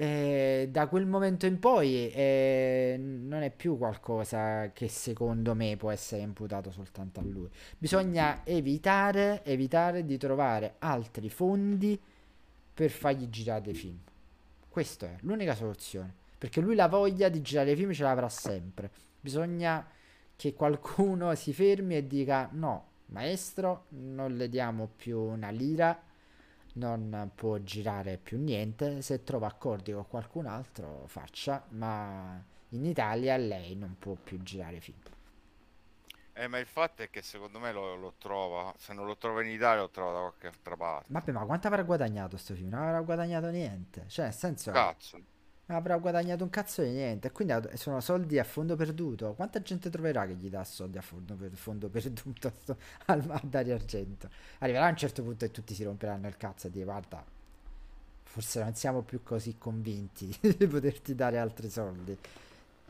[0.00, 5.90] eh, da quel momento in poi eh, non è più qualcosa che secondo me può
[5.90, 7.48] essere imputato soltanto a lui.
[7.76, 12.00] Bisogna evitare, evitare di trovare altri fondi
[12.72, 13.98] per fargli girare dei film.
[14.68, 16.17] Questa è l'unica soluzione.
[16.38, 18.90] Perché lui la voglia di girare film ce l'avrà sempre.
[19.20, 19.86] Bisogna
[20.36, 26.00] che qualcuno si fermi e dica no, maestro, non le diamo più una lira
[26.78, 33.36] non può girare più niente, se trova accordi con qualcun altro faccia, ma in Italia
[33.36, 34.98] lei non può più girare film.
[36.32, 39.42] Eh, ma il fatto è che secondo me lo, lo, trova, se non lo trova
[39.42, 41.06] in Italia lo trova da qualche altra parte.
[41.10, 42.68] Vabbè, ma quanto avrà guadagnato sto film?
[42.68, 44.70] Non avrà guadagnato niente, cioè nel senso...
[44.70, 45.20] Cazzo
[45.76, 47.30] avrà guadagnato un cazzo di niente.
[47.32, 49.34] Quindi sono soldi a fondo perduto.
[49.34, 52.52] Quanta gente troverà che gli dà soldi a fondo, per, fondo perduto
[53.06, 54.28] al, a Dario Argento?
[54.58, 57.24] Arriverà a un certo punto e tutti si romperanno il cazzo e dire guarda,
[58.22, 62.16] forse non siamo più così convinti di poterti dare altri soldi.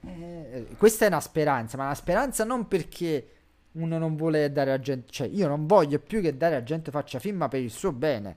[0.00, 3.32] Eh, questa è una speranza, ma una speranza non perché
[3.72, 6.90] uno non vuole dare a gente, cioè io non voglio più che dare a gente
[6.90, 8.36] faccia film, ma per il suo bene,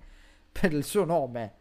[0.52, 1.60] per il suo nome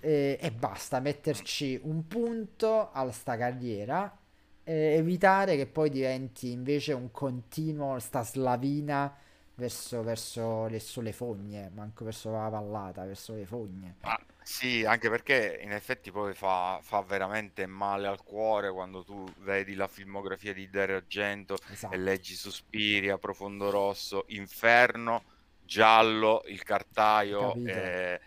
[0.00, 4.18] e, e basta metterci un punto alla sta carriera
[4.64, 9.14] e evitare che poi diventi invece un continuo sta slavina
[9.54, 13.96] verso, verso le sole fogne, manco verso la vallata, verso le fogne.
[14.00, 19.24] Ah, sì, anche perché in effetti poi fa, fa, veramente male al cuore quando tu
[19.40, 21.94] vedi la filmografia di Dario Argento esatto.
[21.94, 25.22] e leggi Suspiria, Profondo Rosso, Inferno,
[25.62, 27.54] Giallo, Il Cartaio.
[27.54, 28.20] E,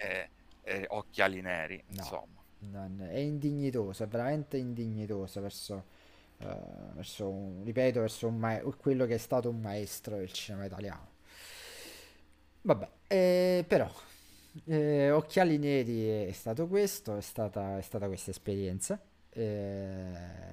[0.00, 0.30] e,
[0.68, 2.42] e occhiali neri, no, insomma.
[2.60, 5.84] Non, è indignitoso, è veramente indignitoso verso,
[6.38, 10.66] uh, verso un, ripeto, verso un ma- quello che è stato un maestro del cinema
[10.66, 11.16] italiano.
[12.60, 13.90] Vabbè, eh, però,
[14.66, 19.00] eh, Occhiali Neri è stato questo, è stata, è stata questa esperienza.
[19.30, 20.12] Eh,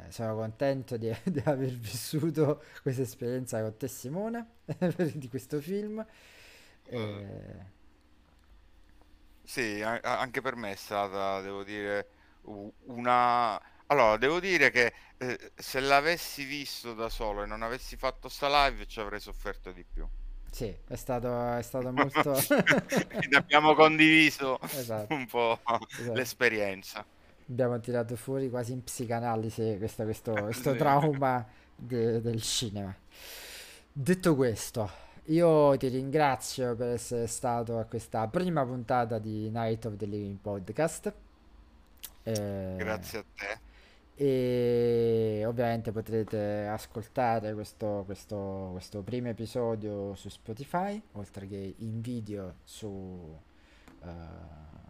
[0.10, 4.48] sono contento di, di, aver vissuto questa esperienza con te Simone
[5.16, 6.06] di questo film.
[6.88, 7.74] Eh,
[9.46, 12.08] sì, a- anche per me è stata, devo dire,
[12.86, 13.60] una...
[13.88, 18.68] Allora, devo dire che eh, se l'avessi visto da solo e non avessi fatto sta
[18.68, 20.08] live ci avrei sofferto di più.
[20.52, 22.34] Sì, è stato, è stato molto...
[23.14, 25.14] Quindi abbiamo condiviso esatto.
[25.14, 25.60] un po'
[25.98, 26.14] esatto.
[26.14, 27.06] l'esperienza.
[27.48, 30.78] Abbiamo tirato fuori quasi in psicanalisi questo, questo, questo sì.
[30.78, 31.46] trauma
[31.76, 32.96] de- del cinema.
[33.92, 34.92] Detto questo,
[35.26, 40.38] io ti ringrazio per essere stato a questa prima puntata di Night of the Living
[40.38, 41.14] Podcast.
[42.24, 43.60] Eh, Grazie a te.
[44.18, 52.56] E ovviamente potrete ascoltare questo, questo, questo primo episodio su Spotify, oltre che in video
[52.64, 54.08] su, uh,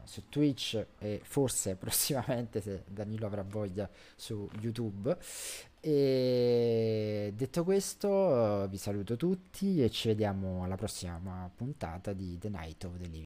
[0.04, 5.18] su Twitch e forse prossimamente, se Danilo avrà voglia, su YouTube.
[5.88, 12.86] E detto questo, vi saluto tutti e ci vediamo alla prossima puntata di The Night
[12.86, 13.14] of the Living.